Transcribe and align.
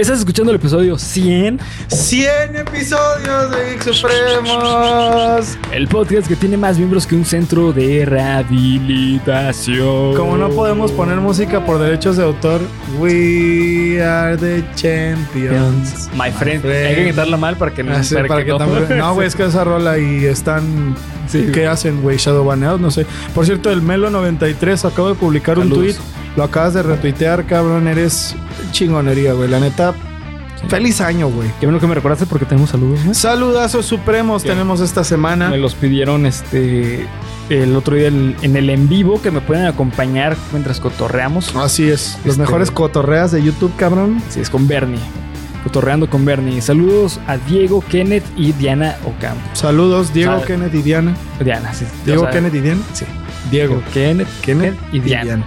Estás 0.00 0.20
escuchando 0.20 0.50
el 0.50 0.56
episodio 0.56 0.96
100. 0.96 1.60
100 1.88 2.56
episodios 2.56 3.50
de 3.50 3.72
Geek 3.72 3.92
Supremos. 3.92 5.58
El 5.72 5.88
podcast 5.88 6.26
que 6.26 6.36
tiene 6.36 6.56
más 6.56 6.78
miembros 6.78 7.06
que 7.06 7.16
un 7.16 7.26
centro 7.26 7.70
de 7.74 8.06
rehabilitación. 8.06 10.16
Como 10.16 10.38
no 10.38 10.48
podemos 10.48 10.90
poner 10.92 11.16
música 11.16 11.66
por 11.66 11.78
derechos 11.78 12.16
de 12.16 12.22
autor, 12.22 12.62
we 12.98 14.02
are 14.02 14.38
the 14.38 14.64
champions. 14.74 16.08
My 16.14 16.30
friend. 16.30 16.62
friend. 16.62 16.86
Hay 16.86 16.94
que 16.94 17.06
quitarla 17.08 17.36
mal 17.36 17.56
para 17.56 17.74
que 17.74 17.82
no. 17.82 17.94
Ah, 17.94 18.02
sí, 18.02 18.14
para 18.14 18.26
para 18.26 18.42
que 18.42 18.52
no. 18.94 19.12
güey, 19.12 19.28
es 19.28 19.36
que 19.36 19.44
esa 19.44 19.64
rola 19.64 19.98
y 19.98 20.24
están. 20.24 20.96
Sí, 21.28 21.50
¿Qué 21.52 21.66
hacen, 21.66 22.00
güey? 22.00 22.16
Shadow 22.16 22.46
baneados, 22.46 22.80
no 22.80 22.90
sé. 22.90 23.04
Por 23.34 23.44
cierto, 23.44 23.70
el 23.70 23.82
Melo93 23.82 24.82
acabo 24.90 25.10
de 25.10 25.14
publicar 25.14 25.58
un 25.58 25.68
tweet. 25.68 25.96
Lo 26.36 26.44
acabas 26.44 26.72
de 26.72 26.82
retuitear, 26.82 27.44
cabrón. 27.44 27.86
Eres 27.86 28.34
chingonería, 28.70 29.32
güey. 29.32 29.48
La 29.48 29.60
neta, 29.60 29.94
feliz 30.68 31.00
año, 31.00 31.28
güey. 31.28 31.48
Qué 31.60 31.66
bueno 31.66 31.80
que 31.80 31.86
me 31.86 31.94
recordaste 31.94 32.26
porque 32.26 32.44
tenemos 32.46 32.70
saludos, 32.70 33.04
¿no? 33.04 33.14
Saludazos 33.14 33.86
supremos 33.86 34.42
tenemos 34.42 34.80
esta 34.80 35.04
semana. 35.04 35.48
Me 35.50 35.58
los 35.58 35.74
pidieron 35.74 36.26
este 36.26 37.06
el 37.48 37.74
otro 37.74 37.96
día 37.96 38.08
el- 38.08 38.36
en 38.42 38.54
el 38.56 38.70
en 38.70 38.88
vivo 38.88 39.20
que 39.20 39.30
me 39.32 39.40
pueden 39.40 39.66
acompañar 39.66 40.36
mientras 40.52 40.78
cotorreamos. 40.80 41.54
Así 41.56 41.88
es. 41.90 42.16
Los 42.24 42.34
Este- 42.34 42.42
mejores 42.42 42.70
cotorreas 42.70 43.32
de 43.32 43.42
YouTube, 43.42 43.72
cabrón. 43.76 44.22
Sí, 44.28 44.40
es 44.40 44.50
con 44.50 44.68
Bernie. 44.68 45.00
Cotorreando 45.64 46.08
con 46.08 46.24
Bernie. 46.24 46.62
Saludos 46.62 47.20
a 47.26 47.36
Diego, 47.36 47.82
Kenneth 47.86 48.24
y 48.36 48.52
Diana 48.52 48.96
Ocampo. 49.04 49.42
Saludos, 49.52 50.12
Diego, 50.14 50.38
Sal- 50.38 50.46
Kenneth 50.46 50.74
y 50.74 50.82
Diana. 50.82 51.14
Diana, 51.44 51.74
sí. 51.74 51.84
Diego, 52.06 52.22
O 52.22 52.24
sea, 52.26 52.32
Kenneth 52.32 52.54
y 52.54 52.60
Diana. 52.60 52.80
Sí. 52.94 53.04
Diego, 53.50 53.82
Kenneth, 53.92 54.28
Kenneth 54.42 54.76
y 54.92 55.00
Diana. 55.00 55.44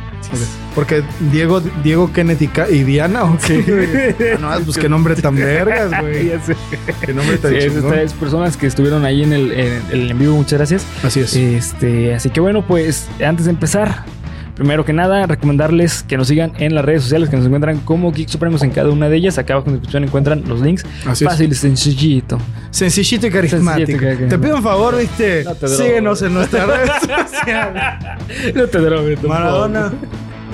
Porque 0.76 1.04
Diego, 1.32 1.62
Diego, 1.84 2.12
Kenneth 2.12 2.42
y, 2.42 2.48
Ca- 2.48 2.70
y 2.70 2.84
Diana, 2.84 3.24
¿o 3.26 3.38
qué? 3.38 4.38
no, 4.40 4.50
pues 4.66 4.78
qué 4.78 4.90
nombre 4.90 5.16
tan 5.16 5.36
vergas, 5.36 5.92
güey. 6.02 6.32
Qué 7.06 7.14
nombre 7.14 7.38
tan 7.38 7.52
Sí, 7.52 7.58
es 7.58 7.74
chingón. 7.74 7.94
estas 7.94 8.14
personas 8.14 8.58
que 8.58 8.68
estuvieron 8.68 9.06
ahí 9.06 9.24
en 9.24 9.34
el, 9.34 9.52
en 9.52 9.82
el 9.92 10.12
en 10.12 10.20
vivo, 10.20 10.36
muchas 10.36 10.58
gracias. 10.60 10.86
Así 11.04 11.20
es. 11.20 11.36
Este, 11.36 12.14
así 12.16 12.30
que 12.30 12.40
bueno, 12.40 12.66
pues 12.66 13.08
antes 13.26 13.46
de 13.46 13.52
empezar, 13.52 14.04
primero 14.56 14.86
que 14.86 14.94
nada, 14.94 15.26
recomendarles 15.26 16.04
que 16.04 16.18
nos 16.18 16.28
sigan 16.28 16.54
en 16.60 16.76
las 16.76 16.86
redes 16.86 17.04
sociales, 17.04 17.30
que 17.30 17.38
nos 17.38 17.46
encuentran 17.46 17.80
como 17.80 18.12
Geek 18.12 18.30
Supremos 18.30 18.62
en 18.64 18.72
cada 18.72 18.90
una 18.90 19.10
de 19.10 19.18
ellas. 19.18 19.38
Acá 19.38 19.54
abajo 19.54 19.68
en 19.68 19.74
la 19.74 19.78
descripción 19.80 20.04
encuentran 20.04 20.44
los 20.48 20.62
links. 20.62 20.86
Así 21.06 21.26
es. 21.26 21.32
Fácil 21.32 21.52
y 21.52 21.56
sencillito. 21.56 22.38
Sencillito 22.72 23.28
y 23.28 23.30
carismático. 23.32 23.88
Sencillito 24.00 24.26
y 24.26 24.30
Te 24.30 24.40
pido 24.40 24.56
un 24.58 24.64
favor, 24.64 24.98
viste. 24.98 25.44
No 25.44 25.54
te 25.56 25.60
drogues. 25.68 25.78
Síguenos 25.78 26.22
en 26.22 26.34
nuestras 26.34 26.68
redes 26.68 26.92
sociales. 27.32 27.84
No 28.56 28.68
te 28.68 28.78
drogues. 28.80 29.24
Maradona. 29.24 29.92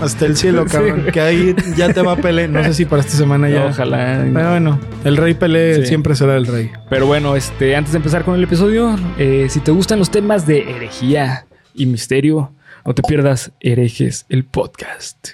Hasta 0.01 0.27
el 0.27 0.37
cielo, 0.37 0.63
cabrón. 0.65 1.07
que 1.11 1.19
ahí 1.19 1.53
ya 1.75 1.91
te 1.91 2.01
va 2.01 2.15
Pelé. 2.15 2.47
No 2.47 2.63
sé 2.63 2.73
si 2.73 2.85
para 2.85 3.01
esta 3.01 3.17
semana 3.17 3.49
ya. 3.49 3.65
Ojalá. 3.65 4.21
Pero 4.33 4.49
bueno, 4.51 4.79
el 5.03 5.17
rey 5.17 5.33
Pelé 5.33 5.75
Sí. 5.81 5.87
siempre 5.87 6.15
será 6.15 6.37
el 6.37 6.45
rey. 6.47 6.71
Pero 6.89 7.05
bueno, 7.05 7.35
este, 7.35 7.75
antes 7.75 7.91
de 7.91 7.97
empezar 7.97 8.23
con 8.23 8.35
el 8.35 8.43
episodio, 8.45 8.95
eh, 9.17 9.47
si 9.49 9.59
te 9.59 9.71
gustan 9.71 9.99
los 9.99 10.09
temas 10.09 10.47
de 10.47 10.71
herejía 10.71 11.47
y 11.73 11.85
misterio, 11.85 12.53
no 12.85 12.93
te 12.93 13.01
pierdas 13.03 13.51
Herejes, 13.59 14.25
el 14.29 14.45
podcast. 14.45 15.29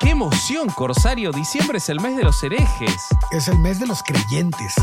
¡Qué 0.00 0.10
emoción, 0.10 0.68
Corsario! 0.68 1.32
Diciembre 1.32 1.78
es 1.78 1.88
el 1.88 2.00
mes 2.00 2.16
de 2.16 2.24
los 2.24 2.42
herejes. 2.42 2.94
Es 3.32 3.48
el 3.48 3.58
mes 3.58 3.80
de 3.80 3.86
los 3.86 4.02
creyentes. 4.02 4.74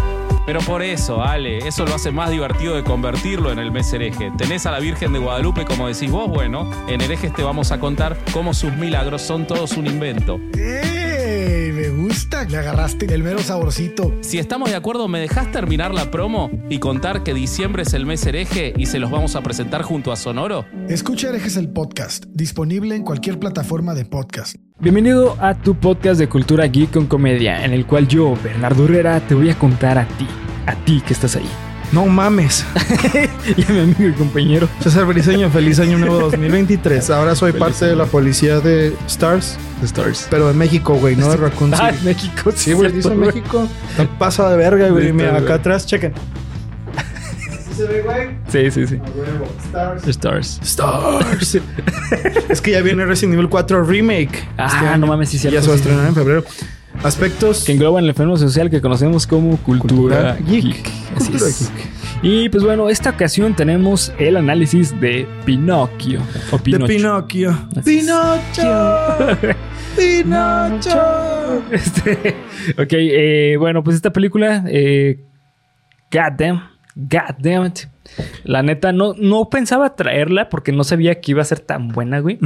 Pero 0.46 0.62
por 0.62 0.82
eso, 0.82 1.22
Ale, 1.22 1.60
eso 1.60 1.86
lo 1.86 1.94
hace 1.94 2.12
más 2.12 2.32
divertido 2.32 2.76
de 2.76 2.84
convertirlo 2.84 3.52
en 3.52 3.60
el 3.60 3.72
mes 3.72 3.94
hereje. 3.94 4.32
Tenés 4.38 4.66
a 4.66 4.72
la 4.72 4.80
Virgen 4.80 5.14
de 5.14 5.20
Guadalupe, 5.20 5.66
como 5.66 5.88
decís 5.88 6.10
vos, 6.10 6.28
bueno, 6.28 6.70
en 6.88 7.02
herejes 7.02 7.34
te 7.34 7.44
vamos 7.44 7.72
a 7.72 7.80
contar 7.80 8.18
cómo 8.34 8.54
sus 8.54 8.74
milagros 8.74 9.22
son 9.22 9.46
todos 9.46 9.74
un 9.74 9.86
invento. 9.86 10.40
¡Ey! 10.58 11.01
Me 12.12 12.18
gusta. 12.18 12.44
Le 12.44 12.58
agarraste 12.58 13.06
el 13.14 13.24
mero 13.24 13.40
saborcito. 13.40 14.14
Si 14.20 14.38
estamos 14.38 14.70
de 14.70 14.76
acuerdo, 14.76 15.08
¿me 15.08 15.20
dejás 15.20 15.50
terminar 15.52 15.94
la 15.94 16.12
promo 16.12 16.52
y 16.70 16.80
contar 16.80 17.24
que 17.24 17.34
diciembre 17.34 17.84
es 17.84 17.94
el 17.94 18.06
mes 18.06 18.26
hereje 18.26 18.74
y 18.76 18.88
se 18.88 19.00
los 19.00 19.10
vamos 19.10 19.38
a 19.38 19.42
presentar 19.42 19.82
junto 19.84 20.12
a 20.12 20.18
Sonoro? 20.18 20.66
Escucha 20.90 21.30
Herejes 21.30 21.56
el 21.56 21.70
podcast. 21.70 22.26
Disponible 22.30 22.96
en 22.96 23.04
cualquier 23.04 23.40
plataforma 23.40 23.94
de 23.94 24.04
podcast. 24.04 24.58
Bienvenido 24.80 25.38
a 25.40 25.54
tu 25.54 25.76
podcast 25.76 26.20
de 26.20 26.28
cultura 26.28 26.66
geek 26.66 26.92
con 26.92 27.06
comedia, 27.06 27.64
en 27.64 27.72
el 27.72 27.86
cual 27.86 28.10
yo, 28.10 28.36
Bernardo 28.44 28.86
Herrera, 28.86 29.22
te 29.26 29.34
voy 29.34 29.50
a 29.50 29.58
contar 29.58 29.98
a 29.98 30.06
ti, 30.06 30.28
a 30.66 30.76
ti 30.84 31.02
que 31.06 31.14
estás 31.14 31.38
ahí. 31.38 31.71
No 31.92 32.06
mames. 32.06 32.66
Y 33.58 33.64
a 33.64 33.74
mi 33.74 33.80
amigo 33.82 34.08
y 34.08 34.14
compañero. 34.14 34.70
César 34.82 35.06
Briseño, 35.06 35.50
feliz 35.50 35.80
año 35.80 35.98
nuevo 35.98 36.20
2023. 36.22 37.10
Ahora 37.10 37.36
soy 37.36 37.52
Feliz 37.52 37.66
parte 37.68 37.86
de 37.86 37.96
la 37.96 38.06
policía 38.06 38.60
de 38.60 38.96
Stars, 39.08 39.58
The 39.82 39.86
Stars. 39.88 40.28
pero 40.30 40.48
de 40.48 40.54
México, 40.54 40.94
güey, 40.94 41.16
no 41.16 41.30
de 41.30 41.38
Raccoon 41.38 41.74
Ah, 41.74 41.92
City. 41.92 42.06
México. 42.06 42.52
Sí, 42.56 42.74
güey, 42.74 42.92
dice 42.92 43.10
México. 43.16 43.68
Te 43.98 44.06
pasa 44.06 44.50
de 44.50 44.58
verga, 44.58 44.88
güey. 44.90 45.12
Mira, 45.12 45.36
acá 45.38 45.56
atrás, 45.56 45.86
chequen. 45.86 46.14
¿Sí 47.68 47.74
se 47.76 47.84
ve, 47.86 48.02
güey? 48.02 48.30
Sí, 48.48 48.72
sí, 48.72 48.88
sí. 48.88 49.00
Stars. 49.66 50.08
Stars. 50.08 50.60
Stars. 50.64 51.58
es 52.50 52.62
que 52.62 52.72
ya 52.72 52.82
viene 52.82 53.06
Resident 53.06 53.34
Evil 53.36 53.50
4 53.50 53.84
Remake. 53.84 54.48
Ah, 54.58 54.68
este 54.68 54.98
no 54.98 55.08
mames, 55.08 55.30
sí, 55.30 55.40
cierto, 55.40 55.56
Ya 55.56 55.62
se 55.62 55.68
va 55.68 55.74
a 55.74 55.78
estrenar 55.78 56.06
en 56.08 56.16
febrero. 56.16 56.44
Aspectos. 57.04 57.64
Que 57.66 57.72
engloban 57.72 58.06
el 58.06 58.14
fenómeno 58.14 58.38
social 58.38 58.70
que 58.70 58.82
conocemos 58.82 59.26
como 59.26 59.58
cultura, 59.58 60.36
Cultura 60.36 60.38
geek. 60.48 60.64
geek. 60.64 60.88
Así 61.16 61.26
Cultura 61.32 61.50
es. 61.50 61.72
Y 62.24 62.50
pues 62.50 62.64
bueno, 62.64 62.90
esta 62.90 63.10
ocasión 63.10 63.56
tenemos 63.56 64.14
el 64.20 64.38
análisis 64.38 65.00
de 65.02 65.28
Pinocchio. 65.46 66.22
O 66.52 66.58
De 66.58 66.64
Pinocho. 66.64 66.86
Pinocchio. 66.88 67.52
Así. 67.76 67.82
Pinocho. 68.02 69.28
Pinocho. 69.98 71.64
Este, 71.72 72.36
ok, 72.78 72.92
eh, 72.94 73.56
bueno, 73.58 73.84
pues 73.84 73.96
esta 73.96 74.12
película, 74.14 74.64
eh, 74.68 75.20
God 76.12 76.34
damn, 76.38 76.62
God 76.96 77.36
damn 77.40 77.66
it. 77.66 77.80
La 78.44 78.64
neta, 78.64 78.92
no, 78.92 79.14
no 79.18 79.50
pensaba 79.50 79.96
traerla 79.96 80.50
porque 80.50 80.72
no 80.72 80.84
sabía 80.84 81.22
que 81.22 81.32
iba 81.32 81.42
a 81.42 81.46
ser 81.46 81.60
tan 81.60 81.90
buena, 81.90 82.20
güey. 82.20 82.40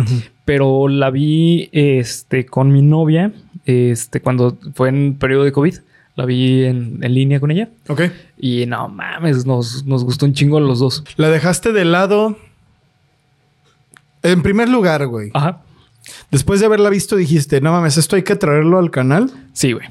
Pero 0.46 0.88
la 0.88 1.10
vi 1.10 1.70
este, 1.72 2.46
con 2.46 2.72
mi 2.72 2.82
novia 2.82 3.32
este, 3.66 4.22
cuando 4.22 4.58
fue 4.74 4.90
en 4.90 5.16
periodo 5.16 5.44
de 5.44 5.52
COVID. 5.52 5.76
La 6.16 6.26
vi 6.26 6.64
en, 6.64 7.00
en 7.02 7.14
línea 7.14 7.40
con 7.40 7.52
ella. 7.52 7.70
Ok. 7.90 8.04
Y 8.38 8.66
no 8.68 8.88
mames, 8.88 9.46
nos, 9.46 9.86
nos 9.86 10.04
gustó 10.04 10.26
un 10.26 10.34
chingo 10.34 10.60
los 10.60 10.80
dos. 10.80 11.04
La 11.18 11.30
dejaste 11.30 11.74
de 11.74 11.84
lado. 11.84 12.38
En 14.24 14.42
primer 14.42 14.70
lugar, 14.70 15.06
güey. 15.08 15.32
Ajá. 15.34 15.62
Después 16.32 16.60
de 16.60 16.68
haberla 16.68 16.90
visto, 16.90 17.16
dijiste, 17.16 17.62
no 17.62 17.72
mames, 17.72 17.98
esto 17.98 18.16
hay 18.16 18.24
que 18.24 18.36
traerlo 18.36 18.80
al 18.80 18.92
canal. 18.92 19.32
Sí, 19.54 19.74
güey. 19.74 19.88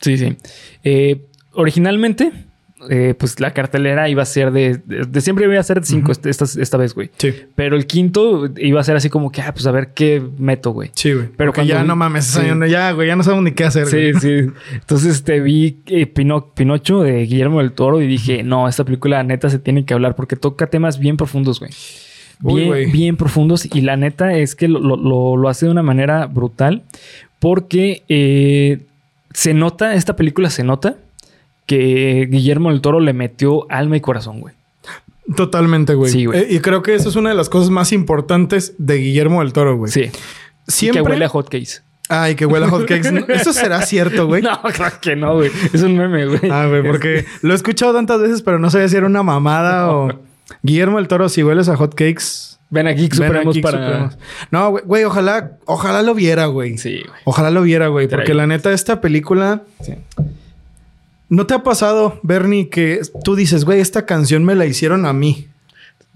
Sí, 0.00 0.18
sí. 0.18 0.36
Eh, 0.82 1.24
originalmente, 1.52 2.32
eh, 2.90 3.14
pues 3.18 3.38
la 3.40 3.52
cartelera 3.52 4.08
iba 4.08 4.22
a 4.22 4.26
ser 4.26 4.50
de, 4.52 4.80
de, 4.84 5.04
de 5.06 5.20
siempre 5.20 5.44
iba 5.46 5.58
a 5.58 5.62
ser 5.62 5.80
de 5.80 5.86
cinco 5.86 6.12
este- 6.12 6.30
esta, 6.30 6.44
esta 6.60 6.76
vez, 6.76 6.94
güey. 6.94 7.10
Sí. 7.18 7.32
Pero 7.54 7.76
el 7.76 7.86
quinto 7.86 8.48
iba 8.56 8.80
a 8.80 8.84
ser 8.84 8.96
así 8.96 9.08
como 9.10 9.30
que, 9.30 9.40
ah, 9.42 9.52
pues 9.52 9.66
a 9.66 9.70
ver 9.72 9.92
qué 9.94 10.22
meto, 10.38 10.70
güey. 10.72 10.90
Sí, 10.94 11.12
güey. 11.12 11.28
Pero 11.36 11.52
cuando 11.52 11.72
ya 11.72 11.82
vi- 11.82 11.88
no 11.88 11.96
mames, 11.96 12.24
sí. 12.26 12.40
ya, 12.68 12.92
güey, 12.92 13.08
ya 13.08 13.16
no 13.16 13.22
sabemos 13.22 13.44
ni 13.44 13.52
qué 13.52 13.64
hacer. 13.64 13.86
Sí, 13.86 14.10
güey. 14.12 14.14
sí. 14.20 14.52
Entonces 14.74 15.22
te 15.24 15.40
vi 15.40 15.78
eh, 15.86 16.06
Pino- 16.06 16.52
Pinocho 16.54 17.02
de 17.02 17.24
Guillermo 17.26 17.58
del 17.60 17.72
Toro 17.72 18.00
y 18.00 18.06
dije, 18.06 18.42
no, 18.42 18.68
esta 18.68 18.84
película 18.84 19.22
neta 19.22 19.48
se 19.50 19.58
tiene 19.58 19.84
que 19.84 19.94
hablar 19.94 20.14
porque 20.16 20.36
toca 20.36 20.66
temas 20.68 20.98
bien 20.98 21.16
profundos, 21.16 21.60
güey. 21.60 21.70
Bien, 22.40 22.66
güey. 22.66 22.90
bien 22.90 23.16
profundos. 23.16 23.68
Y 23.72 23.82
la 23.82 23.96
neta 23.96 24.34
es 24.36 24.56
que 24.56 24.66
lo, 24.68 24.80
lo- 24.80 24.96
lo- 24.96 25.36
lo 25.36 25.48
hace 25.48 25.66
de 25.66 25.72
una 25.72 25.82
manera 25.82 26.26
brutal 26.26 26.82
porque 27.38 28.02
eh, 28.08 28.80
se 29.32 29.54
nota, 29.54 29.94
esta 29.94 30.16
película 30.16 30.50
se 30.50 30.64
nota 30.64 30.96
que 31.66 32.28
Guillermo 32.30 32.70
del 32.70 32.80
Toro 32.80 33.00
le 33.00 33.12
metió 33.12 33.70
alma 33.70 33.96
y 33.96 34.00
corazón, 34.00 34.40
güey. 34.40 34.54
Totalmente, 35.36 35.94
güey. 35.94 36.10
Sí, 36.10 36.26
güey. 36.26 36.40
Eh, 36.40 36.46
y 36.50 36.60
creo 36.60 36.82
que 36.82 36.94
eso 36.94 37.08
es 37.08 37.16
una 37.16 37.30
de 37.30 37.36
las 37.36 37.48
cosas 37.48 37.70
más 37.70 37.92
importantes 37.92 38.74
de 38.78 38.96
Guillermo 38.96 39.40
del 39.40 39.52
Toro, 39.52 39.76
güey. 39.76 39.90
Sí. 39.90 40.10
Siempre. 40.66 41.02
Que 41.02 41.08
huele 41.10 41.24
a 41.24 41.28
hotcakes. 41.28 41.82
Ay, 42.08 42.34
que 42.34 42.44
huele 42.44 42.66
a 42.66 42.68
hotcakes. 42.68 43.12
No, 43.12 43.20
Eso 43.28 43.52
será 43.52 43.82
cierto, 43.82 44.26
güey. 44.26 44.42
No, 44.52 44.60
claro 44.62 44.96
que 45.00 45.16
no, 45.16 45.34
güey. 45.34 45.50
Es 45.72 45.82
un 45.82 45.96
meme, 45.96 46.26
güey. 46.26 46.50
Ah, 46.50 46.66
güey, 46.66 46.82
porque 46.82 47.24
lo 47.42 47.52
he 47.52 47.56
escuchado 47.56 47.94
tantas 47.94 48.20
veces, 48.20 48.42
pero 48.42 48.58
no 48.58 48.70
sabía 48.70 48.88
si 48.88 48.96
era 48.96 49.06
una 49.06 49.22
mamada 49.22 49.92
o. 49.92 50.20
Guillermo 50.62 50.98
del 50.98 51.08
Toro, 51.08 51.28
si 51.28 51.42
hueles 51.42 51.68
a 51.68 51.76
hotcakes. 51.76 52.58
Ven 52.68 52.86
aquí, 52.86 53.08
Supremos 53.10 53.58
para... 53.58 53.84
Supremos. 53.84 54.18
No, 54.50 54.70
güey, 54.70 54.84
güey, 54.84 55.04
ojalá, 55.04 55.58
ojalá 55.66 56.02
lo 56.02 56.14
viera, 56.14 56.46
güey. 56.46 56.78
Sí, 56.78 57.02
güey. 57.06 57.20
Ojalá 57.24 57.50
lo 57.50 57.62
viera, 57.62 57.88
güey. 57.88 58.08
Porque 58.08 58.34
la 58.34 58.46
neta, 58.46 58.72
esta 58.72 59.00
película. 59.00 59.62
Sí. 59.80 59.94
¿No 61.34 61.46
te 61.46 61.54
ha 61.54 61.62
pasado, 61.62 62.20
Bernie, 62.22 62.68
que 62.68 63.00
tú 63.24 63.34
dices, 63.36 63.64
güey, 63.64 63.80
esta 63.80 64.04
canción 64.04 64.44
me 64.44 64.54
la 64.54 64.66
hicieron 64.66 65.06
a 65.06 65.14
mí? 65.14 65.48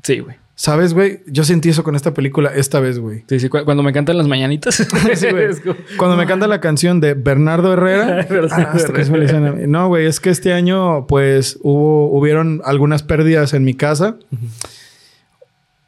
Sí, 0.03 0.19
güey. 0.21 0.37
¿Sabes, 0.57 0.93
güey? 0.93 1.21
Yo 1.27 1.45
sentí 1.45 1.71
eso 1.71 1.83
con 1.85 1.97
esta 1.97 2.13
película 2.13 2.51
esta 2.55 2.81
vez, 2.81 2.99
güey. 2.99 3.25
Sí, 3.29 3.41
sí, 3.41 3.49
cu- 3.49 3.65
cuando 3.65 3.83
me 3.83 3.93
cantan 3.95 4.19
las 4.19 4.27
mañanitas. 4.29 4.77
Sí, 5.15 5.27
güey. 5.31 5.49
Cuando 5.97 6.17
me 6.19 6.27
canta 6.27 6.47
la 6.47 6.61
canción 6.61 7.01
de 7.01 7.15
Bernardo 7.15 7.73
Herrera. 7.73 8.27
Ah, 8.51 8.71
hasta 8.75 8.93
que 8.93 9.05
se 9.07 9.11
me 9.11 9.17
le 9.19 9.25
dicen 9.25 9.47
a 9.47 9.53
mí. 9.53 9.63
No, 9.67 9.89
güey, 9.89 10.07
es 10.07 10.21
que 10.21 10.29
este 10.31 10.53
año, 10.53 11.07
pues, 11.07 11.59
hubo, 11.63 12.11
hubieron 12.11 12.61
algunas 12.65 13.03
pérdidas 13.03 13.55
en 13.55 13.65
mi 13.65 13.73
casa. 13.73 14.17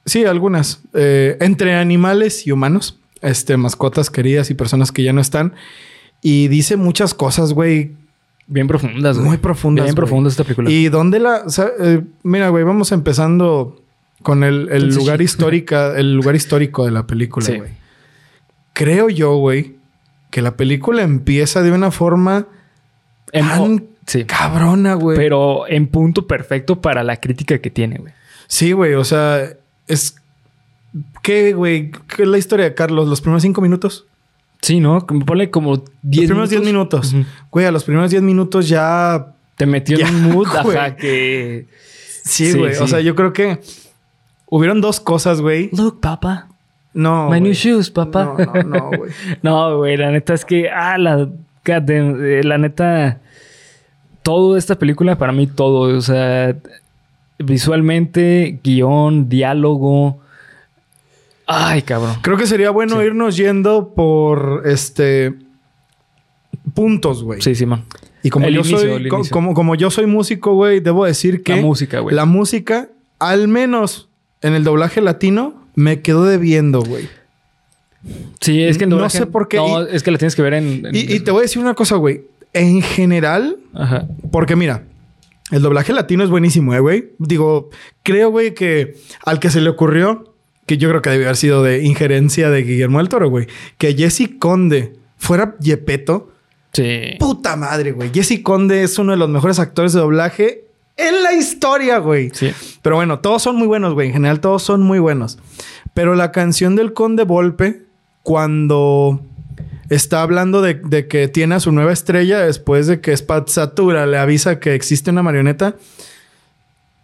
Sí, 0.06 0.24
algunas. 0.24 0.80
Eh, 0.94 1.36
entre 1.40 1.74
animales 1.74 2.46
y 2.46 2.52
humanos. 2.52 2.98
Este, 3.20 3.56
mascotas 3.56 4.10
queridas 4.10 4.50
y 4.50 4.54
personas 4.54 4.90
que 4.92 5.02
ya 5.02 5.12
no 5.12 5.20
están. 5.20 5.54
Y 6.22 6.48
dice 6.48 6.76
muchas 6.76 7.14
cosas, 7.14 7.52
güey, 7.52 7.92
Bien 8.50 8.66
profundas, 8.66 9.16
güey. 9.18 9.28
Muy 9.28 9.36
profundas, 9.36 9.84
Bien 9.84 9.94
güey. 9.94 10.06
profundas 10.06 10.32
esta 10.32 10.44
película. 10.44 10.70
¿Y 10.70 10.88
dónde 10.88 11.20
la...? 11.20 11.42
o 11.46 11.50
sea, 11.50 11.68
eh, 11.80 12.02
mira, 12.22 12.48
güey, 12.48 12.64
vamos 12.64 12.90
empezando 12.92 13.82
con 14.22 14.42
el, 14.42 14.66
lugar 14.94 15.20
histórica, 15.22 15.96
el 15.98 16.14
lugar 16.14 16.34
histórico 16.34 16.84
de 16.86 16.90
la 16.90 17.06
película, 17.06 17.44
Sí. 17.46 17.56
güey. 17.58 17.70
Creo 18.72 19.08
yo, 19.10 19.36
güey, 19.36 19.76
que 20.30 20.40
la 20.42 20.56
película 20.56 21.02
empieza 21.02 21.62
de 21.62 21.72
una 21.72 21.90
forma 21.90 22.46
En- 23.32 23.46
tan 23.46 23.84
sí. 24.06 24.24
cabrona, 24.24 24.94
güey. 24.94 25.16
Pero 25.16 25.68
en 25.68 25.86
punto 25.88 26.26
perfecto 26.26 26.80
para 26.80 27.02
la 27.04 27.16
crítica 27.18 27.58
que 27.58 27.70
tiene, 27.70 27.98
güey. 27.98 28.12
Sí, 28.46 28.72
güey, 28.72 28.94
o 28.94 29.04
sea, 29.04 29.42
es... 29.86 30.16
¿Qué, 31.22 31.52
güey? 31.52 31.90
¿Qué 31.90 32.22
es 32.22 32.28
la 32.28 32.38
historia 32.38 32.64
de 32.64 32.74
Carlos? 32.74 33.08
¿Los 33.08 33.20
primeros 33.20 33.42
cinco 33.42 33.60
minutos? 33.60 34.06
Sí, 34.62 34.80
¿no? 34.80 35.06
Como- 35.06 35.24
Ponle 35.24 35.50
como 35.50 35.76
10 35.76 35.84
Los 36.02 36.26
primeros 36.26 36.50
10 36.50 36.62
minutos. 36.62 37.12
Ujú. 37.14 37.24
Güey, 37.50 37.66
a 37.66 37.70
los 37.72 37.84
primeros 37.84 38.10
10 38.10 38.22
minutos 38.22 38.68
ya... 38.68 39.34
Te 39.56 39.66
metió 39.66 39.98
Ya, 39.98 40.08
en 40.08 40.14
un 40.14 40.22
mood, 40.32 40.48
güey. 40.62 40.76
ajá, 40.76 40.94
que... 40.96 41.66
Sí, 42.24 42.52
Sí, 42.52 42.58
güey. 42.58 42.76
O 42.76 42.86
sea, 42.86 43.00
yo 43.00 43.14
creo 43.16 43.32
que 43.32 43.58
hubieron 44.46 44.80
dos 44.80 45.00
cosas, 45.00 45.40
güey. 45.40 45.68
Look, 45.72 46.00
papá. 46.00 46.48
No. 46.94 47.28
My 47.30 47.40
new 47.40 47.52
shoes, 47.52 47.90
papá. 47.90 48.24
No, 48.24 48.36
no, 48.38 48.62
no, 48.62 48.88
güey. 48.96 49.10
No, 49.42 49.76
güey, 49.78 49.96
la 49.96 50.10
neta 50.10 50.34
es 50.34 50.44
que, 50.44 50.68
ah, 50.70 50.96
la, 50.98 51.28
eh, 51.66 52.40
la 52.44 52.58
neta, 52.58 53.20
todo 54.22 54.56
esta 54.56 54.76
película, 54.78 55.16
para 55.18 55.32
mí 55.32 55.46
todo, 55.46 55.96
o 55.96 56.00
sea, 56.00 56.56
visualmente, 57.38 58.60
guion, 58.62 59.28
diálogo. 59.28 60.20
Ay, 61.48 61.82
cabrón. 61.82 62.16
Creo 62.22 62.36
que 62.36 62.46
sería 62.46 62.70
bueno 62.70 63.00
Sí. 63.00 63.06
irnos 63.06 63.36
yendo 63.36 63.94
por 63.94 64.62
este 64.66 65.34
puntos, 66.74 67.24
güey. 67.24 67.40
Sí, 67.40 67.54
Simón. 67.54 67.84
Y 68.22 68.30
como 68.30 68.46
El 68.46 68.54
yo 68.54 68.60
inicio, 68.60 68.78
soy 68.78 68.90
el 68.90 69.08
co- 69.08 69.22
como, 69.30 69.54
como 69.54 69.74
yo 69.74 69.90
soy 69.90 70.06
músico, 70.06 70.54
güey, 70.54 70.80
debo 70.80 71.04
decir 71.04 71.42
que 71.42 71.56
La 71.56 71.62
música, 71.62 72.00
güey. 72.00 72.14
la 72.14 72.24
música, 72.24 72.90
al 73.18 73.48
menos 73.48 74.08
en 74.42 74.54
el 74.54 74.64
doblaje 74.64 75.00
latino, 75.00 75.54
me 75.74 76.02
quedó 76.02 76.24
debiendo, 76.24 76.82
güey. 76.82 77.08
Sí, 78.40 78.62
es 78.62 78.78
que 78.78 78.84
en 78.84 78.90
No 78.90 78.96
doblaje- 78.96 79.18
sé 79.18 79.26
por 79.26 79.48
qué. 79.48 79.56
No, 79.56 79.82
es 79.82 80.02
que 80.02 80.10
la 80.10 80.18
tienes 80.18 80.36
que 80.36 80.42
ver 80.42 80.54
en. 80.54 80.86
en- 80.86 80.94
Y, 80.94 81.00
y 81.12 81.20
te 81.20 81.30
voy 81.30 81.40
a 81.40 81.42
decir 81.42 81.60
una 81.62 81.74
cosa, 81.74 81.96
güey. 81.96 82.22
En 82.52 82.82
general, 82.82 83.56
Ajá. 83.74 84.06
Porque 84.30 84.56
mira, 84.56 84.84
el 85.50 85.62
doblaje 85.62 85.92
latino 85.92 86.24
es 86.24 86.30
buenísimo, 86.30 86.74
¿eh, 86.74 86.80
güey? 86.80 87.10
Digo, 87.18 87.70
creo, 88.02 88.30
güey, 88.30 88.54
que 88.54 88.94
al 89.24 89.38
que 89.40 89.50
se 89.50 89.60
le 89.60 89.70
ocurrió, 89.70 90.27
que 90.68 90.76
yo 90.76 90.90
creo 90.90 91.00
que 91.00 91.08
debe 91.08 91.24
haber 91.24 91.36
sido 91.36 91.62
de 91.62 91.82
injerencia 91.82 92.50
de 92.50 92.62
Guillermo 92.62 92.98
del 92.98 93.08
Toro, 93.08 93.30
güey, 93.30 93.46
que 93.78 93.94
Jesse 93.94 94.28
Conde 94.38 94.92
fuera 95.16 95.56
Yepeto. 95.60 96.30
Sí. 96.74 97.16
Puta 97.18 97.56
madre, 97.56 97.92
güey. 97.92 98.10
Jesse 98.12 98.42
Conde 98.42 98.82
es 98.82 98.98
uno 98.98 99.12
de 99.12 99.18
los 99.18 99.30
mejores 99.30 99.58
actores 99.58 99.94
de 99.94 100.00
doblaje 100.00 100.66
en 100.98 101.22
la 101.22 101.32
historia, 101.32 101.96
güey. 101.98 102.30
Sí. 102.34 102.52
Pero 102.82 102.96
bueno, 102.96 103.20
todos 103.20 103.42
son 103.42 103.56
muy 103.56 103.66
buenos, 103.66 103.94
güey. 103.94 104.08
En 104.08 104.12
general, 104.12 104.40
todos 104.40 104.62
son 104.62 104.82
muy 104.82 104.98
buenos. 104.98 105.38
Pero 105.94 106.14
la 106.14 106.32
canción 106.32 106.76
del 106.76 106.92
Conde 106.92 107.24
Volpe, 107.24 107.84
cuando 108.22 109.22
está 109.88 110.20
hablando 110.20 110.60
de, 110.60 110.74
de 110.74 111.08
que 111.08 111.28
tiene 111.28 111.54
a 111.54 111.60
su 111.60 111.72
nueva 111.72 111.94
estrella 111.94 112.40
después 112.40 112.86
de 112.86 113.00
que 113.00 113.16
Spazzatura 113.16 114.04
le 114.06 114.18
avisa 114.18 114.60
que 114.60 114.74
existe 114.74 115.10
una 115.10 115.22
marioneta, 115.22 115.76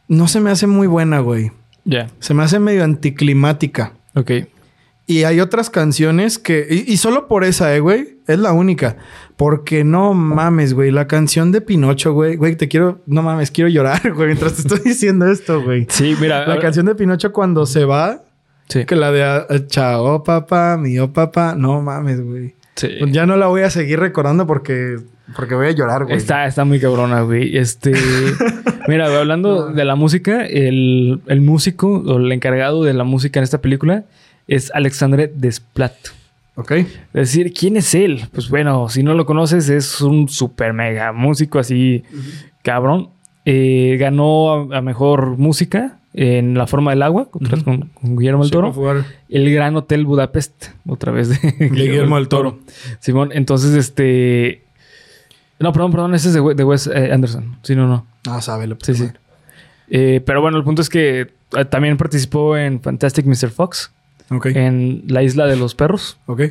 no 0.07 0.29
se 0.29 0.41
me 0.41 0.51
hace 0.51 0.67
muy 0.67 0.87
buena, 0.87 1.21
güey. 1.21 1.51
Ya. 1.85 2.09
Se 2.19 2.35
me 2.35 2.43
hace 2.43 2.59
medio 2.59 2.85
anticlimática. 2.85 3.93
Ok. 4.15 4.31
Y 5.07 5.25
hay 5.25 5.41
otras 5.41 5.69
canciones 5.69 6.39
que... 6.39 6.67
Y, 6.71 6.91
y 6.93 6.97
solo 6.97 7.29
por 7.29 7.45
esa, 7.45 7.75
eh, 7.77 7.81
güey. 7.81 8.19
Es 8.27 8.39
la 8.39 8.53
única. 8.53 8.97
Porque 9.37 9.85
no 9.85 10.15
mames, 10.15 10.73
güey. 10.73 10.91
La 10.91 11.07
canción 11.07 11.53
de 11.53 11.61
Pinocho, 11.61 12.15
güey. 12.15 12.37
Güey, 12.37 12.57
te 12.57 12.69
quiero... 12.69 13.03
No 13.07 13.23
mames, 13.23 13.51
quiero 13.51 13.69
llorar, 13.69 14.13
güey. 14.15 14.29
Mientras 14.29 14.55
te 14.55 14.63
estoy 14.63 14.81
diciendo 14.81 15.27
esto, 15.31 15.63
güey. 15.63 15.87
Sí, 15.91 16.17
mira. 16.21 16.47
La 16.47 16.59
canción 16.59 16.87
de 16.87 16.95
Pinocho 16.95 17.33
cuando 17.33 17.67
se 17.67 17.85
va... 17.85 18.23
Sí. 18.69 18.87
Que 18.87 18.97
la 18.97 19.13
de... 19.13 19.23
ah, 19.23 19.47
Chao, 19.67 20.25
papá. 20.25 20.79
Mío, 20.79 21.13
papá. 21.13 21.55
No 21.55 21.83
mames, 21.83 22.23
güey. 22.25 22.55
Sí. 22.75 22.89
Ya 23.09 23.27
no 23.27 23.37
la 23.37 23.47
voy 23.49 23.61
a 23.61 23.69
seguir 23.71 24.01
recordando 24.01 24.47
porque... 24.47 24.97
Porque 25.37 25.55
voy 25.55 25.69
a 25.69 25.71
llorar, 25.73 26.05
güey. 26.05 26.17
Está, 26.17 26.47
está 26.47 26.65
muy 26.65 26.81
cabrona, 26.81 27.23
güey. 27.23 27.57
Este. 27.57 27.93
mira, 28.89 29.09
güey, 29.09 29.21
hablando 29.21 29.69
de 29.71 29.85
la 29.85 29.95
música, 29.95 30.45
el, 30.45 31.21
el 31.27 31.41
músico 31.41 32.03
o 32.07 32.19
el 32.19 32.31
encargado 32.33 32.85
de 32.85 32.93
la 32.93 33.05
música 33.05 33.41
en 33.41 33.45
esta 33.45 33.61
película 33.61 34.05
es 34.47 34.71
Alexandre 34.75 35.33
Desplat. 35.35 35.95
Ok. 36.57 36.73
Es 36.73 36.89
decir, 37.13 37.53
¿quién 37.53 37.77
es 37.77 37.95
él? 37.95 38.29
Pues 38.33 38.49
bueno, 38.49 38.89
si 38.89 39.03
no 39.03 39.15
lo 39.15 39.27
conoces, 39.27 39.69
es 39.69 40.01
un 40.01 40.29
super 40.29 40.73
mega 40.73 41.13
músico 41.13 41.59
así, 41.59 42.05
cabrón. 42.63 43.09
Eh, 43.47 43.97
ganó 43.99 44.71
a, 44.73 44.79
a 44.79 44.81
mejor 44.83 45.37
música 45.37 45.99
en 46.15 46.55
La 46.55 46.69
forma 46.69 46.93
del 46.93 47.03
agua, 47.03 47.29
otra 47.33 47.57
vez 47.57 47.65
con, 47.65 47.89
con 47.89 48.17
Guillermo 48.17 48.45
del 48.45 48.51
Sí, 48.51 48.53
Toro. 48.53 49.05
El 49.29 49.53
Gran 49.53 49.75
Hotel 49.77 50.07
Budapest, 50.07 50.69
otra 50.87 51.11
vez 51.11 51.29
de, 51.29 51.69
Guillermo 51.69 52.17
del 52.17 52.29
Toro. 52.29 52.61
Simón, 53.01 53.31
entonces 53.33 53.75
este. 53.75 54.63
No, 55.61 55.73
perdón, 55.73 55.91
perdón, 55.93 56.15
ese 56.15 56.29
es 56.29 56.35
de, 56.35 56.55
de 56.55 56.65
Wes 56.65 56.87
eh, 56.87 57.13
Anderson. 57.13 57.57
Sí, 57.63 57.75
no, 57.77 57.87
no. 57.87 58.07
Ah, 58.29 58.41
sábelo. 58.41 58.77
Sí, 58.83 58.95
sí. 58.95 59.09
Eh, 59.89 60.21
pero 60.25 60.41
bueno, 60.41 60.57
el 60.59 60.65
punto 60.65 60.83
es 60.83 60.89
que 60.89 61.33
eh, 61.57 61.65
también 61.71 61.97
participó 61.97 62.57
en 62.57 62.81
Fantastic 62.81 63.27
Mr. 63.27 63.51
Fox, 63.51 63.93
Ok. 64.31 64.47
en 64.47 65.05
La 65.07 65.23
Isla 65.23 65.47
de 65.47 65.57
los 65.57 65.75
Perros, 65.75 66.19
Ok. 66.27 66.43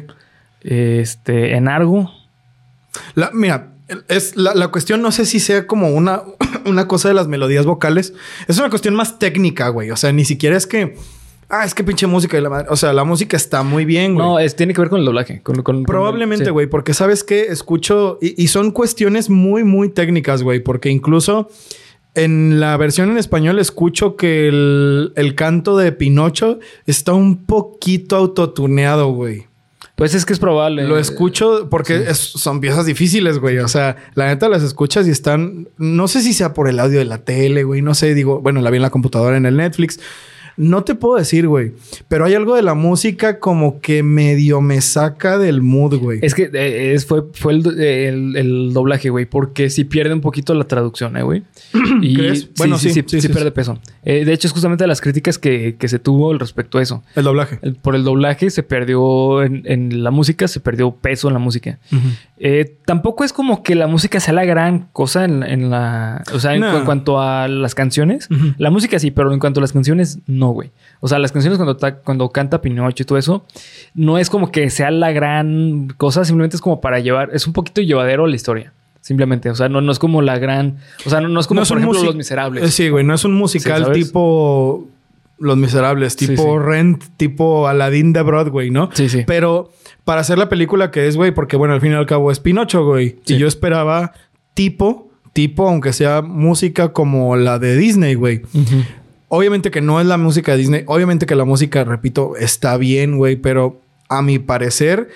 este, 0.61 1.55
en 1.55 1.67
Argo. 1.67 2.11
La- 3.15 3.31
mira, 3.33 3.73
es 4.07 4.35
la, 4.37 4.53
la 4.55 4.69
cuestión 4.69 5.01
no 5.01 5.11
sé 5.11 5.25
si 5.25 5.39
sea 5.39 5.67
como 5.67 5.89
una, 5.89 6.21
una 6.65 6.87
cosa 6.87 7.09
de 7.09 7.15
las 7.15 7.27
melodías 7.27 7.65
vocales. 7.65 8.13
Es 8.47 8.57
una 8.59 8.69
cuestión 8.69 8.95
más 8.95 9.19
técnica, 9.19 9.67
güey. 9.69 9.91
O 9.91 9.97
sea, 9.97 10.11
ni 10.11 10.25
siquiera 10.25 10.55
es 10.57 10.67
que... 10.67 10.95
Ah, 11.55 11.65
es 11.65 11.75
que 11.75 11.83
pinche 11.83 12.07
música 12.07 12.35
de 12.37 12.41
la 12.41 12.49
madre. 12.49 12.67
O 12.69 12.75
sea, 12.75 12.93
la 12.93 13.03
música 13.03 13.37
está 13.37 13.61
muy 13.61 13.85
bien, 13.85 14.15
güey. 14.15 14.25
No, 14.25 14.39
es, 14.39 14.55
tiene 14.55 14.73
que 14.73 14.81
ver 14.81 14.89
con 14.89 14.99
el 14.99 15.05
doblaje. 15.05 15.41
Con, 15.43 15.55
con- 15.57 15.63
con- 15.63 15.83
Probablemente, 15.83 16.45
sí. 16.45 16.51
güey, 16.51 16.65
porque 16.67 16.93
sabes 16.93 17.23
que 17.23 17.43
escucho 17.43 18.17
y, 18.21 18.41
y 18.41 18.47
son 18.47 18.71
cuestiones 18.71 19.29
muy, 19.29 19.63
muy 19.63 19.89
técnicas, 19.89 20.41
güey, 20.41 20.61
porque 20.61 20.89
incluso 20.89 21.49
en 22.15 22.59
la 22.59 22.75
versión 22.77 23.09
en 23.11 23.17
español 23.17 23.59
escucho 23.59 24.15
que 24.15 24.47
el, 24.47 25.13
el 25.15 25.35
canto 25.35 25.77
de 25.77 25.91
Pinocho 25.91 26.59
está 26.85 27.13
un 27.13 27.45
poquito 27.45 28.15
autotuneado, 28.15 29.09
güey. 29.11 29.45
Pues 29.95 30.15
es 30.15 30.25
que 30.25 30.33
es 30.33 30.39
probable. 30.39 30.87
Lo 30.87 30.97
escucho 30.97 31.67
porque 31.69 31.97
es- 32.07 32.17
son 32.17 32.61
piezas 32.61 32.87
difíciles, 32.87 33.37
güey. 33.37 33.59
O 33.59 33.67
sea, 33.67 33.95
la 34.15 34.25
neta 34.25 34.49
las 34.49 34.63
escuchas 34.63 35.07
y 35.07 35.11
están. 35.11 35.67
No 35.77 36.07
sé 36.07 36.21
si 36.23 36.33
sea 36.33 36.53
por 36.55 36.67
el 36.67 36.79
audio 36.79 36.97
de 36.97 37.05
la 37.05 37.19
tele, 37.19 37.63
güey. 37.63 37.83
No 37.83 37.93
sé, 37.93 38.15
digo, 38.15 38.41
bueno, 38.41 38.59
la 38.61 38.71
vi 38.71 38.77
en 38.77 38.81
la 38.81 38.89
computadora, 38.89 39.37
en 39.37 39.45
el 39.45 39.55
Netflix. 39.57 39.99
No 40.57 40.83
te 40.83 40.95
puedo 40.95 41.15
decir, 41.17 41.47
güey. 41.47 41.73
Pero 42.07 42.25
hay 42.25 42.33
algo 42.35 42.55
de 42.55 42.61
la 42.61 42.73
música 42.73 43.39
como 43.39 43.79
que 43.81 44.03
medio 44.03 44.61
me 44.61 44.81
saca 44.81 45.37
del 45.37 45.61
mood, 45.61 45.95
güey. 45.99 46.19
Es 46.21 46.35
que 46.35 46.49
eh, 46.53 46.93
es- 46.93 47.05
fue, 47.05 47.23
fue 47.33 47.53
el, 47.53 47.79
el- 47.81 48.35
el 48.35 48.73
doblaje, 48.73 49.09
güey, 49.09 49.25
porque 49.25 49.69
sí 49.69 49.83
pierde 49.83 50.13
un 50.13 50.21
poquito 50.21 50.53
la 50.53 50.65
traducción, 50.65 51.17
¿eh, 51.17 51.23
güey? 51.23 51.43
Y 52.01 52.15
¿Crees? 52.15 52.39
sí, 52.41 52.49
Bueno, 52.57 52.77
sí, 52.77 52.89
sí, 52.89 52.93
sí, 52.95 53.03
sí, 53.07 53.21
sí 53.21 53.27
sí, 53.27 53.33
pierde 53.33 53.51
peso. 53.51 53.79
Eh, 54.03 54.25
de 54.25 54.33
hecho, 54.33 54.47
es 54.47 54.53
justamente 54.53 54.85
las 54.87 55.01
críticas 55.01 55.37
que, 55.37 55.75
que 55.79 55.87
se 55.87 55.99
tuvo 55.99 56.31
al 56.31 56.39
respecto 56.39 56.77
a 56.77 56.81
eso. 56.81 57.03
El 57.15 57.23
doblaje. 57.23 57.59
El- 57.61 57.75
por 57.75 57.95
el 57.95 58.03
doblaje 58.03 58.49
se 58.49 58.63
perdió 58.63 59.41
en, 59.43 59.63
en 59.65 60.03
la 60.03 60.11
música, 60.11 60.47
se 60.47 60.59
perdió 60.59 60.91
peso 60.91 61.27
en 61.27 61.33
la 61.33 61.39
música. 61.39 61.79
Eh, 62.37 62.75
tampoco 62.85 63.23
es 63.23 63.31
como 63.31 63.63
que 63.63 63.75
la 63.75 63.87
música 63.87 64.19
sea 64.19 64.33
la 64.33 64.43
gran 64.45 64.89
cosa 64.91 65.23
en, 65.25 65.43
en 65.43 65.69
la... 65.69 66.23
O 66.33 66.39
sea, 66.39 66.53
en, 66.55 66.61
No. 66.61 66.71
cu- 66.71 66.77
en 66.79 66.85
cuanto 66.85 67.21
a 67.21 67.47
las 67.47 67.73
canciones. 67.75 68.27
La 68.57 68.69
música 68.69 68.99
sí, 68.99 69.11
pero 69.11 69.31
en 69.33 69.39
cuanto 69.39 69.59
a 69.59 69.61
las 69.61 69.71
canciones, 69.71 70.19
no, 70.27 70.42
güey. 70.49 70.71
O 70.99 71.07
sea, 71.07 71.19
las 71.19 71.31
canciones 71.31 71.59
cuando, 71.59 71.77
cuando 72.03 72.29
canta 72.29 72.61
Pinocho 72.61 73.03
y 73.03 73.05
todo 73.05 73.17
eso, 73.17 73.45
no 73.93 74.17
es 74.17 74.29
como 74.29 74.51
que 74.51 74.69
sea 74.69 74.89
la 74.89 75.11
gran 75.11 75.93
cosa, 75.97 76.23
simplemente 76.23 76.55
es 76.55 76.61
como 76.61 76.79
para 76.79 76.99
llevar... 76.99 77.29
Es 77.33 77.45
un 77.45 77.53
poquito 77.53 77.81
llevadero 77.81 78.25
la 78.25 78.35
historia. 78.35 78.71
Simplemente, 79.01 79.49
o 79.49 79.55
sea, 79.55 79.67
no, 79.67 79.81
no 79.81 79.91
es 79.91 79.99
como 79.99 80.21
la 80.21 80.37
gran... 80.39 80.77
O 81.05 81.09
sea, 81.09 81.19
no, 81.19 81.27
no 81.27 81.41
es 81.41 81.47
como, 81.47 81.59
No 81.59 81.67
por 81.67 81.77
ejemplo, 81.77 82.03
Los 82.03 82.15
Miserables. 82.15 82.63
Eh, 82.63 82.71
Sí, 82.71 82.87
güey. 82.89 83.03
No 83.03 83.13
es 83.13 83.25
un 83.25 83.33
musical 83.33 83.91
tipo 83.91 84.87
Los 85.39 85.57
Miserables, 85.57 86.15
tipo 86.15 86.41
sí. 86.41 86.65
Rent, 86.65 87.03
tipo 87.17 87.67
Aladdin 87.67 88.13
de 88.13 88.21
Broadway, 88.21 88.69
¿no? 88.69 88.89
Sí, 88.93 89.09
sí. 89.09 89.23
Pero 89.27 89.71
para 90.05 90.21
hacer 90.21 90.37
la 90.37 90.47
película 90.47 90.89
que 90.89 91.07
es, 91.07 91.17
güey, 91.17 91.31
porque 91.31 91.57
bueno, 91.57 91.73
al 91.73 91.81
fin 91.81 91.91
y 91.91 91.95
al 91.95 92.05
cabo 92.05 92.31
es 92.31 92.39
Pinocho, 92.39 92.85
güey. 92.85 93.17
Sí. 93.25 93.35
Y 93.35 93.37
yo 93.39 93.47
esperaba 93.47 94.13
tipo, 94.53 95.09
tipo, 95.33 95.67
aunque 95.67 95.91
sea 95.91 96.21
música 96.21 96.93
como 96.93 97.35
la 97.35 97.59
de 97.59 97.75
Disney, 97.75 98.15
güey. 98.15 98.41
Obviamente 99.35 99.71
que 99.71 99.81
no 99.81 99.99
es 99.99 100.05
la 100.05 100.19
música 100.19 100.51
de 100.51 100.59
Disney. 100.59 100.83
Obviamente 100.85 101.25
que 101.25 101.33
la 101.33 101.43
música, 101.43 101.83
repito, 101.83 102.35
está 102.37 102.77
bien, 102.77 103.17
güey. 103.17 103.35
Pero 103.35 103.81
a 104.07 104.21
mi 104.21 104.37
parecer, 104.37 105.09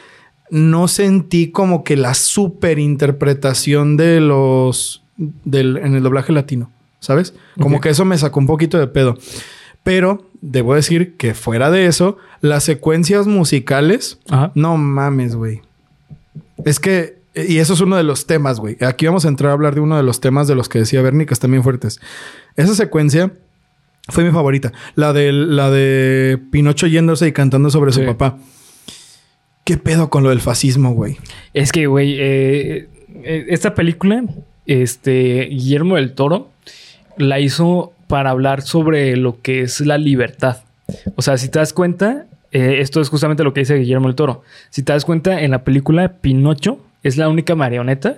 no 0.49 0.87
sentí 0.87 1.51
como 1.51 1.83
que 1.83 1.95
la 1.95 2.15
super 2.15 2.79
interpretación 2.79 3.95
de 3.95 4.19
los... 4.19 5.03
Del, 5.17 5.77
en 5.77 5.93
el 5.93 6.01
doblaje 6.01 6.33
latino, 6.33 6.71
¿sabes? 6.99 7.35
Como 7.59 7.79
que 7.79 7.89
eso 7.89 8.05
me 8.05 8.17
sacó 8.17 8.39
un 8.39 8.47
poquito 8.47 8.79
de 8.79 8.87
pedo. 8.87 9.19
Pero 9.83 10.25
debo 10.41 10.73
decir 10.73 11.15
que 11.17 11.35
fuera 11.35 11.69
de 11.69 11.85
eso, 11.85 12.17
las 12.41 12.63
secuencias 12.63 13.27
musicales... 13.27 14.17
Ajá. 14.31 14.51
No 14.55 14.77
mames, 14.77 15.35
güey. 15.35 15.61
Es 16.65 16.79
que 16.79 17.19
Y 17.35 17.59
eso 17.59 17.75
es 17.75 17.81
uno 17.81 17.97
de 17.97 18.03
los 18.03 18.25
temas, 18.25 18.59
güey. 18.59 18.77
Aquí 18.83 19.05
vamos 19.05 19.25
a 19.25 19.27
entrar 19.27 19.51
a 19.51 19.53
hablar 19.53 19.75
de 19.75 19.81
uno 19.81 19.95
de 19.95 20.01
los 20.01 20.21
temas 20.21 20.47
de 20.47 20.55
los 20.55 20.69
que 20.69 20.79
decía 20.79 21.03
Bernie, 21.03 21.27
que 21.27 21.35
están 21.35 21.51
bien 21.51 21.61
fuertes. 21.61 21.99
Esa 22.55 22.73
secuencia 22.73 23.31
fue 24.09 24.23
mi 24.23 24.31
favorita. 24.31 24.71
La 24.95 25.13
de, 25.13 25.31
la 25.31 25.69
de 25.69 26.39
Pinocho 26.51 26.87
yéndose 26.87 27.27
y 27.27 27.31
cantando 27.31 27.69
sobre 27.69 27.91
su 27.91 28.05
papá. 28.05 28.37
¿Qué 29.63 29.77
pedo 29.77 30.09
con 30.09 30.23
lo 30.23 30.29
del 30.29 30.39
fascismo, 30.39 30.93
güey? 30.93 31.17
Es 31.53 31.71
que, 31.73 31.87
güey, 31.87 32.15
eh, 32.17 32.87
eh, 33.23 33.45
esta 33.49 33.75
película, 33.75 34.23
este, 34.65 35.47
Guillermo 35.51 35.97
del 35.97 36.13
Toro, 36.13 36.49
la 37.17 37.39
hizo 37.41 37.91
para 38.07 38.29
hablar 38.29 38.61
sobre 38.61 39.17
lo 39.17 39.41
que 39.41 39.61
es 39.61 39.81
la 39.81 39.97
libertad. 39.97 40.63
O 41.15 41.21
sea, 41.21 41.37
si 41.37 41.49
te 41.49 41.59
das 41.59 41.73
cuenta, 41.73 42.27
eh, 42.53 42.77
esto 42.79 43.01
es 43.01 43.09
justamente 43.09 43.43
lo 43.43 43.53
que 43.53 43.59
dice 43.61 43.75
Guillermo 43.75 44.07
del 44.07 44.15
Toro. 44.15 44.43
Si 44.69 44.83
te 44.83 44.93
das 44.93 45.03
cuenta, 45.03 45.41
en 45.41 45.51
la 45.51 45.63
película 45.63 46.13
Pinocho 46.13 46.79
es 47.03 47.17
la 47.17 47.27
única 47.27 47.55
marioneta, 47.55 48.17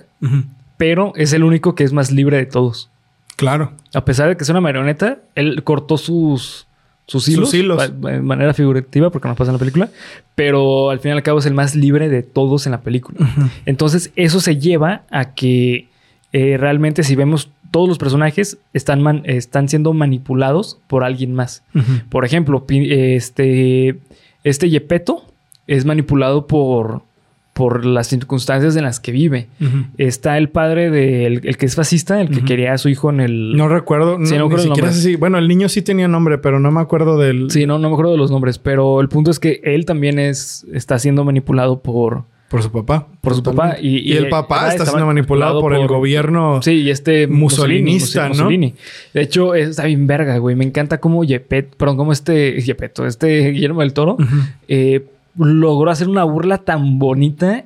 pero 0.77 1.13
es 1.15 1.34
el 1.34 1.43
único 1.43 1.74
que 1.74 1.84
es 1.84 1.93
más 1.93 2.12
libre 2.12 2.38
de 2.38 2.46
todos. 2.46 2.91
Claro. 3.39 3.72
A 3.93 4.03
pesar 4.05 4.27
de 4.29 4.36
que 4.38 4.43
es 4.43 4.50
una 4.50 4.60
marioneta, 4.62 5.19
él 5.36 5.63
cortó 5.63 5.98
sus, 5.98 6.67
sus 7.08 7.27
hilos, 7.29 7.50
Sus 7.50 7.60
hilos. 7.60 8.01
de 8.01 8.22
manera 8.22 8.53
figurativa, 8.53 9.10
porque 9.10 9.27
no 9.29 9.36
pasa 9.36 9.51
en 9.51 9.55
la 9.55 9.60
película, 9.60 9.89
pero 10.36 10.89
al 10.89 11.00
fin 11.00 11.10
y 11.10 11.13
al 11.13 11.24
cabo 11.24 11.39
es 11.39 11.46
el 11.46 11.53
más 11.53 11.74
libre 11.75 12.10
de 12.10 12.22
todos 12.22 12.65
en 12.65 12.74
la 12.74 12.81
película. 12.81 13.17
Entonces, 13.65 14.12
eso 14.17 14.41
se 14.41 14.58
lleva 14.58 15.03
a 15.10 15.34
que 15.34 15.88
eh, 16.34 16.58
realmente, 16.60 17.03
si 17.03 17.15
vemos 17.15 17.50
todos 17.72 17.88
los 17.88 17.98
personajes, 17.98 18.58
están, 18.74 19.01
man- 19.01 19.22
están 19.25 19.69
siendo 19.69 19.93
manipulados 19.93 20.77
por 20.88 21.03
alguien 21.03 21.34
más. 21.34 21.63
Por 22.10 22.25
ejemplo, 22.25 22.65
este, 22.67 24.00
este 24.43 24.69
Yepeto 24.69 25.24
es 25.67 25.86
manipulado 25.86 26.46
por, 26.48 27.03
por 27.59 27.83
las 27.83 28.07
circunstancias 28.07 28.77
en 28.77 28.85
las 28.85 29.01
que 29.01 29.11
vive. 29.11 29.49
Está 29.97 30.37
el 30.37 30.47
padre 30.47 30.89
del 30.89 31.45
el 31.45 31.57
que 31.57 31.65
es 31.65 31.75
fascista, 31.75 32.21
el 32.21 32.29
que 32.29 32.45
quería 32.45 32.71
a 32.71 32.77
su 32.77 32.87
hijo 32.87 33.09
en 33.09 33.19
el. 33.19 33.57
No 33.57 33.67
recuerdo. 33.67 34.17
No, 34.17 34.25
Sí, 34.25 34.37
no 34.37 34.45
ni 34.45 34.55
recuerdo 34.55 34.75
el 34.75 34.93
siquiera 34.93 35.19
Bueno, 35.19 35.37
el 35.37 35.49
niño 35.49 35.67
sí 35.67 35.81
tenía 35.81 36.07
nombre, 36.07 36.37
pero 36.37 36.61
no 36.61 36.71
me 36.71 36.79
acuerdo 36.79 37.17
del... 37.17 37.51
Sí, 37.51 37.65
no, 37.65 37.77
no 37.77 37.89
me 37.89 37.95
acuerdo 37.95 38.13
de 38.13 38.17
los 38.17 38.31
nombres, 38.31 38.59
pero 38.59 39.01
el 39.01 39.09
punto 39.09 39.29
es 39.29 39.41
que 39.41 39.59
él 39.65 39.83
también 39.83 40.19
es, 40.19 40.65
está 40.71 40.99
siendo 40.99 41.25
manipulado 41.25 41.81
por, 41.81 42.23
Por 42.47 42.63
su 42.63 42.71
papá. 42.71 43.07
por 43.19 43.35
su 43.35 43.43
papá. 43.43 43.75
Y, 43.77 44.09
Y, 44.09 44.13
el 44.15 44.29
papá 44.29 44.59
ajá, 44.59 44.69
está 44.69 44.85
siendo 44.85 45.05
manipulado 45.05 45.59
por, 45.59 45.73
el 45.73 45.85
gobierno. 45.85 46.61
Sí, 46.61 46.75
y 46.75 46.91
este 46.91 47.27
Musolinista, 47.27 48.29
Mussolini, 48.29 48.37
¿no? 48.37 48.43
Mussolini. 48.45 48.75
De 49.13 49.21
hecho, 49.21 49.53
está 49.53 49.83
bien 49.83 50.07
verga, 50.07 50.37
güey. 50.37 50.55
Me 50.55 50.63
encanta 50.63 51.01
cómo 51.01 51.25
Yepet, 51.25 51.75
perdón, 51.75 51.97
cómo 51.97 52.13
este 52.13 52.61
Yepeto, 52.61 53.05
este 53.05 53.51
Guillermo 53.51 53.81
del 53.81 53.91
Toro, 53.91 54.15
eh, 54.69 55.03
logró 55.39 55.89
hacer 55.89 56.08
una 56.08 56.24
burla 56.25 56.60
tan 56.60 57.00
bonita 57.00 57.65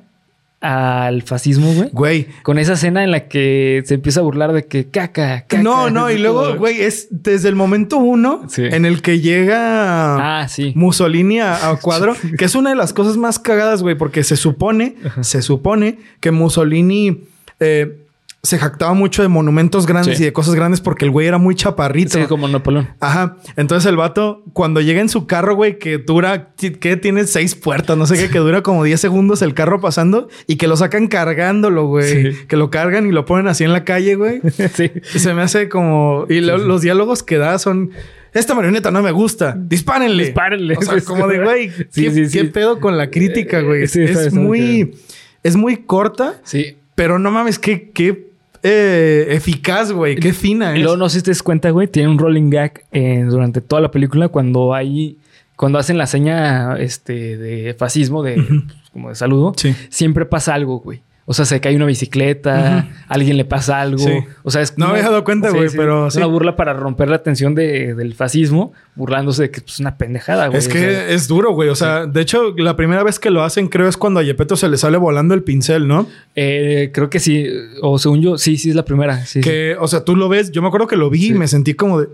al 0.60 1.20
fascismo, 1.22 1.74
güey. 1.74 1.90
Güey. 1.92 2.26
Con 2.42 2.56
esa 2.58 2.72
escena 2.72 3.04
en 3.04 3.10
la 3.10 3.28
que 3.28 3.82
se 3.84 3.94
empieza 3.94 4.20
a 4.20 4.22
burlar 4.22 4.54
de 4.54 4.64
que 4.66 4.88
caca, 4.88 5.42
caca. 5.42 5.62
No, 5.62 5.90
no, 5.90 6.10
y 6.10 6.16
luego, 6.16 6.56
güey, 6.56 6.80
es 6.80 7.08
desde 7.10 7.50
el 7.50 7.54
momento 7.54 7.98
uno 7.98 8.44
Sí. 8.48 8.62
en 8.64 8.86
el 8.86 9.02
que 9.02 9.20
llega 9.20 10.40
Ah, 10.40 10.48
sí. 10.48 10.72
Mussolini 10.74 11.40
a, 11.40 11.68
a 11.68 11.76
cuadro, 11.80 12.16
que 12.38 12.46
es 12.46 12.54
una 12.54 12.70
de 12.70 12.76
las 12.76 12.94
cosas 12.94 13.18
más 13.18 13.38
cagadas, 13.38 13.82
güey, 13.82 13.94
porque 13.94 14.24
se 14.24 14.36
supone, 14.38 14.96
se 15.20 15.42
supone 15.42 15.98
que 16.20 16.30
Mussolini 16.30 17.24
eh, 17.60 18.03
se 18.44 18.58
jactaba 18.58 18.94
mucho 18.94 19.22
de 19.22 19.28
monumentos 19.28 19.86
grandes 19.86 20.18
Sí. 20.18 20.22
y 20.22 20.26
de 20.26 20.32
cosas 20.32 20.54
grandes 20.54 20.80
porque 20.80 21.04
el 21.04 21.10
güey 21.10 21.26
era 21.26 21.38
muy 21.38 21.54
chaparrito. 21.56 22.18
Sí, 22.18 22.26
como 22.26 22.46
Napoleón. 22.46 22.88
Ajá. 23.00 23.36
Entonces 23.56 23.88
el 23.90 23.96
vato, 23.96 24.44
cuando 24.52 24.80
llega 24.80 25.00
en 25.00 25.08
su 25.08 25.26
carro, 25.26 25.56
güey, 25.56 25.78
que 25.78 25.98
dura, 25.98 26.50
que 26.56 26.96
tiene 26.96 27.24
seis 27.24 27.54
puertas, 27.56 27.96
no 27.96 28.06
sé 28.06 28.16
qué, 28.16 28.30
que 28.30 28.38
dura 28.38 28.62
como 28.62 28.84
10 28.84 29.00
segundos 29.00 29.42
el 29.42 29.54
carro 29.54 29.80
pasando 29.80 30.28
y 30.46 30.56
que 30.56 30.68
lo 30.68 30.76
sacan 30.76 31.08
cargándolo, 31.08 31.86
güey. 31.86 32.32
Sí. 32.32 32.38
Que 32.46 32.56
lo 32.56 32.70
cargan 32.70 33.06
y 33.06 33.10
lo 33.12 33.24
ponen 33.24 33.48
así 33.48 33.64
en 33.64 33.72
la 33.72 33.84
calle, 33.84 34.14
güey. 34.14 34.40
sí. 34.74 34.92
Se 35.04 35.34
me 35.34 35.42
hace 35.42 35.68
como. 35.68 36.26
Y 36.28 36.40
lo- 36.40 36.58
los 36.58 36.82
diálogos 36.82 37.22
que 37.24 37.38
da 37.38 37.58
son. 37.58 37.90
Esta 38.34 38.54
marioneta 38.54 38.90
no 38.90 39.00
me 39.02 39.12
gusta. 39.12 39.54
Dispárenle. 39.58 40.24
Dispárenle. 40.24 40.76
O 40.76 40.82
sea, 40.82 41.00
como 41.02 41.28
de, 41.28 41.42
güey, 41.42 41.70
Sí, 41.90 42.04
¿qué, 42.04 42.10
sí, 42.10 42.26
sí. 42.26 42.38
qué 42.38 42.44
pedo 42.46 42.80
con 42.80 42.98
la 42.98 43.08
crítica, 43.10 43.60
güey? 43.60 43.84
Es 43.84 44.32
muy. 44.34 44.96
Es 45.42 45.56
muy 45.56 45.76
corta, 45.78 46.34
Sí. 46.42 46.76
pero 46.94 47.18
no 47.18 47.30
mames, 47.30 47.58
qué, 47.58 47.90
qué 47.94 48.32
eh, 48.64 49.26
eficaz, 49.28 49.92
güey. 49.92 50.16
Qué 50.16 50.32
fina 50.32 50.74
es. 50.74 50.80
luego, 50.82 50.96
no 50.96 51.08
sé 51.08 51.18
si 51.18 51.24
te 51.24 51.30
das 51.30 51.42
cuenta, 51.42 51.70
güey, 51.70 51.86
tiene 51.86 52.08
un 52.08 52.18
rolling 52.18 52.50
gag 52.50 52.82
eh, 52.90 53.24
durante 53.28 53.60
toda 53.60 53.80
la 53.82 53.90
película 53.92 54.28
cuando 54.28 54.74
hay... 54.74 55.18
Cuando 55.56 55.78
hacen 55.78 55.98
la 55.98 56.06
seña 56.08 56.76
este, 56.78 57.36
de 57.36 57.74
fascismo, 57.74 58.24
de, 58.24 58.34
pues, 58.42 58.90
como 58.92 59.10
de 59.10 59.14
saludo, 59.14 59.52
Sí. 59.56 59.72
siempre 59.88 60.24
pasa 60.26 60.52
algo, 60.52 60.80
güey. 60.80 61.00
O 61.26 61.32
sea, 61.32 61.46
se 61.46 61.58
cae 61.60 61.74
una 61.74 61.86
bicicleta, 61.86 62.88
alguien 63.08 63.36
le 63.38 63.44
pasa 63.46 63.80
algo. 63.80 63.98
Sí. 63.98 64.12
O 64.42 64.50
sea, 64.50 64.60
es 64.60 64.76
No 64.76 64.86
me 64.86 64.90
una- 64.92 64.98
había 64.98 65.10
dado 65.10 65.24
cuenta, 65.24 65.50
güey, 65.50 65.70
pero 65.74 66.08
Es 66.08 66.14
sí. 66.14 66.18
una 66.18 66.26
burla 66.26 66.54
para 66.56 66.74
romper 66.74 67.08
la 67.08 67.22
tensión 67.22 67.54
de- 67.54 67.94
del 67.94 68.14
fascismo, 68.14 68.72
burlándose 68.94 69.42
de 69.44 69.50
que 69.50 69.60
pues, 69.62 69.74
es 69.74 69.80
una 69.80 69.96
pendejada, 69.96 70.48
güey. 70.48 70.58
Es 70.58 70.66
O 70.66 70.70
que 70.70 70.78
sea, 70.80 71.08
es 71.08 71.26
duro, 71.26 71.52
güey. 71.52 71.70
O 71.70 71.74
sea, 71.74 72.06
de 72.06 72.20
hecho, 72.20 72.52
la 72.58 72.76
primera 72.76 73.02
vez 73.02 73.18
que 73.18 73.30
lo 73.30 73.42
hacen, 73.42 73.68
creo, 73.68 73.88
es 73.88 73.96
cuando 73.96 74.20
a 74.20 74.22
Yepeto 74.22 74.54
se 74.56 74.68
le 74.68 74.76
sale 74.76 74.98
volando 74.98 75.32
el 75.34 75.42
pincel, 75.42 75.88
¿no? 75.88 76.06
eh, 76.36 76.90
creo 76.92 77.08
que 77.10 77.20
sí. 77.20 77.46
O 77.80 77.98
según 77.98 78.20
yo, 78.20 78.36
sí, 78.38 78.58
sí 78.58 78.70
es 78.70 78.76
la 78.76 78.84
primera. 78.84 79.24
Que, 79.42 79.76
o 79.80 79.88
sea, 79.88 80.04
tú 80.04 80.16
lo 80.16 80.28
ves. 80.28 80.50
Yo 80.52 80.60
me 80.62 80.68
acuerdo 80.68 80.86
que 80.86 80.96
lo 80.96 81.08
vi 81.10 81.28
y 81.28 81.32
me 81.34 81.48
sentí 81.48 81.74
como 81.74 82.00
de. 82.00 82.08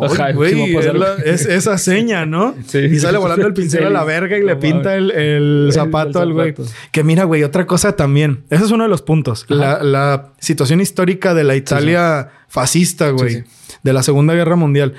Ajá, 0.00 0.26
"Ay, 0.26 0.34
güey, 0.34 0.76
es, 0.76 0.84
la- 0.86 0.90
algo". 0.90 1.24
es 1.24 1.46
esa 1.46 1.78
seña, 1.78 2.26
¿no? 2.26 2.54
Sí. 2.66 2.78
y 2.78 2.98
sale 2.98 3.18
volando 3.18 3.46
el 3.46 3.54
pincel 3.54 3.80
Sí. 3.80 3.86
a 3.86 3.90
la 3.90 4.04
verga 4.04 4.36
y 4.38 4.42
le 4.44 4.56
pinta 4.56 4.96
el, 4.96 5.10
el 5.10 5.70
zapato 5.72 6.22
el 6.22 6.28
al 6.28 6.32
güey. 6.32 6.54
Que 6.92 7.02
mira, 7.04 7.24
güey, 7.24 7.42
otra 7.42 7.66
cosa 7.66 7.96
también. 7.96 8.44
Ese 8.50 8.64
es 8.64 8.70
uno 8.70 8.84
de 8.84 8.90
los 8.90 9.02
puntos. 9.02 9.46
La, 9.48 9.82
la 9.82 10.30
situación 10.38 10.80
histórica 10.80 11.34
de 11.34 11.44
la 11.44 11.56
Italia 11.56 12.28
fascista, 12.48 13.10
güey. 13.10 13.44
De 13.82 13.92
la 13.92 14.02
Segunda 14.02 14.34
Guerra 14.34 14.56
Mundial. 14.56 14.94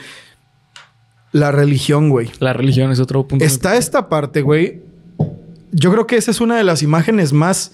La 1.31 1.51
religión, 1.51 2.09
güey. 2.09 2.29
La 2.39 2.51
religión 2.53 2.91
es 2.91 2.99
otro 2.99 3.25
punto. 3.27 3.45
Está 3.45 3.77
esta 3.77 4.09
parte, 4.09 4.41
güey. 4.41 4.81
Yo 5.71 5.91
creo 5.91 6.05
que 6.05 6.17
esa 6.17 6.31
es 6.31 6.41
una 6.41 6.57
de 6.57 6.65
las 6.65 6.83
imágenes 6.83 7.31
más 7.31 7.71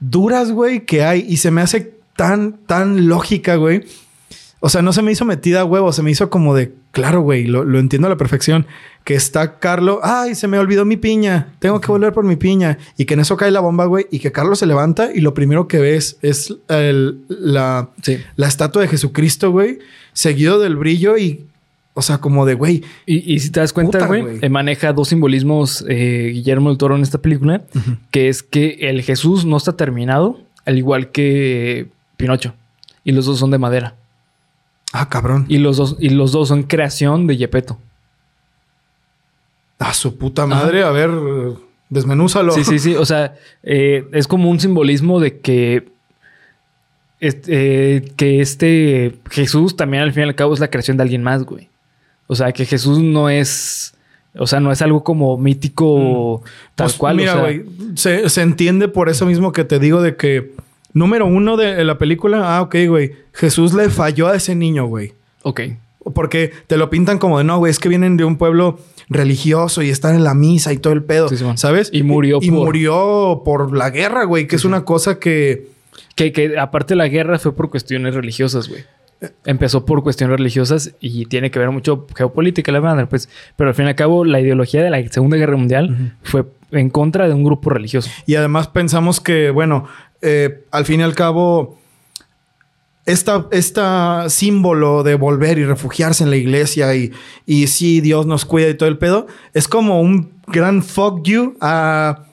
duras, 0.00 0.52
güey, 0.52 0.84
que 0.84 1.02
hay. 1.04 1.24
Y 1.26 1.38
se 1.38 1.50
me 1.50 1.62
hace 1.62 1.94
tan, 2.16 2.58
tan 2.66 3.08
lógica, 3.08 3.56
güey. 3.56 3.84
O 4.62 4.68
sea, 4.68 4.82
no 4.82 4.92
se 4.92 5.00
me 5.00 5.10
hizo 5.10 5.24
metida 5.24 5.62
a 5.62 5.64
huevo, 5.64 5.90
se 5.92 6.02
me 6.02 6.10
hizo 6.10 6.28
como 6.28 6.54
de, 6.54 6.72
claro, 6.92 7.22
güey, 7.22 7.46
lo, 7.46 7.64
lo 7.64 7.78
entiendo 7.78 8.06
a 8.06 8.10
la 8.10 8.16
perfección. 8.18 8.66
Que 9.04 9.14
está 9.14 9.58
Carlos, 9.58 10.00
ay, 10.02 10.34
se 10.34 10.48
me 10.48 10.58
olvidó 10.58 10.84
mi 10.84 10.98
piña, 10.98 11.48
tengo 11.60 11.80
que 11.80 11.86
volver 11.90 12.12
por 12.12 12.24
mi 12.24 12.36
piña. 12.36 12.76
Y 12.98 13.06
que 13.06 13.14
en 13.14 13.20
eso 13.20 13.38
cae 13.38 13.50
la 13.50 13.60
bomba, 13.60 13.86
güey, 13.86 14.06
y 14.10 14.18
que 14.18 14.32
Carlos 14.32 14.58
se 14.58 14.66
levanta 14.66 15.10
y 15.14 15.20
lo 15.20 15.32
primero 15.32 15.66
que 15.66 15.78
ves 15.78 16.18
es 16.20 16.54
el- 16.68 17.20
la, 17.28 17.88
Sí. 18.02 18.18
la 18.36 18.46
estatua 18.48 18.82
de 18.82 18.88
Jesucristo, 18.88 19.50
güey, 19.50 19.78
seguido 20.12 20.58
del 20.60 20.76
brillo 20.76 21.16
y, 21.16 21.46
o 21.94 22.02
sea, 22.02 22.18
como 22.18 22.44
de, 22.44 22.52
güey, 22.52 22.82
Y, 23.06 23.32
y 23.34 23.40
si 23.40 23.48
te 23.48 23.60
das 23.60 23.72
cuenta, 23.72 24.06
güey, 24.06 24.24
eh, 24.42 24.48
maneja 24.50 24.92
dos 24.92 25.08
simbolismos 25.08 25.82
eh, 25.88 26.32
Guillermo 26.34 26.68
del 26.68 26.76
Toro 26.76 26.96
en 26.96 27.02
esta 27.02 27.16
película, 27.18 27.62
que 28.10 28.28
es 28.28 28.42
que 28.42 28.76
el 28.82 29.00
Jesús 29.00 29.46
no 29.46 29.56
está 29.56 29.72
terminado, 29.78 30.38
al 30.66 30.76
igual 30.76 31.10
que 31.10 31.86
Pinocho. 32.18 32.52
Y 33.04 33.12
los 33.12 33.24
dos 33.24 33.38
son 33.38 33.50
de 33.50 33.56
madera. 33.58 33.94
Ah, 34.92 35.08
cabrón. 35.08 35.46
Y 35.48 35.58
los 35.58 35.76
dos, 35.76 35.96
y 35.98 36.10
los 36.10 36.32
dos 36.32 36.48
son 36.48 36.64
creación 36.64 37.26
de 37.26 37.36
Yepeto. 37.36 37.78
A 39.78 39.94
su 39.94 40.16
puta 40.18 40.46
madre, 40.46 40.82
a 40.82 40.90
ver, 40.90 41.10
desmenúzalo. 41.88 42.52
Sí, 42.52 42.64
sí, 42.64 42.78
sí. 42.78 42.94
O 42.96 43.06
sea, 43.06 43.34
eh, 43.62 44.06
es 44.12 44.26
como 44.26 44.50
un 44.50 44.60
simbolismo 44.60 45.20
de 45.20 45.40
que. 45.40 45.88
Este, 47.18 47.96
eh, 47.96 48.12
que 48.16 48.40
este 48.40 49.18
Jesús 49.30 49.76
también 49.76 50.02
al 50.02 50.12
fin 50.12 50.22
y 50.22 50.26
al 50.28 50.34
cabo 50.34 50.54
es 50.54 50.60
la 50.60 50.70
creación 50.70 50.96
de 50.96 51.02
alguien 51.02 51.22
más, 51.22 51.44
güey. 51.44 51.68
O 52.26 52.34
sea, 52.34 52.52
que 52.52 52.64
Jesús 52.66 52.98
no 52.98 53.28
es. 53.28 53.94
O 54.38 54.46
sea, 54.46 54.60
no 54.60 54.70
es 54.70 54.80
algo 54.80 55.02
como 55.02 55.36
mítico 55.36 56.42
tal 56.74 56.86
Pues, 56.86 56.96
cual. 56.96 57.16
Mira, 57.16 57.32
o 57.32 57.34
sea, 57.36 57.42
güey, 57.44 57.64
se, 57.94 58.28
se 58.28 58.42
entiende 58.42 58.88
por 58.88 59.08
eso 59.08 59.26
mismo 59.26 59.52
que 59.52 59.64
te 59.64 59.78
digo 59.78 60.00
de 60.02 60.16
que, 60.16 60.52
número 60.92 61.26
uno 61.26 61.56
de 61.56 61.84
la 61.84 61.98
película, 61.98 62.56
ah, 62.56 62.62
ok, 62.62 62.76
güey, 62.88 63.12
Jesús 63.32 63.74
le 63.74 63.88
falló 63.90 64.28
a 64.28 64.36
ese 64.36 64.54
niño, 64.54 64.86
güey. 64.86 65.12
Ok. 65.42 65.60
Porque 66.14 66.50
te 66.66 66.76
lo 66.76 66.88
pintan 66.90 67.18
como 67.18 67.38
de, 67.38 67.44
no, 67.44 67.58
güey, 67.58 67.70
es 67.70 67.78
que 67.78 67.88
vienen 67.88 68.16
de 68.16 68.24
un 68.24 68.36
pueblo 68.36 68.78
religioso 69.08 69.82
y 69.82 69.90
están 69.90 70.14
en 70.14 70.24
la 70.24 70.34
misa 70.34 70.72
y 70.72 70.78
todo 70.78 70.92
el 70.92 71.02
pedo, 71.04 71.28
Sí. 71.28 71.36
¿sabes? 71.56 71.90
Y 71.92 72.02
murió 72.02 72.38
Y, 72.40 72.50
por- 72.50 72.64
murió 72.64 73.42
por 73.44 73.76
la 73.76 73.90
guerra, 73.90 74.24
güey, 74.24 74.46
que 74.46 74.56
es 74.56 74.64
una 74.64 74.84
cosa 74.84 75.18
que... 75.18 75.68
Que, 76.16 76.32
que 76.32 76.58
aparte 76.58 76.96
la 76.96 77.08
guerra 77.08 77.38
fue 77.38 77.54
por 77.54 77.70
cuestiones 77.70 78.14
religiosas, 78.14 78.68
güey. 78.68 78.82
Empezó 79.44 79.84
por 79.84 80.02
cuestiones 80.02 80.38
religiosas 80.38 80.94
y 81.00 81.26
tiene 81.26 81.50
que 81.50 81.58
ver 81.58 81.70
mucho 81.70 82.06
geopolítica, 82.16 82.72
la 82.72 82.80
verdad, 82.80 83.06
pues. 83.08 83.28
Pero 83.56 83.68
al 83.68 83.74
fin 83.74 83.84
y 83.86 83.88
al 83.88 83.94
cabo, 83.94 84.24
la 84.24 84.40
ideología 84.40 84.82
de 84.82 84.88
la 84.90 85.06
Segunda 85.10 85.36
Guerra 85.36 85.56
Mundial 85.56 86.16
fue 86.22 86.44
en 86.72 86.88
contra 86.90 87.28
de 87.28 87.34
un 87.34 87.44
grupo 87.44 87.68
religioso. 87.70 88.10
Y 88.26 88.34
además 88.36 88.68
pensamos 88.68 89.20
que, 89.20 89.50
bueno, 89.50 89.86
eh, 90.22 90.64
al 90.70 90.84
fin 90.84 91.00
y 91.00 91.02
al 91.02 91.14
cabo, 91.14 91.78
esta, 93.06 93.46
esta 93.50 94.26
símbolo 94.28 95.02
de 95.02 95.14
volver 95.14 95.58
y 95.58 95.64
refugiarse 95.64 96.22
en 96.24 96.30
la 96.30 96.36
iglesia 96.36 96.94
y, 96.94 97.12
y 97.46 97.66
sí, 97.66 98.00
Dios 98.00 98.26
nos 98.26 98.44
cuida 98.44 98.68
y 98.68 98.74
todo 98.74 98.88
el 98.88 98.98
pedo, 98.98 99.26
es 99.54 99.68
como 99.68 100.00
un 100.00 100.32
gran 100.46 100.82
fuck 100.82 101.22
you 101.24 101.56
a... 101.60 102.24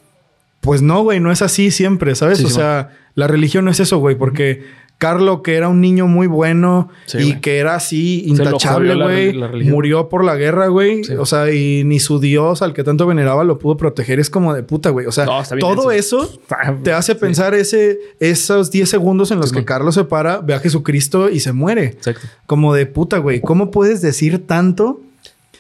Pues 0.60 0.82
no, 0.82 1.02
güey, 1.04 1.20
no 1.22 1.32
es 1.32 1.42
así 1.42 1.72
siempre, 1.72 2.14
¿sabes? 2.16 2.40
Sí, 2.40 2.46
o 2.46 2.50
sí, 2.50 2.56
sea, 2.56 2.90
La 3.16 3.28
religión 3.28 3.64
no 3.64 3.72
es 3.72 3.80
eso, 3.80 4.00
güey, 4.00 4.16
porque 4.16 4.66
Carlo, 4.98 5.44
que 5.44 5.56
era 5.56 5.70
un 5.70 5.80
niño 5.80 6.08
muy 6.08 6.26
bueno 6.26 6.90
Sí, 7.06 7.18
y 7.20 7.40
que 7.40 7.60
era 7.60 7.76
así 7.76 8.24
intachable, 8.26 8.96
güey, 8.96 9.34
murió 9.70 10.10
por 10.10 10.24
la 10.24 10.36
guerra, 10.36 10.68
güey. 10.68 11.04
Sí. 11.04 11.14
O 11.14 11.26
sea, 11.26 11.52
y 11.54 11.84
ni 11.84 12.00
su 12.00 12.20
Dios, 12.20 12.62
al 12.64 12.74
que 12.74 12.84
tanto 12.84 13.06
veneraba, 13.06 13.44
lo 13.44 13.60
pudo 13.60 13.78
proteger. 13.78 14.20
Es 14.20 14.30
como 14.32 14.54
de 14.56 14.64
puta, 14.64 14.90
güey. 14.90 15.06
O 15.06 15.12
sea, 15.12 15.26
No, 15.26 15.44
todo 15.60 15.92
eso 15.92 16.28
te 16.84 16.94
hace 16.94 17.14
Sí. 17.14 17.20
pensar 17.20 17.54
ese, 17.54 18.00
esos 18.20 18.72
10 18.72 18.90
segundos 18.90 19.30
en 19.32 19.40
los 19.40 19.52
que. 19.52 19.64
Carlos 19.66 19.96
se 19.96 20.04
para, 20.04 20.40
ve 20.40 20.54
a 20.56 20.60
Jesucristo 20.60 21.30
y 21.30 21.42
se 21.42 21.52
muere. 21.54 21.86
Exacto. 21.86 22.26
Como 22.46 22.74
de 22.74 22.86
puta, 22.88 23.18
güey. 23.20 23.42
¿Cómo 23.42 23.70
puedes 23.70 24.02
decir 24.02 24.48
tanto 24.48 25.02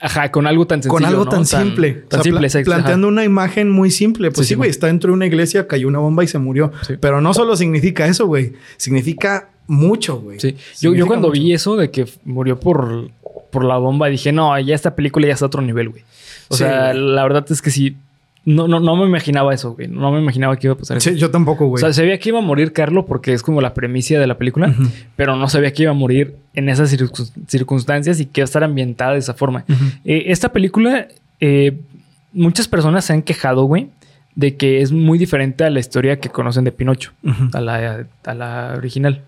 Ajá, 0.01 0.31
con 0.31 0.47
algo 0.47 0.67
tan 0.67 0.81
sencillo. 0.83 0.93
con 0.93 1.05
algo 1.05 1.25
¿no? 1.25 1.29
tan, 1.31 1.45
simple? 1.45 1.93
Tan 2.07 2.19
O 2.19 2.23
sea, 2.23 2.31
simple, 2.31 2.49
pla-. 2.49 2.63
Planteando 2.63 3.07
Ajá. 3.07 3.13
una 3.13 3.23
imagen 3.23 3.69
muy 3.69 3.91
simple. 3.91 4.31
Pues 4.31 4.47
Sí, 4.47 4.55
güey. 4.55 4.69
está 4.69 4.87
dentro 4.87 5.09
de 5.11 5.13
una 5.15 5.25
iglesia, 5.25 5.67
cayó 5.67 5.87
una 5.87 5.99
bomba 5.99 6.23
y 6.23 6.27
se 6.27 6.37
murió. 6.39 6.71
Sí. 6.85 6.95
Pero 6.99 7.21
no 7.21 7.33
solo 7.33 7.55
significa 7.55 8.05
eso, 8.07 8.27
güey. 8.27 8.53
Significa 8.77 9.49
mucho, 9.67 10.19
güey. 10.19 10.39
Sí. 10.39 10.55
Yo, 10.81 10.93
yo 10.93 11.07
cuando 11.07 11.29
mucho. 11.29 11.41
vi 11.41 11.53
eso 11.53 11.75
de 11.75 11.91
que 11.91 12.05
murió 12.25 12.59
por, 12.59 13.09
por 13.51 13.63
la 13.65 13.77
bomba, 13.77 14.07
dije, 14.07 14.31
no, 14.31 14.57
ya 14.59 14.75
esta 14.75 14.95
película 14.95 15.27
ya 15.27 15.33
está 15.33 15.45
a 15.45 15.47
otro 15.47 15.61
nivel, 15.61 15.89
güey. 15.89 16.03
O 16.49 16.55
sea, 16.55 16.93
la 16.93 17.23
verdad 17.23 17.45
es 17.49 17.61
que 17.61 17.71
sí. 17.71 17.97
No, 18.49 18.65
no, 18.67 18.79
no 18.79 18.95
me 18.95 19.05
imaginaba 19.05 19.53
eso, 19.53 19.73
güey. 19.73 19.89
No 19.89 20.09
me 20.09 20.21
imaginaba 20.21 20.55
que 20.55 20.67
iba 20.67 20.73
a 20.73 20.77
pasar 20.77 20.95
eso. 20.97 21.09
Sí, 21.09 21.17
yo 21.17 21.29
tampoco, 21.31 21.65
O 21.65 21.67
güey. 21.67 21.81
sea, 21.81 21.91
sabía 21.91 22.17
que 22.17 22.29
iba 22.29 22.39
a 22.39 22.41
morir 22.41 22.71
Carlo 22.71 23.05
porque 23.05 23.33
es 23.33 23.43
como 23.43 23.59
la 23.59 23.73
premisa 23.73 24.17
de 24.17 24.25
la 24.25 24.37
película, 24.37 24.73
pero 25.17 25.35
no 25.35 25.49
sabía 25.49 25.73
que 25.73 25.83
iba 25.83 25.91
a 25.91 25.95
morir 25.95 26.35
en 26.53 26.69
esas 26.69 26.89
circun- 26.93 27.29
circunstancias 27.45 28.21
y 28.21 28.25
que 28.25 28.39
iba 28.39 28.45
a 28.45 28.45
estar 28.45 28.63
ambientada 28.63 29.13
de 29.13 29.19
esa 29.19 29.33
forma. 29.33 29.65
Eh, 30.05 30.23
esta 30.27 30.53
película, 30.53 31.07
eh, 31.41 31.77
muchas 32.31 32.69
personas 32.69 33.03
se 33.03 33.11
han 33.13 33.21
quejado, 33.21 33.65
güey, 33.65 33.89
de 34.35 34.55
que 34.55 34.81
es 34.81 34.93
muy 34.93 35.17
diferente 35.17 35.65
a 35.65 35.69
la 35.69 35.79
historia 35.81 36.19
que 36.21 36.29
conocen 36.29 36.63
de 36.63 36.71
Pinocho, 36.71 37.11
a 37.53 37.59
la, 37.59 38.05
a 38.23 38.33
la 38.33 38.73
original. 38.77 39.23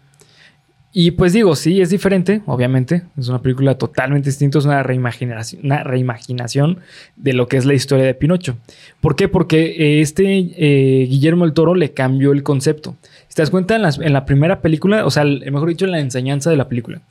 Y 0.91 1.11
pues 1.11 1.33
digo, 1.33 1.55
sí, 1.55 1.81
es 1.81 1.91
diferente, 1.91 2.41
obviamente. 2.47 3.03
Es 3.17 3.27
una 3.27 3.41
película 3.43 3.77
totalmente 3.77 4.29
distinta, 4.29 4.57
es 4.57 4.65
una 4.65 4.81
reimaginación, 4.81 5.61
una 5.63 5.83
reimaginación 5.83 6.79
de 7.15 7.33
lo 7.33 7.47
que 7.47 7.57
es 7.57 7.65
la 7.65 7.75
historia 7.75 8.05
de 8.05 8.15
Pinocho. 8.15 8.57
¿Por 8.99 9.15
qué? 9.15 9.27
Porque 9.27 9.65
eh, 9.77 10.01
este 10.01 10.23
eh, 10.57 11.05
Guillermo 11.07 11.45
el 11.45 11.53
Toro 11.53 11.75
le 11.75 11.91
cambió 11.93 12.31
el 12.31 12.41
concepto. 12.41 12.95
Si 13.27 13.35
te 13.35 13.43
das 13.43 13.51
cuenta, 13.51 13.75
en, 13.75 14.13
la 14.13 14.25
primera 14.25 14.61
película, 14.61 15.05
o 15.05 15.11
sea, 15.11 15.23
el- 15.23 15.49
mejor 15.51 15.69
dicho, 15.69 15.85
en 15.85 15.91
la 15.91 15.99
enseñanza 15.99 16.49
de 16.49 16.57
la 16.57 16.67
película, 16.67 17.01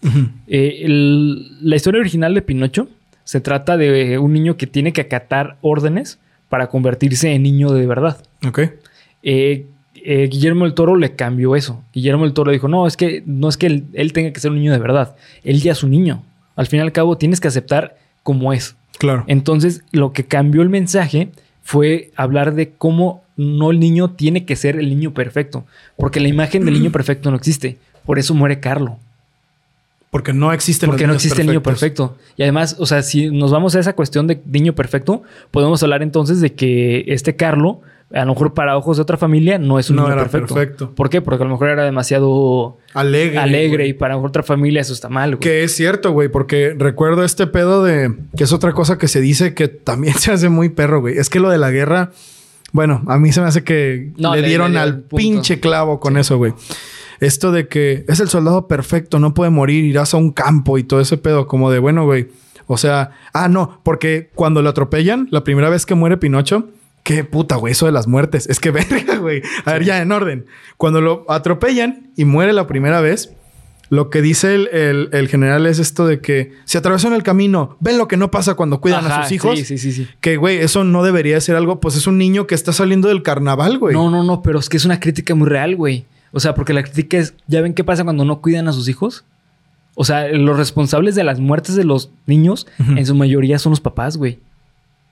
eh, 0.49 0.81
el- 0.83 1.57
la 1.69 1.77
historia 1.77 2.01
original 2.01 2.35
de 2.35 2.43
Pinocho 2.43 2.89
se 3.23 3.41
trata 3.41 3.77
de 3.77 4.19
un 4.19 4.33
niño 4.33 4.57
que 4.57 4.67
tiene 4.67 4.93
que 4.93 5.03
acatar 5.03 5.57
órdenes 5.61 6.19
para 6.49 6.67
convertirse 6.69 7.33
en 7.33 7.43
niño 7.45 7.71
de 7.73 7.87
verdad. 7.87 8.17
Ok. 8.45 8.61
Eh, 9.23 9.67
eh, 10.11 10.27
Guillermo 10.27 10.65
el 10.65 10.73
Toro 10.73 10.97
le 10.97 11.17
cambió 11.17 11.55
eso. 11.55 11.85
Guillermo 11.93 12.25
el 12.25 12.33
Toro 12.33 12.51
dijo, 12.51 12.67
no, 12.67 12.87
es 12.87 12.97
que 12.97 13.23
no 13.27 13.47
es 13.47 13.59
que 13.59 13.67
él, 13.67 13.85
él 13.93 14.15
tenga 14.15 14.33
que 14.33 14.41
ser 14.41 14.51
un 14.51 14.57
niño 14.57 14.73
de 14.73 14.79
verdad. 14.79 15.17
Él 15.45 15.61
ya 15.61 15.73
es 15.73 15.83
un 15.83 15.91
niño. 15.91 16.23
Al 16.57 16.67
fin 16.67 16.79
y 16.79 16.83
al 16.83 16.93
cabo 16.93 17.19
tienes 17.19 17.41
que 17.41 17.49
aceptar 17.49 17.99
como 18.23 18.55
es. 18.55 18.75
Claro. 18.97 19.25
Entonces, 19.27 19.85
lo 19.93 20.15
que 20.15 20.25
cambió 20.25 20.63
el 20.63 20.71
mensaje 20.71 21.29
fue 21.63 22.11
hablar 22.17 22.55
de 22.55 22.71
cómo 22.71 23.23
no 23.37 23.71
el 23.71 23.81
niño 23.81 24.13
tiene 24.13 24.47
que 24.47 24.57
ser 24.57 24.77
el 24.77 24.89
niño 24.89 25.13
perfecto. 25.13 25.67
Porque 25.99 26.21
la 26.21 26.29
imagen 26.29 26.65
del 26.65 26.73
niño 26.73 26.91
perfecto 26.93 27.31
no 27.31 27.37
existe. 27.37 27.77
Por 28.07 28.19
eso 28.19 28.33
muere 28.33 28.61
Carlo. 28.61 28.97
Porque 30.11 30.33
no 30.33 30.53
existen 30.53 30.89
Porque 30.89 31.03
los 31.05 31.09
no 31.09 31.13
niños 31.15 31.25
existe 31.25 31.43
el 31.43 31.49
niño 31.49 31.63
perfectos. 31.63 32.11
perfecto. 32.11 32.33
Y 32.39 32.43
además, 32.43 32.77
o 32.79 32.87
sea, 32.87 33.03
si 33.03 33.31
nos 33.31 33.51
vamos 33.51 33.75
a 33.75 33.81
esa 33.81 33.95
cuestión 33.95 34.27
de 34.27 34.41
niño 34.47 34.75
perfecto, 34.75 35.23
podemos 35.51 35.83
hablar 35.83 36.03
entonces 36.03 36.41
de 36.41 36.55
que 36.55 37.05
este 37.09 37.37
Carlo, 37.37 37.83
a 38.15 38.25
lo 38.25 38.33
mejor 38.33 38.55
para 38.55 38.75
ojos 38.79 38.97
de 38.97 39.03
otra 39.03 39.19
familia, 39.19 39.59
no 39.59 39.79
es 39.79 39.91
un 39.91 39.97
No 39.97 40.03
niño 40.05 40.15
era 40.15 40.23
perfecto. 40.23 40.55
perfecto. 40.55 40.95
¿Por 40.95 41.11
qué? 41.11 41.21
Porque 41.21 41.43
a 41.43 41.47
lo 41.47 41.53
mejor 41.53 41.69
era 41.69 41.85
demasiado 41.85 42.79
Alegre. 42.95 43.37
alegre 43.37 43.77
güey. 43.85 43.91
y 43.91 43.93
para 43.93 44.17
otra 44.17 44.43
familia 44.43 44.81
eso 44.81 44.95
está 44.95 45.11
mal, 45.11 45.33
güey. 45.37 45.41
Que 45.41 45.63
es 45.65 45.77
cierto, 45.77 46.13
güey, 46.13 46.31
porque 46.31 46.75
recuerdo 46.79 47.23
este 47.23 47.47
pedo 47.47 47.85
de 47.85 48.15
que 48.35 48.45
es 48.45 48.53
otra 48.55 48.73
cosa 48.73 48.97
que 48.97 49.09
se 49.09 49.21
dice 49.21 49.53
que 49.53 49.69
también 49.69 50.15
se 50.19 50.33
hace 50.33 50.49
muy 50.49 50.71
perro, 50.71 51.03
güey. 51.03 51.19
Es 51.19 51.29
que 51.29 51.39
lo 51.39 51.51
de 51.51 51.59
la 51.59 51.71
guerra, 51.71 52.13
bueno, 52.73 53.03
a 53.09 53.19
mí 53.19 53.31
se 53.31 53.43
me 53.43 53.49
hace 53.49 53.63
que 53.63 54.11
No, 54.17 54.35
le 54.35 54.41
dieron 54.41 54.73
le 54.73 54.79
al 54.79 55.01
punto. 55.01 55.17
pinche 55.17 55.61
clavo 55.61 56.01
con 56.01 56.17
eso, 56.17 56.39
güey. 56.39 56.55
Esto 57.21 57.51
de 57.53 57.69
que 57.69 58.05
es 58.09 58.21
el 58.21 58.29
soldado 58.29 58.69
perfecto, 58.69 59.19
no 59.19 59.35
puede 59.35 59.51
morir, 59.51 59.85
irás 59.85 60.15
a 60.15 60.17
un 60.19 60.31
campo 60.33 60.79
y 60.79 60.85
todo 60.85 61.01
ese 61.01 61.17
pedo, 61.17 61.47
como 61.47 61.71
de 61.71 61.79
bueno, 61.79 62.05
güey. 62.05 62.29
O 62.67 62.77
sea, 62.77 63.11
ah, 63.33 63.49
no, 63.49 63.81
porque 63.83 64.31
cuando 64.35 64.63
lo 64.63 64.69
atropellan, 64.69 65.29
la 65.31 65.43
primera 65.43 65.71
vez 65.71 65.87
que 65.87 65.95
muere 65.95 66.17
Pinocho, 66.19 66.69
qué 67.03 67.25
puta, 67.25 67.57
güey, 67.57 67.73
eso 67.73 67.87
de 67.87 67.93
las 67.93 68.07
muertes. 68.07 68.47
Es 68.49 68.61
que 68.61 68.71
verga, 68.73 69.17
güey. 69.17 69.43
A 69.65 69.73
ver, 69.73 69.85
ya 69.85 70.01
en 70.03 70.13
orden. 70.13 70.47
Cuando 70.77 71.01
lo 71.01 71.25
atropellan 71.29 72.11
y 72.17 72.25
muere 72.27 72.53
la 72.53 72.67
primera 72.67 73.01
vez, 73.01 73.33
lo 73.91 74.11
que 74.11 74.21
dice 74.21 74.55
el, 74.55 74.69
el- 74.69 75.09
el 75.13 75.29
general 75.29 75.65
es 75.65 75.79
esto 75.79 76.07
de 76.07 76.21
que 76.21 76.53
se 76.67 76.77
atravesó 76.77 77.09
en 77.09 77.15
el 77.15 77.23
camino. 77.23 77.79
Ven 77.81 77.97
lo 77.97 78.07
que 78.07 78.19
no 78.19 78.31
pasa 78.31 78.53
cuando 78.53 78.83
cuidan 78.83 79.07
a 79.07 79.23
sus 79.23 79.33
hijos. 79.33 79.59
Sí, 79.59 79.65
sí, 79.65 79.79
sí, 79.79 79.93
sí. 79.93 80.07
Que, 80.21 80.37
güey, 80.37 80.59
eso 80.59 80.85
no 80.85 81.03
debería 81.03 81.41
ser 81.41 81.57
algo. 81.57 81.81
Pues 81.81 81.97
es 81.97 82.07
un 82.07 82.19
niño 82.19 82.47
que 82.47 82.55
está 82.55 82.75
saliendo 82.75 83.09
del 83.09 83.23
carnaval, 83.23 83.79
güey. 83.79 83.95
No, 83.95 84.11
no, 84.11 84.23
no, 84.25 84.43
pero 84.43 84.59
es 84.59 84.69
que 84.69 84.77
es 84.77 84.85
una 84.85 85.01
crítica 85.01 85.35
muy 85.35 85.49
real, 85.49 85.75
güey. 85.75 86.05
O 86.33 86.41
sea, 86.41 86.55
porque 86.55 86.73
la 86.73 86.83
crítica 86.83 87.19
es, 87.19 87.35
¿ya 87.47 87.61
ven 87.61 87.75
qué 87.75 87.85
pasa 87.85 88.05
cuando 88.05 88.25
no 88.25 88.41
cuidan 88.41 88.69
a 88.69 88.73
sus 88.73 88.89
hijos? 88.89 89.25
O 89.95 90.05
sea, 90.05 90.29
los 90.29 90.57
responsables 90.57 91.15
de 91.15 91.25
las 91.25 91.41
muertes 91.41 91.75
de 91.75 91.85
los 91.85 92.11
niños, 92.27 92.67
en 92.79 93.05
su 93.05 93.15
mayoría 93.15 93.59
son 93.59 93.71
los 93.71 93.81
papás, 93.81 94.17
güey. 94.17 94.39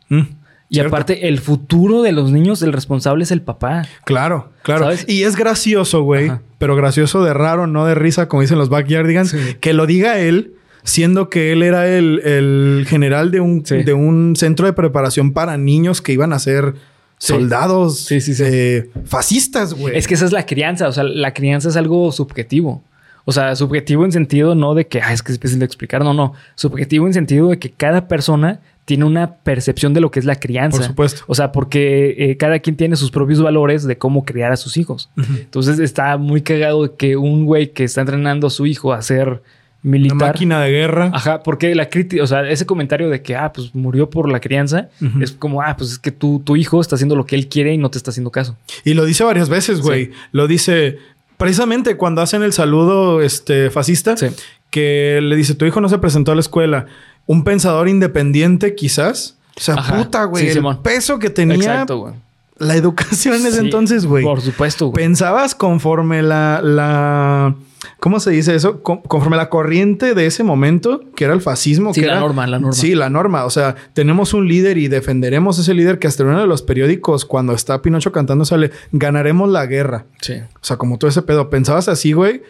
Mm, 0.08 0.20
Y 0.68 0.74
cierto. 0.74 0.88
aparte, 0.94 1.26
el 1.28 1.38
futuro 1.40 2.02
de 2.02 2.12
los 2.12 2.30
niños, 2.30 2.62
el 2.62 2.72
responsable 2.72 3.24
es 3.24 3.30
el 3.32 3.42
papá. 3.42 3.82
Claro, 4.04 4.50
claro. 4.62 4.84
¿Sabes? 4.84 5.04
Y 5.08 5.24
es 5.24 5.34
gracioso, 5.36 6.02
güey. 6.02 6.30
Pero 6.58 6.76
gracioso 6.76 7.24
de 7.24 7.34
raro, 7.34 7.66
no 7.66 7.84
de 7.86 7.94
risa, 7.96 8.28
como 8.28 8.42
dicen 8.42 8.58
los 8.58 8.68
backyardigans. 8.68 9.30
Sí. 9.30 9.38
Que 9.60 9.72
lo 9.72 9.86
diga 9.86 10.18
él, 10.20 10.52
siendo 10.84 11.30
que 11.30 11.52
él 11.52 11.62
era 11.64 11.88
el, 11.88 12.20
el 12.24 12.86
general 12.88 13.30
de 13.32 13.40
un, 13.40 13.66
Sí. 13.66 13.82
de 13.82 13.92
un 13.94 14.36
centro 14.36 14.66
de 14.66 14.72
preparación 14.72 15.32
para 15.32 15.56
niños 15.56 16.00
que 16.00 16.12
iban 16.12 16.32
a 16.32 16.38
ser 16.38 16.74
Sí. 17.18 17.32
soldados 17.32 17.98
Sí, 18.00 18.20
sí, 18.20 18.34
sí. 18.34 18.42
eh, 18.46 18.90
fascistas, 19.04 19.74
güey. 19.74 19.96
Es 19.96 20.06
que 20.06 20.14
esa 20.14 20.26
es 20.26 20.32
la 20.32 20.44
crianza, 20.44 20.88
o 20.88 20.92
sea, 20.92 21.02
la 21.04 21.32
crianza 21.32 21.68
es 21.68 21.76
algo 21.76 22.12
subjetivo. 22.12 22.82
O 23.24 23.32
sea, 23.32 23.56
subjetivo 23.56 24.04
en 24.04 24.12
sentido 24.12 24.54
no 24.54 24.74
de 24.74 24.86
que, 24.86 25.00
ah, 25.00 25.12
es 25.12 25.22
que 25.22 25.32
es 25.32 25.38
difícil 25.40 25.58
de 25.58 25.64
explicar, 25.64 26.04
no, 26.04 26.14
no. 26.14 26.34
Subjetivo 26.54 27.06
en 27.06 27.12
sentido 27.12 27.48
de 27.48 27.58
que 27.58 27.70
cada 27.70 28.06
persona 28.06 28.60
tiene 28.84 29.04
una 29.04 29.34
percepción 29.34 29.94
de 29.94 30.00
lo 30.00 30.12
que 30.12 30.20
es 30.20 30.24
la 30.24 30.36
crianza. 30.36 30.78
Por 30.78 30.86
supuesto. 30.86 31.22
O 31.26 31.34
sea, 31.34 31.50
porque 31.50 32.14
eh, 32.18 32.36
cada 32.36 32.60
quien 32.60 32.76
tiene 32.76 32.94
sus 32.94 33.10
propios 33.10 33.42
valores 33.42 33.82
de 33.82 33.98
cómo 33.98 34.24
criar 34.24 34.52
a 34.52 34.56
sus 34.56 34.76
hijos. 34.76 35.10
Entonces 35.16 35.80
está 35.80 36.16
muy 36.18 36.40
cagado 36.42 36.96
que 36.96 37.16
un 37.16 37.46
güey 37.46 37.72
que 37.72 37.82
está 37.82 38.02
entrenando 38.02 38.46
a 38.46 38.50
su 38.50 38.64
hijo 38.64 38.92
a 38.92 39.02
ser 39.02 39.42
Una 39.86 39.92
militar. 39.92 40.16
máquina 40.18 40.60
de 40.60 40.70
guerra. 40.70 41.10
Ajá, 41.14 41.42
porque 41.42 41.74
la 41.74 41.88
crítica, 41.88 42.22
o 42.22 42.26
sea, 42.26 42.48
ese 42.48 42.66
comentario 42.66 43.08
de 43.08 43.22
que, 43.22 43.36
ah, 43.36 43.52
pues 43.52 43.74
murió 43.74 44.10
por 44.10 44.28
la 44.30 44.40
crianza, 44.40 44.88
es 45.20 45.32
como, 45.32 45.62
ah, 45.62 45.76
pues 45.78 45.92
es 45.92 45.98
que 45.98 46.10
tu, 46.10 46.40
tu 46.40 46.56
hijo 46.56 46.80
está 46.80 46.96
haciendo 46.96 47.14
lo 47.16 47.24
que 47.24 47.36
él 47.36 47.48
quiere 47.48 47.72
y 47.72 47.78
no 47.78 47.90
te 47.90 47.98
está 47.98 48.10
haciendo 48.10 48.30
caso. 48.30 48.56
Y 48.84 48.94
lo 48.94 49.04
dice 49.04 49.22
varias 49.24 49.48
veces, 49.48 49.80
güey. 49.80 50.10
Lo 50.32 50.46
dice 50.48 50.98
precisamente 51.36 51.96
cuando 51.96 52.20
hacen 52.22 52.42
el 52.42 52.52
saludo 52.52 53.20
este, 53.22 53.70
fascista, 53.70 54.16
Sí. 54.16 54.26
que 54.70 55.20
le 55.22 55.36
dice, 55.36 55.54
tu 55.54 55.64
hijo 55.66 55.80
no 55.80 55.88
se 55.88 55.98
presentó 55.98 56.32
a 56.32 56.34
la 56.34 56.40
escuela. 56.40 56.86
Un 57.26 57.44
pensador 57.44 57.88
independiente, 57.88 58.74
quizás. 58.74 59.36
O 59.56 59.60
sea, 59.60 59.74
Ajá. 59.76 59.96
puta, 59.98 60.24
güey. 60.24 60.42
Sí, 60.44 60.48
el 60.48 60.54
Simón. 60.54 60.82
peso 60.82 61.18
que 61.18 61.30
tenía 61.30 61.56
Exacto, 61.56 61.98
güey. 61.98 62.14
la 62.58 62.74
educación 62.76 63.38
Sí, 63.40 63.48
entonces, 63.58 64.04
güey. 64.06 64.24
Por 64.24 64.40
supuesto, 64.40 64.88
güey. 64.88 65.04
Pensabas 65.04 65.54
conforme 65.54 66.22
la, 66.22 66.60
la... 66.62 67.54
¿Cómo 67.98 68.20
se 68.20 68.30
dice 68.30 68.54
eso? 68.54 68.82
Con- 68.82 69.00
conforme 69.00 69.36
la 69.38 69.48
corriente 69.48 70.14
de 70.14 70.26
ese 70.26 70.44
momento, 70.44 71.00
que 71.16 71.24
era 71.24 71.32
el 71.32 71.40
fascismo. 71.40 71.94
Sí, 71.94 72.00
que 72.02 72.06
la 72.06 72.12
era- 72.14 72.20
norma, 72.20 72.46
la 72.46 72.58
norma. 72.58 72.72
Sí, 72.74 72.94
la 72.94 73.08
norma. 73.10 73.44
O 73.46 73.50
sea, 73.50 73.74
tenemos 73.94 74.34
un 74.34 74.46
líder 74.48 74.76
y 74.78 74.88
defenderemos 74.88 75.58
ese 75.58 75.72
líder 75.74 75.98
que 75.98 76.06
hasta 76.06 76.22
en 76.22 76.28
uno 76.30 76.40
de 76.40 76.46
los 76.46 76.62
periódicos, 76.62 77.24
cuando 77.24 77.54
está 77.54 77.80
Pinocho 77.82 78.12
cantando, 78.12 78.44
sale, 78.44 78.70
ganaremos 78.92 79.48
la 79.48 79.64
guerra. 79.66 80.04
Sí. 80.20 80.34
O 80.34 80.64
sea, 80.64 80.76
como 80.76 80.98
todo 80.98 81.08
ese 81.08 81.22
pedo. 81.22 81.48
Pensabas 81.48 81.88
así, 81.88 82.12
güey. 82.12 82.42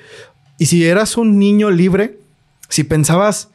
Y 0.59 0.67
si 0.67 0.85
eras 0.85 1.17
un 1.17 1.39
niño 1.39 1.71
libre, 1.71 2.19
si 2.69 2.83
pensabas 2.83 3.51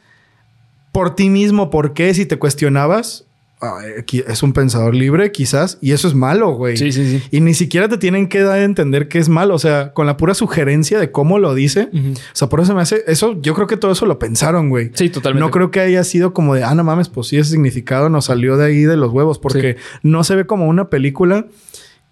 por 0.92 1.14
ti 1.14 1.28
mismo, 1.30 1.68
por 1.70 1.92
qué, 1.92 2.14
si 2.14 2.24
te 2.26 2.38
cuestionabas, 2.38 3.26
es 4.26 4.42
un 4.42 4.52
pensador 4.52 4.94
libre, 4.94 5.30
quizás, 5.32 5.78
y 5.80 5.92
eso 5.92 6.08
es 6.08 6.14
malo, 6.14 6.50
güey. 6.52 6.76
Sí, 6.76 6.92
sí, 6.92 7.18
sí. 7.18 7.22
Y 7.30 7.40
ni 7.40 7.54
siquiera 7.54 7.88
te 7.88 7.98
tienen 7.98 8.28
que 8.28 8.40
dar 8.40 8.58
a 8.58 8.64
entender 8.64 9.08
que 9.08 9.18
es 9.18 9.28
malo. 9.28 9.54
O 9.54 9.58
sea, 9.58 9.92
con 9.92 10.06
la 10.06 10.16
pura 10.16 10.34
sugerencia 10.34 10.98
de 10.98 11.10
cómo 11.10 11.38
lo 11.38 11.54
dice. 11.54 11.88
O 11.92 12.16
sea, 12.34 12.48
por 12.48 12.60
eso 12.60 12.74
me 12.74 12.82
hace. 12.82 13.04
Eso, 13.06 13.40
yo 13.40 13.54
creo 13.54 13.66
que 13.66 13.76
todo 13.76 13.92
eso 13.92 14.06
lo 14.06 14.18
pensaron, 14.18 14.68
güey. 14.68 14.90
Sí, 14.94 15.08
totalmente. 15.10 15.44
No 15.44 15.50
creo 15.50 15.70
que 15.70 15.80
haya 15.80 16.04
sido 16.04 16.32
como 16.32 16.54
de, 16.54 16.64
ah, 16.64 16.74
no 16.74 16.84
mames, 16.84 17.08
pues 17.08 17.28
sí, 17.28 17.38
ese 17.38 17.50
significado 17.50 18.08
nos 18.08 18.26
salió 18.26 18.56
de 18.56 18.66
ahí 18.66 18.82
de 18.82 18.96
los 18.96 19.12
huevos, 19.12 19.38
porque 19.38 19.76
no 20.02 20.24
se 20.24 20.34
ve 20.34 20.46
como 20.46 20.66
una 20.66 20.88
película 20.88 21.46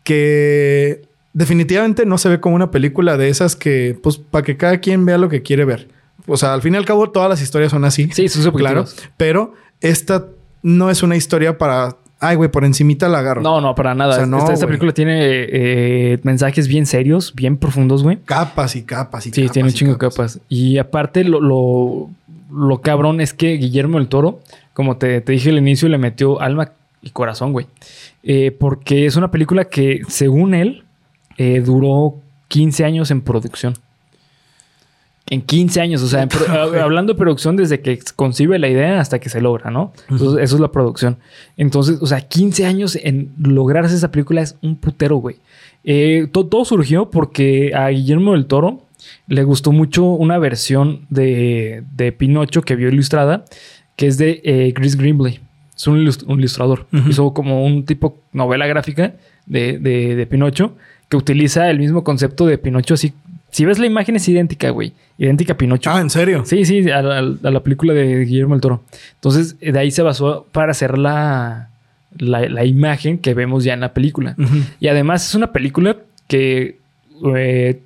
que 0.04 1.02
definitivamente 1.32 2.06
no 2.06 2.18
se 2.18 2.28
ve 2.28 2.40
como 2.40 2.56
una 2.56 2.70
película 2.70 3.16
de 3.16 3.28
esas 3.28 3.56
que, 3.56 3.98
pues, 4.02 4.18
para 4.18 4.44
que 4.44 4.56
cada 4.56 4.78
quien 4.78 5.04
vea 5.04 5.18
lo 5.18 5.28
que 5.28 5.42
quiere 5.42 5.64
ver. 5.64 5.88
O 6.26 6.36
sea, 6.36 6.54
al 6.54 6.62
fin 6.62 6.74
y 6.74 6.76
al 6.76 6.84
cabo, 6.84 7.10
todas 7.10 7.28
las 7.28 7.42
historias 7.42 7.70
son 7.72 7.84
así. 7.84 8.08
Sí, 8.12 8.28
son 8.28 8.52
claro. 8.52 8.84
Pero 9.16 9.54
esta 9.80 10.26
no 10.62 10.90
es 10.90 11.02
una 11.02 11.16
historia 11.16 11.58
para 11.58 11.96
ay, 12.20 12.36
güey, 12.36 12.50
por 12.50 12.64
encimita 12.64 13.08
la 13.08 13.18
agarro. 13.20 13.40
No, 13.42 13.60
no, 13.60 13.74
para 13.74 13.94
nada. 13.94 14.12
O 14.12 14.16
sea, 14.16 14.26
no, 14.26 14.50
esta, 14.50 14.66
película 14.66 14.92
tiene 14.92 15.20
eh, 15.22 16.18
mensajes 16.22 16.68
bien 16.68 16.86
serios, 16.86 17.34
bien 17.34 17.56
profundos, 17.56 18.02
güey. 18.02 18.18
Capas 18.24 18.76
y 18.76 18.82
capas 18.82 19.26
y 19.26 19.30
Sí, 19.30 19.42
capas. 19.42 19.52
tiene 19.52 19.68
un 19.70 19.74
chingo 19.74 19.92
de 19.92 19.98
capas. 19.98 20.38
Y 20.48 20.78
aparte, 20.78 21.24
lo, 21.24 21.40
lo, 21.40 22.10
lo 22.52 22.80
cabrón 22.82 23.20
es 23.20 23.32
que 23.34 23.54
Guillermo 23.54 23.98
del 23.98 24.08
Toro, 24.08 24.40
como 24.74 24.98
te, 24.98 25.20
te 25.22 25.32
dije 25.32 25.50
al 25.50 25.58
inicio, 25.58 25.88
le 25.88 25.98
metió 25.98 26.40
alma 26.40 26.72
y 27.02 27.10
corazón, 27.10 27.52
güey. 27.52 27.66
Eh, 28.22 28.54
porque 28.56 29.06
es 29.06 29.16
una 29.16 29.30
película 29.30 29.64
que, 29.64 30.02
según 30.08 30.54
él, 30.54 30.84
eh, 31.38 31.62
duró 31.64 32.16
15 32.48 32.84
años 32.84 33.10
en 33.10 33.22
producción. 33.22 33.74
En 35.30 35.42
15 35.42 35.80
años, 35.80 36.02
o 36.02 36.08
sea, 36.08 36.28
hablando 36.82 37.12
de 37.14 37.18
producción 37.18 37.56
desde 37.56 37.80
que 37.80 37.98
concibe 38.16 38.58
la 38.58 38.68
idea 38.68 39.00
hasta 39.00 39.18
que 39.20 39.28
se 39.30 39.40
logra, 39.40 39.70
¿no? 39.70 39.92
Entonces, 40.10 40.42
eso 40.42 40.56
es 40.56 40.60
la 40.60 40.72
producción. 40.72 41.18
Entonces, 41.56 41.98
o 42.02 42.06
sea, 42.06 42.20
15 42.20 42.66
años 42.66 42.98
en 43.00 43.30
lograrse 43.38 43.94
esa 43.94 44.10
película 44.10 44.42
es 44.42 44.56
un 44.60 44.76
putero, 44.76 45.16
güey. 45.16 45.36
Eh, 45.84 46.26
to- 46.32 46.46
todo 46.46 46.64
surgió 46.64 47.10
porque 47.10 47.72
a 47.74 47.88
Guillermo 47.88 48.32
del 48.32 48.46
Toro 48.46 48.82
le 49.28 49.44
gustó 49.44 49.72
mucho 49.72 50.04
una 50.04 50.36
versión 50.38 51.06
de, 51.10 51.84
de 51.96 52.12
Pinocho 52.12 52.62
que 52.62 52.76
vio 52.76 52.88
ilustrada, 52.88 53.44
que 53.96 54.08
es 54.08 54.18
de 54.18 54.40
eh, 54.44 54.72
Chris 54.74 54.96
Grimley. 54.96 55.40
Es 55.76 55.86
un, 55.86 55.96
un 56.26 56.38
ilustrador. 56.40 56.86
Ujú. 56.92 57.08
Hizo 57.08 57.32
como 57.32 57.64
un 57.64 57.84
tipo 57.86 58.18
novela 58.32 58.66
gráfica 58.66 59.14
de, 59.46 59.78
de- 59.78 60.16
de 60.16 60.26
Pinocho 60.26 60.74
que 61.08 61.16
utiliza 61.16 61.70
el 61.70 61.78
mismo 61.78 62.04
concepto 62.04 62.46
de 62.46 62.58
Pinocho. 62.58 62.94
Así, 62.94 63.12
si 63.50 63.64
ves 63.64 63.78
la 63.78 63.86
imagen 63.86 64.16
es 64.16 64.28
idéntica, 64.28 64.70
güey. 64.70 64.92
Idéntica 65.18 65.52
a 65.52 65.56
Pinocho. 65.56 65.90
Ah, 65.90 66.00
¿en 66.00 66.10
serio? 66.10 66.44
Sí, 66.46 66.64
sí, 66.64 66.88
a 66.90 67.02
la, 67.02 67.18
a 67.18 67.50
la 67.50 67.60
película 67.60 67.92
de 67.92 68.24
Guillermo 68.24 68.54
del 68.54 68.60
Toro. 68.60 68.82
Entonces, 69.14 69.58
de 69.60 69.78
ahí 69.78 69.90
se 69.90 70.02
basó 70.02 70.46
para 70.52 70.70
hacer 70.72 70.96
la, 70.98 71.68
la, 72.18 72.48
la 72.48 72.64
imagen 72.64 73.18
que 73.18 73.34
vemos 73.34 73.64
ya 73.64 73.74
en 73.74 73.80
la 73.80 73.92
película. 73.92 74.34
Y 74.80 74.88
además 74.88 75.26
es 75.28 75.34
una 75.34 75.52
película 75.52 75.96
que 76.28 76.78
eh, 77.36 77.80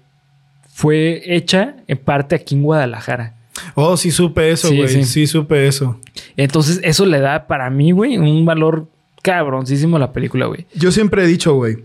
fue 0.68 1.22
hecha 1.35 1.77
en 1.88 1.98
parte 1.98 2.35
aquí 2.35 2.55
en 2.55 2.62
Guadalajara. 2.62 3.35
Oh, 3.74 3.96
sí 3.96 4.11
supe 4.11 4.50
eso, 4.50 4.68
Sí, 4.68 4.77
güey. 4.77 4.88
Sí. 4.88 5.05
sí. 5.05 5.27
supe 5.27 5.66
eso. 5.66 5.98
Entonces, 6.37 6.81
eso 6.83 7.07
le 7.07 7.20
da 7.20 7.46
para 7.46 7.70
mí, 7.70 7.92
güey, 7.92 8.18
un 8.18 8.44
valor 8.44 8.87
cabroncísimo 9.24 9.98
la 9.98 10.12
película, 10.12 10.44
güey. 10.44 10.66
Yo 10.74 10.92
siempre 10.92 11.24
he 11.24 11.26
dicho, 11.26 11.54
güey. 11.54 11.78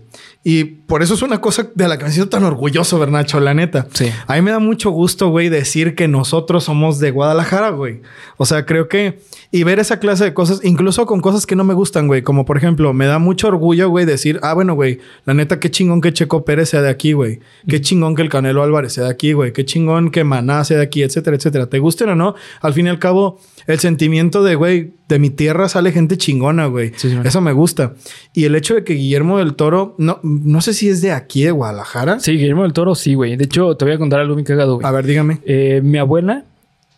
Y 0.44 0.64
por 0.64 1.02
eso 1.02 1.14
es 1.14 1.22
una 1.22 1.40
cosa 1.40 1.70
de 1.74 1.88
la 1.88 1.96
que 1.96 2.04
me 2.04 2.10
siento 2.10 2.28
tan 2.28 2.44
orgulloso, 2.44 2.98
Bernacho, 2.98 3.40
la 3.40 3.54
neta. 3.54 3.86
Sí. 3.94 4.10
A 4.26 4.34
mí 4.34 4.42
me 4.42 4.50
da 4.50 4.58
mucho 4.58 4.90
gusto, 4.90 5.28
güey, 5.30 5.48
decir 5.48 5.94
que 5.94 6.06
nosotros 6.06 6.64
somos 6.64 6.98
de 6.98 7.10
Guadalajara, 7.10 7.70
güey. 7.70 8.02
O 8.36 8.44
sea, 8.44 8.66
creo 8.66 8.88
que... 8.88 9.20
Y 9.50 9.64
ver 9.64 9.78
esa 9.78 9.98
clase 10.00 10.24
de 10.24 10.34
cosas, 10.34 10.60
incluso 10.64 11.06
con 11.06 11.22
cosas 11.22 11.46
que 11.46 11.56
no 11.56 11.64
me 11.64 11.72
gustan, 11.72 12.08
güey. 12.08 12.20
Como 12.20 12.44
por 12.44 12.58
ejemplo, 12.58 12.92
me 12.92 13.06
da 13.06 13.18
mucho 13.18 13.48
orgullo, 13.48 13.88
güey, 13.88 14.04
decir, 14.04 14.38
ah, 14.42 14.52
bueno, 14.52 14.74
güey, 14.74 15.00
la 15.24 15.32
neta, 15.32 15.58
qué 15.58 15.70
chingón 15.70 16.02
que 16.02 16.12
Checo 16.12 16.44
Pérez 16.44 16.68
sea 16.68 16.82
de 16.82 16.90
aquí, 16.90 17.14
güey. 17.14 17.40
Qué 17.66 17.80
chingón 17.80 18.14
que 18.14 18.22
el 18.22 18.28
Canelo 18.28 18.62
Álvarez 18.62 18.92
sea 18.92 19.04
de 19.04 19.10
aquí, 19.10 19.32
güey. 19.32 19.54
Qué 19.54 19.64
chingón 19.64 20.10
que 20.10 20.24
Maná 20.24 20.62
sea 20.64 20.76
de 20.76 20.82
aquí, 20.82 21.02
etcétera, 21.02 21.36
etcétera. 21.36 21.68
Te 21.68 21.78
gusten 21.78 22.10
o 22.10 22.16
no, 22.16 22.34
al 22.60 22.74
fin 22.74 22.86
y 22.86 22.90
al 22.90 22.98
cabo, 22.98 23.40
el 23.66 23.78
sentimiento 23.78 24.42
de, 24.44 24.54
güey, 24.56 24.92
de 25.14 25.18
mi 25.20 25.30
tierra 25.30 25.68
sale 25.68 25.92
gente 25.92 26.16
chingona, 26.16 26.66
güey. 26.66 26.92
Sí. 26.96 27.16
Eso 27.24 27.40
me 27.40 27.52
gusta. 27.52 27.94
Y 28.32 28.44
el 28.44 28.54
hecho 28.54 28.74
de 28.74 28.84
que 28.84 28.94
Guillermo 28.94 29.38
del 29.38 29.54
Toro, 29.54 29.94
no, 29.98 30.20
no 30.22 30.60
sé 30.60 30.74
si 30.74 30.88
es 30.88 31.02
de 31.02 31.12
aquí, 31.12 31.42
de 31.42 31.50
Guadalajara. 31.50 32.20
Sí, 32.20 32.32
Guillermo 32.32 32.62
del 32.62 32.72
Toro, 32.72 32.94
sí, 32.94 33.14
güey. 33.14 33.36
De 33.36 33.44
hecho, 33.44 33.76
te 33.76 33.84
voy 33.84 33.94
a 33.94 33.98
contar 33.98 34.20
algo 34.20 34.34
bien 34.34 34.44
cagado, 34.44 34.76
güey. 34.76 34.86
A 34.86 34.90
ver, 34.90 35.06
dígame. 35.06 35.38
Eh, 35.44 35.80
mi 35.82 35.98
abuela, 35.98 36.44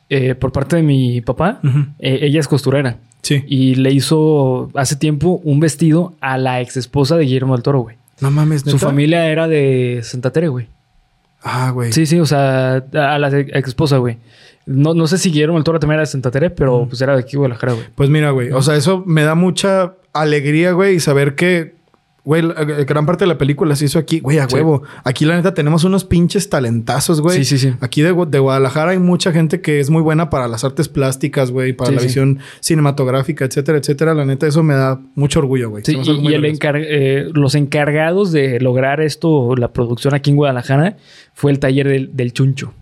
eh, 0.09 0.35
por 0.35 0.53
parte 0.53 0.77
de 0.77 0.83
mi 0.83 1.20
papá, 1.20 1.61
eh, 1.98 2.18
ella 2.22 2.40
es 2.40 2.48
costurera. 2.48 2.98
Sí. 3.22 3.44
Y 3.46 3.77
le 3.77 3.92
hizo 3.92 4.70
hace 4.75 4.96
tiempo 4.96 5.40
un 5.44 5.61
vestido 5.61 6.14
a 6.20 6.38
la 6.38 6.61
ex 6.61 6.77
esposa 6.77 7.16
de 7.16 7.25
Guillermo 7.25 7.55
del 7.55 7.62
Toro, 7.62 7.81
güey. 7.81 7.96
No 8.20 8.31
mames, 8.31 8.62
Su 8.62 8.79
familia 8.79 9.27
era 9.29 9.48
de 9.48 10.01
Santa 10.05 10.31
Tere, 10.31 10.48
güey. 10.48 10.66
Ah, 11.42 11.70
güey. 11.70 11.92
Sí, 11.92 12.07
sí, 12.07 12.20
o 12.20 12.26
sea, 12.26 12.76
a 12.76 13.18
la 13.18 13.38
ex 13.38 13.68
esposa, 13.68 13.98
güey. 13.98 14.18
No, 14.64 14.94
no 14.94 15.07
sé 15.07 15.18
si 15.18 15.31
Guillermo 15.31 15.57
del 15.57 15.64
Toro 15.64 15.81
también 15.81 15.94
era 15.96 16.02
de 16.02 16.07
Santa 16.07 16.31
Tere, 16.31 16.50
pero 16.50 16.87
pues 16.88 17.00
era 17.00 17.14
de 17.14 17.20
aquí, 17.20 17.37
Guadalajara, 17.37 17.72
güey. 17.72 17.87
Pues 17.94 18.11
mira, 18.11 18.31
güey. 18.31 18.52
O 18.52 18.62
sea, 18.62 18.76
eso 18.76 19.02
me 19.07 19.22
da 19.22 19.35
mucha 19.35 19.94
alegría, 20.12 20.72
güey, 20.72 20.96
y 20.96 21.00
saber 21.00 21.35
que, 21.35 21.74
güey, 22.25 22.43
la- 22.43 22.55
la 22.55 22.85
gran 22.85 23.05
parte 23.05 23.25
de 23.25 23.29
la 23.29 23.39
película 23.39 23.75
se 23.75 23.87
hizo 23.87 23.99
aquí, 23.99 24.21
güey, 24.21 24.39
a 24.39 24.49
Sí. 24.49 24.55
huevo. 24.55 24.83
Aquí, 25.05 25.25
la 25.25 25.35
neta, 25.37 25.55
tenemos 25.55 25.83
unos 25.85 26.05
pinches 26.05 26.49
talentazos, 26.49 27.21
güey. 27.21 27.39
Sí, 27.39 27.45
sí, 27.45 27.59
sí. 27.59 27.75
Aquí 27.81 28.03
de, 28.03 28.13
Gu- 28.15 28.29
de 28.29 28.39
Guadalajara 28.39 28.93
hay 28.93 28.99
mucha 28.99 29.33
gente 29.33 29.61
que 29.61 29.81
es 29.81 29.91
muy 29.91 30.03
buena 30.03 30.31
para 30.31 30.47
las 30.49 30.63
artes 30.65 30.89
plásticas, 30.89 31.51
güey, 31.51 31.73
para 31.73 31.89
Sí, 31.91 31.95
la 31.97 32.01
sí. 32.01 32.07
visión 32.07 32.39
cinematográfica, 32.61 33.45
etcétera, 33.45 33.79
etcétera. 33.79 34.15
La 34.15 34.25
neta, 34.25 34.47
eso 34.47 34.63
me 34.63 34.75
da 34.75 35.01
mucho 35.15 35.41
orgullo, 35.41 35.71
güey. 35.71 35.83
Sí, 35.85 35.97
y, 35.97 36.33
el 36.35 36.45
encar- 36.45 36.77
eh, 36.81 37.29
los 37.33 37.55
encargados 37.55 38.33
de 38.33 38.61
lograr 38.61 39.01
esto, 39.01 39.55
la 39.57 39.73
producción 39.73 40.15
aquí 40.15 40.31
en 40.31 40.37
Guadalajara, 40.37 40.97
fue 41.35 41.51
el 41.51 41.59
taller 41.59 41.89
del, 41.89 42.17
del 42.17 42.33
Chuncho. 42.33 42.73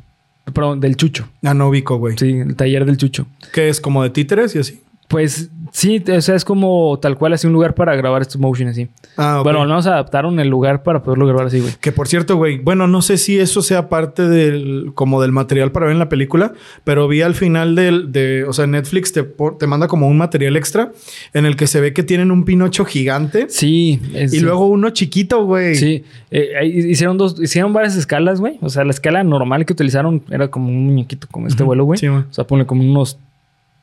Perdón, 0.52 0.80
del 0.80 0.96
Chucho. 0.96 1.28
Ah, 1.44 1.54
no 1.54 1.68
ubico, 1.68 1.96
güey. 1.98 2.16
Sí, 2.18 2.30
el 2.30 2.56
taller 2.56 2.84
del 2.84 2.96
Chucho. 2.96 3.26
Que 3.52 3.68
es 3.68 3.80
como 3.80 4.02
de 4.02 4.10
títeres 4.10 4.54
y 4.56 4.58
así. 4.58 4.80
Pues 5.10 5.50
sí, 5.72 6.00
o 6.16 6.20
sea, 6.20 6.36
es 6.36 6.44
como 6.44 6.96
tal 7.02 7.18
cual 7.18 7.32
así 7.32 7.44
un 7.48 7.52
lugar 7.52 7.74
para 7.74 7.96
grabar 7.96 8.22
stop 8.22 8.40
motion 8.42 8.68
así. 8.68 8.86
Ah, 9.16 9.38
ok. 9.40 9.42
Bueno, 9.44 9.60
al 9.62 9.66
menos 9.66 9.84
adaptaron 9.88 10.38
el 10.38 10.46
lugar 10.46 10.84
para 10.84 11.02
poderlo 11.02 11.26
grabar 11.26 11.46
así, 11.48 11.58
güey. 11.58 11.72
Que 11.80 11.90
por 11.90 12.06
cierto, 12.06 12.36
güey, 12.36 12.58
bueno, 12.60 12.86
no 12.86 13.02
sé 13.02 13.18
si 13.18 13.36
eso 13.36 13.60
sea 13.60 13.88
parte 13.88 14.28
del, 14.28 14.92
como 14.94 15.20
del 15.20 15.32
material 15.32 15.72
para 15.72 15.86
ver 15.86 15.94
en 15.94 15.98
la 15.98 16.08
película, 16.08 16.52
pero 16.84 17.08
vi 17.08 17.22
al 17.22 17.34
final 17.34 17.74
del, 17.74 18.12
de, 18.12 18.44
o 18.44 18.52
sea, 18.52 18.68
Netflix 18.68 19.12
te, 19.12 19.24
te 19.58 19.66
manda 19.66 19.88
como 19.88 20.06
un 20.06 20.16
material 20.16 20.56
extra 20.56 20.92
en 21.34 21.44
el 21.44 21.56
que 21.56 21.66
se 21.66 21.80
ve 21.80 21.92
que 21.92 22.04
tienen 22.04 22.30
un 22.30 22.44
pinocho 22.44 22.84
gigante 22.84 23.46
Sí. 23.48 24.00
es- 24.14 24.32
y 24.32 24.38
sí. 24.38 24.44
luego 24.44 24.68
uno 24.68 24.90
chiquito, 24.90 25.44
güey. 25.44 25.74
Sí, 25.74 26.04
eh, 26.30 26.64
hicieron 26.66 27.18
dos, 27.18 27.34
hicieron 27.42 27.72
varias 27.72 27.96
escalas, 27.96 28.38
güey. 28.38 28.58
O 28.62 28.68
sea, 28.68 28.84
la 28.84 28.92
escala 28.92 29.24
normal 29.24 29.66
que 29.66 29.72
utilizaron 29.72 30.22
era 30.30 30.46
como 30.52 30.68
un 30.68 30.86
muñequito 30.86 31.26
con 31.28 31.48
este 31.48 31.64
vuelo, 31.64 31.82
güey. 31.84 31.98
Sí, 31.98 32.06
güey. 32.06 32.20
O 32.20 32.32
sea, 32.32 32.44
ponle 32.46 32.64
como 32.64 32.82
unos 32.88 33.18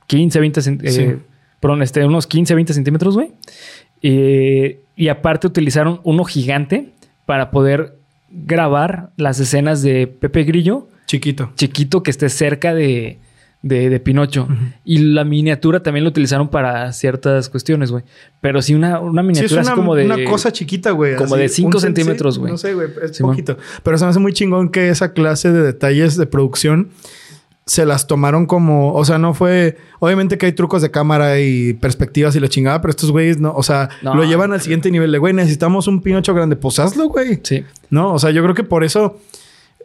15, 0.07 0.39
20 0.39 0.61
cent- 0.61 0.83
eh, 0.83 0.91
Sí. 0.91 1.05
perdón, 1.59 1.81
este, 1.81 2.05
unos 2.05 2.27
15, 2.27 2.55
20 2.55 2.73
centímetros, 2.73 3.15
güey. 3.15 3.31
Eh, 4.01 4.81
y 4.95 5.07
aparte 5.09 5.47
utilizaron 5.47 6.01
uno 6.03 6.23
gigante 6.23 6.89
para 7.25 7.51
poder 7.51 7.95
grabar 8.29 9.11
las 9.17 9.39
escenas 9.39 9.81
de 9.81 10.07
Pepe 10.07 10.43
Grillo, 10.43 10.87
Chiquito. 11.07 11.51
chiquito 11.55 12.03
que 12.03 12.11
esté 12.11 12.29
cerca 12.29 12.73
de, 12.73 13.19
de, 13.61 13.89
de 13.89 13.99
Pinocho. 13.99 14.47
Y 14.85 14.99
la 14.99 15.23
miniatura 15.23 15.81
también 15.81 16.03
lo 16.03 16.09
utilizaron 16.09 16.49
para 16.49 16.91
ciertas 16.93 17.49
cuestiones, 17.49 17.91
güey. 17.91 18.03
Pero 18.41 18.61
sí 18.61 18.75
una, 18.75 18.99
una 18.99 19.21
Sí, 19.23 19.27
es 19.29 19.35
miniatura 19.35 19.61
una, 19.61 19.71
así 19.71 19.75
como 19.79 19.95
de... 19.95 20.05
una 20.05 20.23
cosa 20.25 20.51
chiquita, 20.51 20.91
güey. 20.91 21.15
como 21.15 21.35
así, 21.35 21.41
de 21.43 21.49
cinco 21.49 21.77
un 21.77 21.81
sensei, 21.81 21.95
centímetros, 22.03 22.37
güey. 22.39 22.51
No 22.51 22.57
sé, 22.57 22.73
güey, 22.73 22.89
es 23.03 23.17
Simón. 23.17 23.31
poquito. 23.33 23.57
Pero 23.83 23.97
se 23.97 24.03
me 24.05 24.09
hace 24.11 24.19
muy 24.19 24.33
chingón 24.33 24.69
que 24.69 24.89
esa 24.89 25.13
clase 25.13 25.51
de 25.51 25.61
detalles 25.63 26.17
de 26.17 26.25
producción 26.27 26.89
se 27.67 27.85
las 27.85 28.07
tomaron 28.07 28.45
como, 28.47 28.93
o 28.93 29.05
sea, 29.05 29.17
no 29.19 29.33
fue, 29.35 29.77
obviamente 29.99 30.37
que 30.39 30.47
hay 30.47 30.53
trucos 30.53 30.81
de 30.81 30.89
cámara 30.89 31.39
y 31.39 31.73
perspectivas 31.73 32.35
y 32.35 32.39
la 32.39 32.47
chingada, 32.47 32.81
pero 32.81 32.89
estos 32.91 33.11
güeyes 33.11 33.39
no, 33.39 33.53
o 33.53 33.61
sea, 33.61 33.89
No, 34.01 34.15
lo 34.15 34.23
llevan 34.23 34.53
al 34.53 34.61
siguiente 34.61 34.89
nivel 34.89 35.11
de, 35.11 35.17
güey, 35.19 35.33
necesitamos 35.33 35.87
un 35.87 36.01
pinocho 36.01 36.33
grande, 36.33 36.55
pues 36.55 36.79
hazlo, 36.79 37.09
güey. 37.09 37.39
Sí. 37.43 37.63
No, 37.89 38.13
o 38.13 38.19
sea, 38.19 38.31
yo 38.31 38.41
creo 38.41 38.55
que 38.55 38.63
por 38.63 38.83
eso 38.83 39.19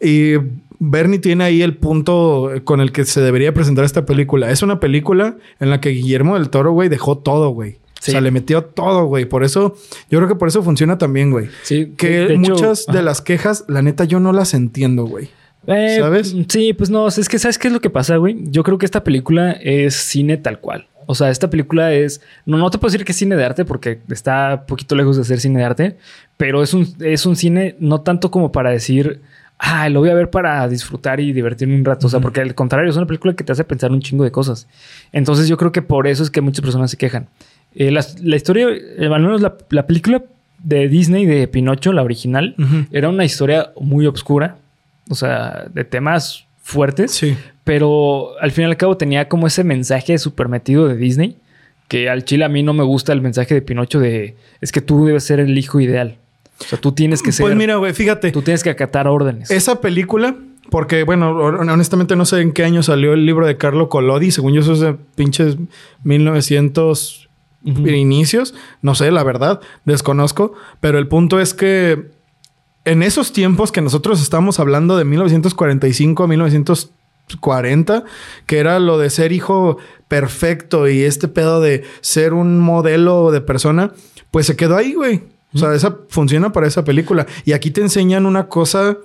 y 0.01 0.35
Bernie 0.79 1.19
tiene 1.21 1.45
ahí 1.45 1.63
el 1.63 1.77
punto 1.77 2.51
con 2.65 2.81
el 2.81 2.91
que 2.93 3.05
se 3.05 3.21
debería 3.21 3.55
presentar 3.55 3.85
esta 3.85 4.05
película. 4.07 4.51
Es 4.51 4.63
una 4.63 4.81
película 4.81 5.37
en 5.61 5.71
la 5.71 5.81
que 5.81 5.91
Guillermo 5.91 6.35
del 6.35 6.51
Toro, 6.51 6.73
güey, 6.73 6.89
dejó 6.89 7.19
todo, 7.19 7.51
güey. 7.51 7.79
Sí. 8.01 8.11
O 8.11 8.13
sea, 8.13 8.21
le 8.21 8.33
metió 8.33 8.65
todo, 8.65 9.05
güey. 9.05 9.27
Por 9.27 9.45
eso, 9.45 9.77
yo 10.11 10.19
creo 10.19 10.29
que 10.29 10.35
por 10.35 10.49
eso 10.49 10.61
funciona 10.65 10.99
también, 10.99 11.31
güey. 11.31 11.49
Sí, 11.63 11.93
Que 11.97 12.09
de- 12.09 12.27
de 12.27 12.35
hecho- 12.35 12.41
muchas 12.55 12.87
de 12.87 13.01
las 13.03 13.21
quejas, 13.21 13.65
la 13.69 13.81
neta, 13.83 14.03
yo 14.05 14.19
no 14.19 14.33
las 14.33 14.55
entiendo, 14.55 15.05
güey. 15.05 15.31
Eh, 15.67 15.97
¿Sabes? 16.01 16.35
Sí, 16.49 16.73
pues 16.73 16.91
no, 16.91 17.07
es 17.09 17.29
que 17.29 17.39
¿sabes 17.39 17.59
qué 17.59 17.69
es 17.69 17.75
lo 17.75 17.81
que 17.81 17.91
pasa, 17.91 18.17
güey? 18.17 18.37
Yo 18.51 18.63
creo 18.63 18.79
que 18.79 18.87
esta 18.87 19.05
película 19.05 19.53
es 19.53 19.95
cine 19.95 20.37
tal 20.37 20.59
cual. 20.59 20.87
O 21.07 21.15
sea, 21.15 21.31
esta 21.31 21.51
película 21.51 21.93
es... 21.93 22.21
No, 22.47 22.59
no 22.59 22.71
te 22.71 22.79
puedo 22.79 22.91
decir 22.93 23.05
que 23.05 23.13
es 23.13 23.19
cine 23.19 23.37
de 23.37 23.45
arte 23.45 23.65
porque 23.65 23.99
está 24.11 24.59
un 24.61 24.67
poquito 24.67 24.95
lejos 24.95 25.17
de 25.17 25.25
ser 25.25 25.41
cine 25.41 25.59
de 25.59 25.65
arte, 25.65 25.97
pero 26.37 26.63
es 26.63 26.75
un, 26.75 26.87
es 27.01 27.27
un 27.27 27.37
cine 27.37 27.77
no 27.81 28.01
tanto 28.01 28.31
como 28.31 28.53
para 28.53 28.71
decir, 28.71 29.21
ah, 29.59 29.89
lo 29.89 30.01
voy 30.01 30.11
a 30.11 30.15
ver 30.15 30.31
para 30.31 30.67
disfrutar 30.69 31.21
y 31.21 31.33
divertirme 31.33 31.77
un 31.77 31.85
rato. 31.85 32.07
O 32.07 32.11
sea, 32.11 32.21
porque 32.21 32.41
al 32.41 32.55
contrario, 32.55 32.91
es 32.91 32.97
una 32.97 33.07
película 33.07 33.35
que 33.35 33.45
te 33.45 33.53
hace 33.53 33.65
pensar 33.65 33.91
un 33.91 34.01
chingo 34.01 34.25
de 34.25 34.31
cosas. 34.31 34.69
Entonces 35.13 35.49
yo 35.49 35.57
creo 35.57 35.73
que 35.73 35.83
por 35.83 36.07
eso 36.07 36.23
es 36.23 36.31
que 36.31 36.41
muchas 36.41 36.63
personas 36.63 36.91
se 36.91 36.97
quejan. 36.97 37.29
Eh, 37.75 37.91
la, 37.91 38.05
la 38.23 38.37
historia, 38.37 38.69
eh, 38.71 39.09
al 39.13 39.23
menos 39.23 39.41
la, 39.41 39.57
la 39.71 39.87
película 39.87 40.23
de 40.63 40.89
Disney 40.89 41.27
de 41.27 41.49
Pinocho, 41.49 41.93
la 41.93 42.03
original, 42.03 42.55
era 42.93 43.09
una 43.09 43.25
historia 43.25 43.73
muy 43.81 44.07
obscura, 44.07 44.59
o 45.13 45.15
sea, 45.15 45.67
de 45.73 45.85
temas 45.85 46.47
fuertes, 46.63 47.13
Sí. 47.13 47.37
pero 47.65 48.31
al 48.41 48.51
fin 48.53 48.63
y 48.63 48.67
al 48.67 48.77
cabo 48.77 48.97
tenía 48.97 49.29
como 49.29 49.47
ese 49.47 49.65
mensaje 49.65 50.19
súper 50.19 50.49
metido 50.49 50.87
de 50.89 50.97
Disney, 50.97 51.37
que 51.89 52.09
al 52.09 52.25
chile 52.25 52.45
a 52.45 52.49
mí 52.49 52.63
no 52.63 52.73
me 52.73 52.85
gusta 52.85 53.13
el 53.13 53.21
mensaje 53.21 53.55
de 53.55 53.63
Pinocho 53.63 54.01
de, 54.01 54.37
es 54.61 54.73
que 54.73 54.81
tú 54.81 55.05
debes 55.07 55.25
ser 55.25 55.41
el 55.41 55.57
hijo 55.59 55.81
ideal. 55.81 56.17
O 56.61 56.65
sea, 56.65 56.79
tú 56.81 56.93
tienes 56.93 57.23
que 57.23 57.33
ser, 57.33 57.45
Pues 57.45 57.57
mira, 57.57 57.77
güey, 57.77 57.93
fíjate. 57.93 58.31
tú 58.31 58.43
tienes 58.43 58.63
que 58.63 58.71
acatar 58.71 59.09
órdenes. 59.09 59.51
Esa 59.51 59.81
película, 59.81 60.37
porque 60.71 61.03
bueno, 61.03 61.33
hon- 61.33 61.69
honestamente 61.69 62.15
no 62.17 62.25
sé 62.25 62.41
en 62.41 62.53
qué 62.53 62.65
año 62.65 62.83
salió 62.83 63.13
el 63.13 63.27
libro 63.27 63.47
de 63.47 63.57
Carlo 63.59 63.89
Collodi. 63.89 64.31
Según 64.31 64.55
yo, 64.55 64.61
eso 64.61 64.73
es 64.75 64.81
de 64.81 64.95
pinches 65.17 65.57
Ujú. 67.65 67.87
inicios. 67.89 68.55
No 68.81 68.95
sé, 68.95 69.11
la 69.11 69.25
verdad, 69.25 69.61
desconozco. 69.85 70.55
Pero 70.81 70.99
el 70.99 71.09
punto 71.09 71.41
es 71.41 71.53
que 71.53 72.11
en 72.85 73.03
esos 73.03 73.33
tiempos 73.33 73.73
que 73.73 73.81
nosotros 73.81 74.21
estamos 74.21 74.59
hablando 74.61 74.97
de 74.97 75.05
1945 75.05 76.25
a 76.25 76.29
1940, 76.29 78.05
que 78.47 78.59
era 78.59 78.79
lo 78.79 78.99
de 78.99 79.11
ser 79.11 79.33
hijo 79.33 79.79
perfecto 80.09 80.89
y 80.89 81.03
este 81.03 81.29
pedo 81.29 81.61
de 81.61 81.85
ser 82.01 82.35
un 82.35 82.59
modelo 82.61 83.31
de 83.31 83.41
persona, 83.41 83.93
pues 84.31 84.47
se 84.47 84.57
quedó 84.57 84.77
ahí, 84.77 84.95
güey. 84.95 85.23
O 85.55 85.59
sea, 85.59 85.75
esa 85.75 85.99
funciona 86.09 86.53
para 86.53 86.67
esa 86.67 86.83
película. 86.85 87.27
Y 87.45 87.53
aquí 87.53 87.71
te 87.71 87.83
enseñan 87.83 88.27
una 88.27 88.49
cosa 88.49 88.97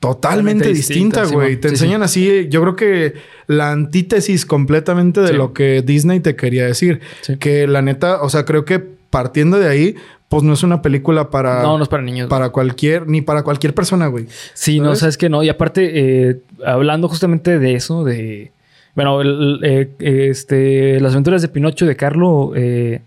totalmente 0.00 0.64
Totalmente 0.64 0.68
distinta, 0.68 1.24
güey. 1.26 1.60
Te 1.60 1.68
Sí, 1.68 1.74
enseñan 1.74 2.02
así, 2.02 2.48
yo 2.48 2.60
creo 2.62 2.76
que 2.76 3.14
la 3.46 3.70
antítesis 3.70 4.44
completamente 4.44 5.20
de 5.20 5.32
lo 5.32 5.52
que 5.52 5.82
Disney 5.82 6.20
te 6.20 6.34
quería 6.34 6.66
decir. 6.66 7.00
Que 7.38 7.68
la 7.68 7.82
neta, 7.82 8.20
o 8.22 8.28
sea, 8.28 8.44
creo 8.44 8.64
que 8.64 8.80
partiendo 8.80 9.58
de 9.58 9.68
ahí, 9.68 9.94
pues 10.32 10.42
no 10.44 10.54
es 10.54 10.62
una 10.62 10.80
película 10.80 11.28
para, 11.28 11.62
No, 11.62 11.76
no 11.76 11.82
es 11.84 11.88
para 11.90 12.02
niños. 12.02 12.28
para 12.30 12.48
cualquier, 12.48 13.06
ni 13.06 13.20
para 13.20 13.42
cualquier 13.42 13.74
persona, 13.74 14.06
güey. 14.06 14.26
Sí, 14.54 14.78
no, 14.78 14.86
¿Sabes? 14.86 14.98
sabes 15.00 15.16
que 15.18 15.28
no. 15.28 15.42
Y 15.42 15.50
aparte, 15.50 15.90
eh, 16.30 16.40
hablando 16.64 17.06
justamente 17.08 17.58
de 17.58 17.74
eso, 17.74 18.02
de. 18.02 18.50
Bueno, 18.94 19.20
el- 19.20 19.60
eh, 19.62 19.90
este, 20.30 21.00
las 21.00 21.12
aventuras 21.12 21.42
de 21.42 21.48
Pinocho 21.48 21.84
de 21.84 21.96
Carlo, 21.96 22.52
eh, 22.56 23.02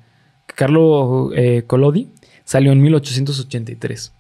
Carlo 0.46 1.32
Collodi 1.66 2.10
salió 2.44 2.72
en 2.72 2.82
1883. 2.84 4.12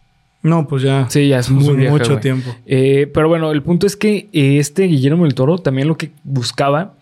No, 0.41 0.67
pues 0.67 0.81
ya. 0.83 1.07
Sí, 1.09 1.27
ya 1.27 1.39
es 1.39 1.49
muy 1.51 1.75
mucho 1.89 2.09
güey. 2.13 2.19
tiempo. 2.21 2.55
Pero 2.65 3.27
bueno, 3.27 3.51
el 3.51 3.61
punto 3.61 3.85
es 3.87 3.95
que 3.95 4.29
este 4.33 4.83
Guillermo 4.83 5.25
del 5.25 5.35
Toro 5.35 5.57
también 5.59 5.87
lo 5.87 5.95
que 5.97 6.09
buscaba, 6.23 6.93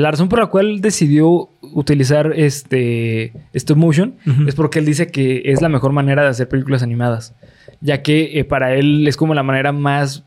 la 0.00 0.10
razón 0.10 0.28
por 0.28 0.38
la 0.38 0.46
cual 0.46 0.80
decidió 0.80 1.48
utilizar 1.62 2.32
este 2.36 3.32
stop 3.54 3.76
motion 3.76 4.14
es 4.46 4.54
porque 4.54 4.78
él 4.80 4.84
dice 4.86 5.08
que 5.08 5.42
es 5.46 5.62
la 5.62 5.68
mejor 5.68 5.92
manera 5.92 6.22
de 6.22 6.28
hacer 6.28 6.48
películas 6.48 6.82
animadas, 6.82 7.34
ya 7.80 8.02
que 8.02 8.38
eh, 8.38 8.44
para 8.44 8.74
él 8.74 9.06
es 9.08 9.16
como 9.16 9.34
la 9.34 9.42
manera 9.42 9.72
más 9.72 10.22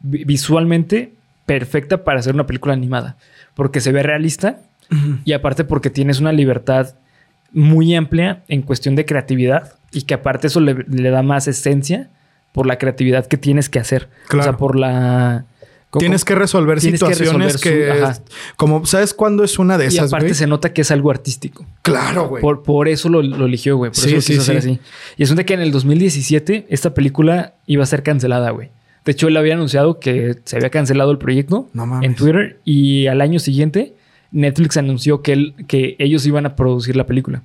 vi- 0.00 0.24
visualmente 0.24 1.12
perfecta 1.46 2.04
para 2.04 2.20
hacer 2.20 2.34
una 2.34 2.46
película 2.46 2.74
animada, 2.74 3.16
porque 3.54 3.80
se 3.80 3.92
ve 3.92 4.02
realista 4.02 4.58
y 5.24 5.32
aparte 5.32 5.64
porque 5.64 5.88
tienes 5.90 6.20
una 6.20 6.32
libertad 6.32 6.94
muy 7.52 7.94
amplia 7.94 8.42
en 8.48 8.62
cuestión 8.62 8.94
de 8.94 9.04
creatividad 9.06 9.74
y 9.90 10.02
que 10.02 10.14
aparte 10.14 10.46
eso 10.48 10.60
le, 10.60 10.74
le 10.88 11.10
da 11.10 11.22
más 11.22 11.48
esencia 11.48 12.08
por 12.52 12.66
la 12.66 12.76
creatividad 12.76 13.26
que 13.26 13.36
tienes 13.38 13.68
que 13.70 13.78
hacer. 13.78 14.08
O 14.40 14.42
sea, 14.42 14.56
por 14.58 14.78
la... 14.78 15.44
¿cómo- 15.92 16.00
Tienes 16.00 16.24
que 16.24 16.34
resolver 16.34 16.80
Tienes 16.80 16.98
situaciones 16.98 17.56
que, 17.58 17.86
resolver 17.92 18.14
su- 18.16 18.22
como 18.56 18.84
sabes 18.86 19.14
cuándo 19.14 19.44
es 19.44 19.60
una 19.60 19.78
de 19.78 19.84
Y 19.84 19.88
esas, 19.88 20.08
aparte 20.12 20.26
güey. 20.26 20.34
se 20.34 20.48
nota 20.48 20.72
que 20.72 20.80
es 20.80 20.90
algo 20.90 21.10
artístico. 21.12 21.64
Claro, 21.82 22.28
güey. 22.28 22.42
Por, 22.42 22.64
por 22.64 22.88
eso 22.88 23.08
lo, 23.08 23.22
lo 23.22 23.46
eligió, 23.46 23.76
güey. 23.76 23.90
Por 23.92 23.96
Sí, 24.00 24.08
eso 24.08 24.16
lo 24.16 24.20
sí, 24.22 24.32
quiso 24.32 24.42
hacer 24.42 24.62
sí. 24.62 24.70
así. 24.72 24.80
Y 25.18 25.22
es 25.22 25.36
de 25.36 25.44
que 25.44 25.54
en 25.54 25.60
el 25.60 25.70
2017 25.70 26.66
esta 26.68 26.94
película 26.94 27.54
iba 27.66 27.84
a 27.84 27.86
ser 27.86 28.02
cancelada, 28.02 28.50
güey. 28.50 28.70
De 29.04 29.12
hecho, 29.12 29.28
él 29.28 29.36
había 29.36 29.54
anunciado 29.54 29.98
que 30.00 30.36
se 30.44 30.56
había 30.56 30.70
cancelado 30.70 31.10
el 31.10 31.18
proyecto 31.18 31.68
No 31.74 31.86
mames. 31.86 32.08
en 32.08 32.14
Twitter 32.16 32.60
y 32.64 33.06
al 33.08 33.20
año 33.20 33.38
siguiente 33.40 33.94
Netflix 34.30 34.76
anunció 34.76 35.22
que, 35.22 35.32
él, 35.32 35.54
que 35.68 35.96
ellos 35.98 36.24
iban 36.26 36.46
a 36.46 36.56
producir 36.56 36.96
la 36.96 37.04
película. 37.06 37.42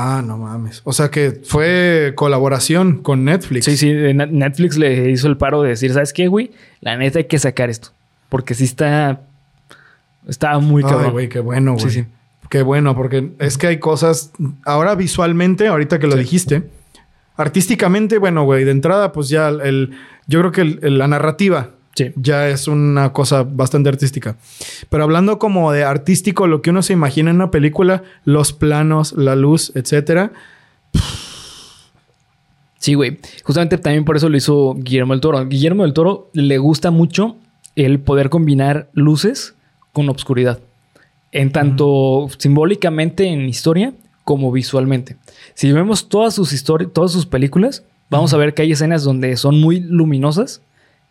Ah, 0.00 0.22
no 0.24 0.38
mames. 0.38 0.80
O 0.84 0.92
sea 0.92 1.10
que 1.10 1.40
fue 1.44 2.12
colaboración 2.14 2.98
con 3.02 3.24
Netflix. 3.24 3.64
Sí, 3.64 3.76
sí, 3.76 3.90
Net- 3.92 4.30
Netflix 4.30 4.76
le 4.78 5.10
hizo 5.10 5.26
el 5.28 5.36
paro 5.36 5.62
de 5.62 5.70
decir, 5.70 5.92
¿sabes 5.92 6.12
qué, 6.12 6.28
güey? 6.28 6.52
La 6.80 6.96
neta 6.96 7.18
hay 7.18 7.24
que 7.24 7.38
sacar 7.38 7.68
esto. 7.70 7.88
Porque 8.28 8.54
sí 8.54 8.64
está... 8.64 9.22
Está 10.28 10.58
muy 10.58 10.82
Ay, 10.84 10.90
cabrón. 10.90 11.12
güey, 11.12 11.28
qué 11.28 11.40
bueno, 11.40 11.72
güey. 11.72 11.84
Sí, 11.90 12.02
sí. 12.02 12.06
Qué 12.50 12.62
bueno, 12.62 12.94
porque 12.94 13.30
es 13.40 13.58
que 13.58 13.66
hay 13.66 13.78
cosas. 13.78 14.30
Ahora 14.64 14.94
visualmente, 14.94 15.66
ahorita 15.66 15.98
que 15.98 16.06
lo 16.06 16.12
Sí. 16.14 16.18
dijiste, 16.20 16.62
artísticamente, 17.36 18.18
bueno, 18.18 18.44
güey, 18.44 18.64
de 18.64 18.70
entrada, 18.70 19.12
pues 19.12 19.28
ya 19.28 19.48
el. 19.48 19.96
Yo 20.26 20.40
creo 20.40 20.52
que 20.52 20.60
el- 20.62 20.78
el- 20.82 20.98
la 20.98 21.08
narrativa 21.08 21.70
Sí. 21.98 22.12
ya 22.14 22.48
es 22.48 22.68
una 22.68 23.12
cosa 23.12 23.42
bastante 23.42 23.88
artística. 23.88 24.36
Pero 24.88 25.02
hablando 25.02 25.40
como 25.40 25.72
de 25.72 25.82
artístico, 25.82 26.46
lo 26.46 26.62
que 26.62 26.70
uno 26.70 26.82
se 26.82 26.92
imagina 26.92 27.30
en 27.30 27.36
una 27.36 27.50
película, 27.50 28.04
los 28.24 28.52
planos, 28.52 29.14
la 29.14 29.34
luz, 29.34 29.72
etcétera. 29.74 30.30
Sí, 32.78 32.94
güey. 32.94 33.18
Justamente 33.42 33.78
también 33.78 34.04
por 34.04 34.16
eso 34.16 34.28
lo 34.28 34.36
hizo 34.36 34.76
Guillermo 34.78 35.12
del 35.12 35.20
Toro. 35.20 35.44
Guillermo 35.44 35.82
del 35.82 35.92
Toro 35.92 36.30
le 36.34 36.58
gusta 36.58 36.92
mucho 36.92 37.36
el 37.74 37.98
poder 37.98 38.30
combinar 38.30 38.88
luces 38.92 39.54
con 39.92 40.08
obscuridad. 40.08 40.60
En 41.32 41.50
tanto 41.50 42.28
simbólicamente 42.38 43.26
en 43.26 43.48
historia 43.48 43.92
como 44.22 44.52
visualmente. 44.52 45.16
Si 45.54 45.72
vemos 45.72 46.08
todas 46.08 46.32
sus 46.32 46.52
historias, 46.52 46.92
todas 46.92 47.10
sus 47.10 47.26
películas, 47.26 47.82
vamos 48.08 48.32
a 48.32 48.36
ver 48.36 48.54
que 48.54 48.62
hay 48.62 48.70
escenas 48.70 49.02
donde 49.02 49.36
son 49.36 49.60
muy 49.60 49.80
luminosas 49.80 50.62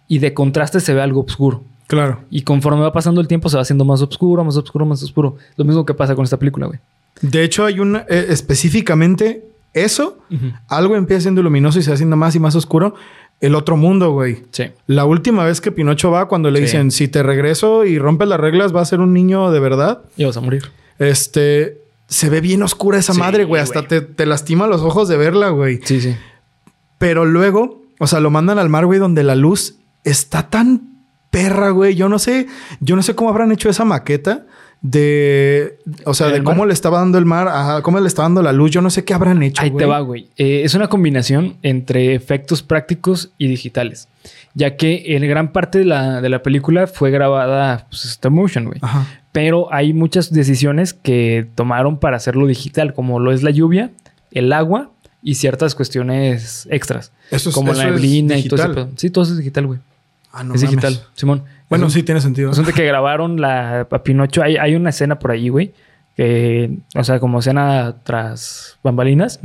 y 0.08 0.20
de 0.20 0.34
contraste 0.34 0.80
se 0.80 0.93
ve 0.93 1.02
algo 1.02 1.22
oscuro. 1.22 1.63
Claro. 1.88 2.20
Y 2.30 2.41
conforme 2.41 2.82
va 2.82 2.91
pasando 2.91 3.22
el 3.22 3.28
tiempo 3.28 3.48
se 3.50 3.56
va 3.56 3.62
haciendo 3.62 3.86
más 3.86 4.02
oscuro, 4.02 4.43
más 4.43 4.58
oscuro, 4.58 4.86
más 4.86 5.02
oscuro. 5.04 5.36
Lo 5.56 5.63
mismo 5.65 5.86
que 5.86 5.93
pasa 5.93 6.15
con 6.15 6.24
esta 6.26 6.38
película, 6.38 6.67
güey. 6.67 6.80
De 7.22 7.43
hecho, 7.43 7.65
hay 7.65 7.80
una. 7.80 8.06
eh, 8.10 8.28
específicamente 8.30 9.43
eso, 9.74 10.17
algo 10.67 10.96
empieza 10.96 11.22
siendo 11.24 11.41
luminoso 11.43 11.80
y 11.80 11.84
se 11.84 11.89
va 11.91 11.93
haciendo 11.96 12.15
más 12.15 12.36
y 12.36 12.39
más 12.39 12.56
oscuro. 12.56 12.96
El 13.39 13.54
otro 13.56 13.78
mundo, 13.78 14.12
güey. 14.12 14.43
Sí. 14.52 14.63
La 14.88 15.06
última 15.06 15.46
vez 15.46 15.62
que 15.62 15.72
Pinocho 15.72 16.10
va, 16.10 16.28
cuando 16.28 16.50
le 16.50 16.60
Sí. 16.60 16.65
dicen, 16.65 16.89
si 16.91 17.08
te 17.08 17.22
regreso 17.22 17.86
y 17.86 18.00
rompes 18.00 18.28
las 18.28 18.39
reglas, 18.39 18.76
va 18.76 18.82
a 18.82 18.86
ser 18.86 19.00
un 19.00 19.13
niño 19.13 19.52
de 19.52 19.60
verdad. 19.60 20.02
Y 20.17 20.26
vas 20.26 20.36
a 20.38 20.41
morir. 20.41 20.63
Este, 20.98 21.78
se 22.08 22.30
ve 22.30 22.41
bien 22.41 22.63
oscura 22.63 22.98
esa 22.98 23.13
Sí, 23.13 23.20
madre, 23.20 23.43
güey. 23.46 23.62
Hasta 23.62 23.88
te, 23.88 24.02
te 24.02 24.26
lastima 24.26 24.65
los 24.67 24.82
ojos 24.82 25.08
de 25.08 25.17
verla, 25.17 25.50
güey. 25.50 25.80
Sí, 25.84 26.02
sí. 26.02 26.15
Pero 26.98 27.26
luego, 27.26 27.84
o 28.00 28.08
sea, 28.08 28.20
lo 28.20 28.32
mandan 28.32 28.58
al 28.58 28.70
mar, 28.70 28.86
güey, 28.88 29.00
donde 29.00 29.24
la 29.24 29.36
luz 29.36 29.76
está 30.10 30.50
tan 30.50 30.82
perra, 31.30 31.70
güey. 31.70 31.96
Yo 31.96 32.10
no 32.10 32.20
sé, 32.20 32.48
yo 32.80 32.96
no 32.96 33.04
sé 33.04 33.15
cómo 33.15 33.30
habrán 33.30 33.52
hecho 33.52 33.70
esa 33.70 33.86
maqueta 33.86 34.46
de, 34.82 35.80
o 36.06 36.13
sea, 36.13 36.28
¿En 36.28 36.34
de 36.34 36.43
cómo 36.43 36.60
mar? 36.60 36.67
le 36.67 36.74
estaba 36.74 37.00
dando 37.00 37.17
el 37.17 37.26
mar, 37.26 37.48
ajá, 37.48 37.82
cómo 37.82 38.00
le 38.00 38.08
estaba 38.08 38.26
dando 38.26 38.43
la 38.43 38.54
luz. 38.54 38.72
Yo 38.72 38.82
no 38.82 38.89
sé 38.89 39.04
qué 39.04 39.13
habrán 39.13 39.41
hecho, 39.43 39.62
Ahí 39.62 39.70
güey. 39.70 39.84
te 39.84 39.89
va, 39.89 40.00
güey. 40.00 40.30
Eh, 40.38 40.62
es 40.63 40.76
una 40.76 40.88
combinación 40.88 41.58
entre 41.63 42.13
efectos 42.13 42.62
prácticos 42.63 43.32
y 43.38 43.48
digitales. 43.48 44.08
Ya 44.54 44.76
que 44.76 45.15
en 45.15 45.28
gran 45.28 45.52
parte 45.52 45.80
de 45.80 45.86
la, 45.86 46.22
de 46.22 46.30
la 46.30 46.43
película 46.43 46.88
fue 46.88 47.12
grabada 47.12 47.88
pues, 47.89 48.06
stop 48.06 48.32
motion, 48.32 48.65
güey. 48.65 48.80
Ajá. 48.82 49.06
Pero 49.32 49.72
hay 49.74 49.93
muchas 49.93 50.32
decisiones 50.32 50.93
que 50.93 51.48
tomaron 51.56 52.00
para 52.00 52.17
hacerlo 52.17 52.48
digital, 52.48 52.93
como 52.93 53.20
lo 53.20 53.32
es 53.32 53.43
la 53.43 53.52
lluvia, 53.52 53.91
el 54.32 54.52
agua 54.52 54.91
y 55.22 55.36
ciertas 55.36 55.76
cuestiones 55.76 56.67
extras. 56.72 57.12
Eso 57.30 57.50
es, 57.50 57.56
como 57.56 57.72
eso 57.74 57.84
la 57.84 57.91
neblina 57.91 58.38
y 58.38 58.48
todo 58.48 58.74
pedo. 58.74 58.89
Sí, 58.96 59.10
todo 59.10 59.24
eso 59.24 59.34
es 59.34 59.39
digital, 59.39 59.67
güey. 59.67 59.80
Ah, 60.38 60.43
no 60.43 60.54
es 60.54 60.63
mames. 60.63 60.69
digital, 60.82 61.08
Simón. 61.13 61.43
Bueno, 61.69 61.86
un- 61.86 61.91
sí 61.91 62.04
tiene 62.04 62.21
sentido. 62.21 62.50
Resulta 62.50 62.71
que 62.71 62.86
grabaron 62.86 63.41
la, 63.41 63.82
a 63.89 64.04
Pinocho. 64.04 64.43
Hay, 64.43 64.58
hay 64.58 64.76
una 64.76 64.89
escena 64.91 65.19
por 65.19 65.32
ahí, 65.32 65.50
güey. 65.50 65.73
Que, 66.15 66.78
o 66.95 67.04
sea, 67.04 67.19
como 67.19 67.39
escena 67.39 67.97
tras 68.04 68.78
bambalinas, 68.84 69.39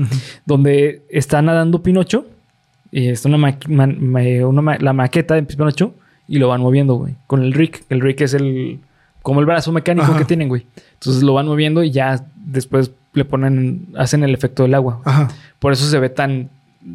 donde 0.47 1.03
está 1.11 1.43
nadando 1.43 1.83
Pinocho. 1.83 2.27
Y 2.91 3.09
está 3.09 3.29
una, 3.29 3.39
ma- 3.39 4.79
la 4.79 4.93
maqueta 4.93 5.35
de 5.35 5.43
Pinocho 5.43 5.95
y 6.29 6.39
lo 6.39 6.49
van 6.49 6.61
moviendo, 6.61 6.95
güey. 6.95 7.15
Con 7.27 7.43
el 7.43 7.53
Rick. 7.53 7.85
El 7.89 8.01
Rick 8.01 8.21
es 8.23 8.35
el. 8.35 8.81
Como 9.23 9.41
el 9.41 9.47
brazo 9.47 9.71
mecánico 9.73 10.07
Ajá. 10.11 10.19
que 10.19 10.25
tienen, 10.25 10.49
güey. 10.49 10.67
Entonces 10.95 11.23
lo 11.23 11.33
van 11.35 11.47
moviendo 11.47 11.83
y 11.85 11.91
ya 11.91 12.25
después 12.37 12.91
le 13.15 13.25
ponen. 13.25 13.89
Hacen 13.97 14.25
el 14.25 14.35
efecto 14.35 14.63
del 14.65 14.75
agua. 14.75 15.01
Ajá. 15.05 15.29
Por 15.59 15.73
eso 15.73 15.87
se 15.87 15.99
ve 15.99 16.09
tan 16.11 16.51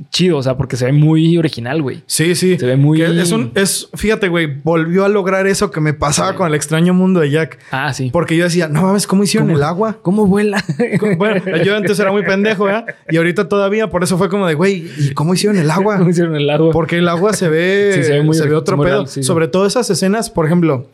chido, 0.09 0.37
o 0.37 0.43
sea, 0.43 0.57
porque 0.57 0.75
se 0.75 0.85
ve 0.85 0.91
muy 0.91 1.37
original, 1.37 1.81
güey. 1.81 2.03
Sí, 2.07 2.35
sí. 2.35 2.57
Se 2.57 2.65
ve 2.65 2.75
muy- 2.75 2.97
Que 2.99 3.21
Es 3.21 3.31
un, 3.31 3.51
es, 3.55 3.87
fíjate, 3.93 4.27
güey, 4.27 4.47
volvió 4.63 5.05
a 5.05 5.09
lograr 5.09 5.47
eso 5.47 5.71
que 5.71 5.79
me 5.79 5.93
pasaba 5.93 6.31
Sí. 6.31 6.35
con 6.37 6.47
el 6.47 6.55
extraño 6.55 6.93
mundo 6.93 7.19
de 7.21 7.29
Jack. 7.31 7.57
Ah, 7.71 7.93
sí. 7.93 8.09
Porque 8.11 8.35
yo 8.35 8.43
decía, 8.43 8.67
no 8.67 8.81
mames, 8.81 9.07
¿cómo 9.07 9.23
hicieron 9.23 9.47
¿Cómo? 9.47 9.57
el 9.57 9.63
agua? 9.63 9.97
¿Cómo 10.01 10.25
vuela? 10.27 10.63
Bueno, 11.17 11.41
yo 11.63 11.75
antes 11.75 11.97
era 11.99 12.11
muy 12.11 12.23
pendejo, 12.23 12.69
¿eh? 12.69 12.83
Y 13.09 13.17
ahorita 13.17 13.47
todavía, 13.47 13.89
por 13.89 14.03
eso 14.03 14.17
fue 14.17 14.27
como 14.29 14.45
de, 14.47 14.55
güey, 14.55 14.89
¿y 14.97 15.13
cómo 15.13 15.33
hicieron 15.33 15.57
el 15.57 15.71
agua? 15.71 15.97
¿Cómo 15.97 16.09
hicieron 16.09 16.35
el 16.35 16.49
agua? 16.49 16.71
Porque 16.71 16.97
el 16.97 17.07
agua 17.07 17.33
se 17.33 17.47
ve, 17.47 17.91
Sí, 17.95 17.99
se 17.99 18.03
se 18.03 18.11
ve 18.13 18.17
ve, 18.19 18.23
muy- 18.25 18.37
otro 18.51 18.75
muy 18.77 18.85
pedo. 18.85 18.95
real, 18.97 19.07
sí, 19.07 19.21
sí. 19.21 19.23
Sobre 19.23 19.47
todo 19.47 19.65
esas 19.65 19.89
escenas, 19.89 20.29
por 20.29 20.45
ejemplo, 20.45 20.87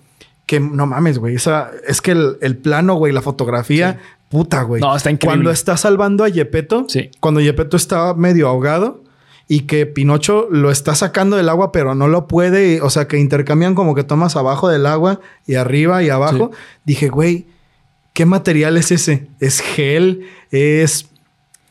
que 0.45 0.59
no 0.59 0.85
mames, 0.85 1.17
güey. 1.19 1.35
Esa, 1.35 1.71
es 1.87 2.01
que 2.01 2.11
el, 2.11 2.37
el 2.41 2.57
plano, 2.57 2.95
güey, 2.95 3.11
la 3.13 3.21
fotografía, 3.21 3.99
puta, 4.33 4.63
güey. 4.63 4.81
No, 4.81 4.95
está 4.95 5.11
increíble. 5.11 5.35
Cuando 5.37 5.51
está 5.51 5.77
salvando 5.77 6.23
a 6.23 6.29
Yepeto, 6.29 6.85
Sí. 6.89 7.11
cuando 7.19 7.39
Yepeto 7.39 7.77
está 7.77 8.15
medio 8.15 8.47
ahogado 8.47 9.03
y 9.47 9.61
que 9.61 9.85
Pinocho 9.85 10.47
lo 10.49 10.71
está 10.71 10.95
sacando 10.95 11.37
del 11.37 11.49
agua, 11.49 11.71
pero 11.71 11.93
no 11.93 12.07
lo 12.07 12.27
puede, 12.27 12.81
o 12.81 12.89
sea, 12.89 13.07
que 13.07 13.19
intercambian 13.19 13.75
como 13.75 13.93
que 13.93 14.03
tomas 14.03 14.35
abajo 14.35 14.69
del 14.69 14.87
agua 14.87 15.19
y 15.45 15.53
arriba 15.55 16.01
y 16.01 16.09
abajo. 16.09 16.49
Dije, 16.83 17.09
güey, 17.09 17.45
¿qué 18.13 18.25
material 18.25 18.75
es 18.77 18.91
ese? 18.91 19.27
¿Es 19.39 19.59
gel? 19.61 20.25
¿Es 20.49 21.09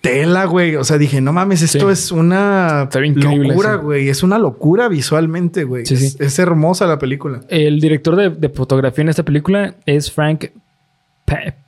tela, 0.03 0.45
güey? 0.47 0.77
O 0.77 0.85
sea, 0.85 0.99
dije, 0.99 1.21
no 1.21 1.33
mames, 1.33 1.63
esto 1.63 1.87
Sí. 1.89 1.93
es 1.93 2.13
una 2.13 2.89
locura, 3.15 3.75
eso. 3.75 3.83
güey. 3.83 4.09
Es 4.09 4.23
una 4.23 4.39
locura 4.39 4.89
visualmente, 4.89 5.65
güey. 5.65 5.87
Sí, 5.87 5.95
es, 5.95 6.13
sí. 6.13 6.17
es 6.21 6.39
hermosa 6.39 6.87
la 6.87 6.99
película. 6.99 7.41
El 7.49 7.81
director 7.81 8.17
de, 8.17 8.31
de 8.31 8.49
fotografía 8.49 9.03
en 9.03 9.09
esta 9.09 9.23
película 9.25 9.75
es 9.87 10.11
Frank 10.13 10.47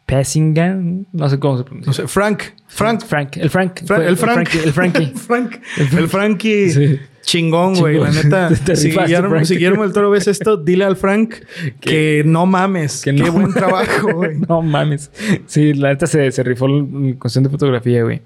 Passingham, 0.07 1.07
no 1.12 1.29
sé 1.29 1.38
cómo 1.38 1.59
se 1.59 1.64
pronuncia. 1.64 1.88
No 1.88 1.94
sé, 1.94 2.07
Frank. 2.09 2.42
Frank. 2.68 3.03
Frank, 3.05 3.37
el 3.38 3.50
Frank. 3.50 3.81
Fra- 3.87 4.07
el 4.07 4.16
Frank. 4.16 4.48
El 4.55 4.72
Frankie. 4.72 5.07
Frank. 5.14 5.57
El 5.79 6.09
Frankie. 6.09 6.70
Sí. 6.70 6.98
Chingón, 7.22 7.74
güey. 7.77 7.98
La 7.98 8.11
neta. 8.11 8.50
Si, 8.77 8.90
Guillermo, 8.90 9.42
si 9.44 9.55
Guillermo 9.55 9.83
del 9.83 9.92
Toro 9.94 10.11
ves 10.11 10.27
esto, 10.29 10.57
dile 10.59 10.85
al 10.85 10.96
Frank 10.96 11.35
que 11.81 12.22
no 12.27 12.44
mames. 12.46 13.03
Que 13.03 13.14
Qué 13.14 13.22
no 13.22 13.33
buen 13.33 13.53
trabajo, 13.55 14.12
güey. 14.12 14.37
no 14.46 14.61
mames. 14.61 15.11
Sí, 15.46 15.72
la 15.72 15.88
neta 15.90 16.07
se, 16.07 16.31
se 16.33 16.42
rifó 16.42 16.66
en 16.66 17.14
cuestión 17.14 17.44
de 17.44 17.50
fotografía, 17.50 18.03
güey. 18.03 18.20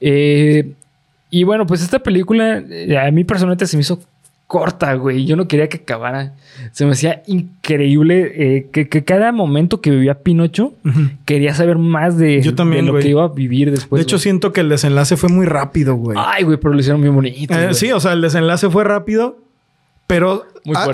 Eh, 0.00 0.72
y 1.28 1.44
bueno, 1.44 1.66
pues 1.66 1.82
esta 1.82 1.98
película 1.98 2.62
eh, 2.70 2.96
a 2.98 3.10
mí 3.10 3.24
personalmente 3.24 3.66
se 3.66 3.76
me 3.76 3.82
hizo 3.82 4.00
corta, 4.50 4.94
güey. 4.94 5.26
Yo 5.26 5.36
no 5.36 5.46
quería 5.46 5.68
que 5.68 5.76
acabara. 5.76 6.34
Se 6.72 6.84
me 6.84 6.90
hacía 6.90 7.22
increíble 7.28 8.32
eh, 8.34 8.66
que, 8.72 8.88
que 8.88 9.04
cada 9.04 9.30
momento 9.30 9.80
que 9.80 9.92
vivía 9.92 10.24
Pinocho 10.24 10.72
quería 11.24 11.54
saber 11.54 11.78
más 11.78 12.18
de, 12.18 12.42
Yo 12.42 12.56
también, 12.56 12.82
de 12.82 12.86
lo 12.88 12.92
güey. 12.94 13.04
que 13.04 13.10
iba 13.10 13.22
a 13.22 13.28
vivir 13.28 13.70
después. 13.70 14.00
de 14.00 14.02
hecho, 14.02 14.16
güey. 14.16 14.22
siento 14.24 14.52
que 14.52 14.62
el 14.62 14.68
desenlace 14.68 15.16
fue 15.16 15.28
muy 15.28 15.46
rápido, 15.46 15.94
güey. 15.94 16.18
Ay, 16.20 16.42
güey, 16.42 16.58
pero 16.58 16.74
lo 16.74 16.80
hicieron 16.80 17.00
bien 17.00 17.14
bonito. 17.14 17.54
Eh, 17.54 17.74
sí, 17.74 17.92
o 17.92 18.00
sea, 18.00 18.12
el 18.12 18.22
desenlace 18.22 18.68
fue 18.70 18.82
rápido, 18.82 19.38
pero 20.08 20.44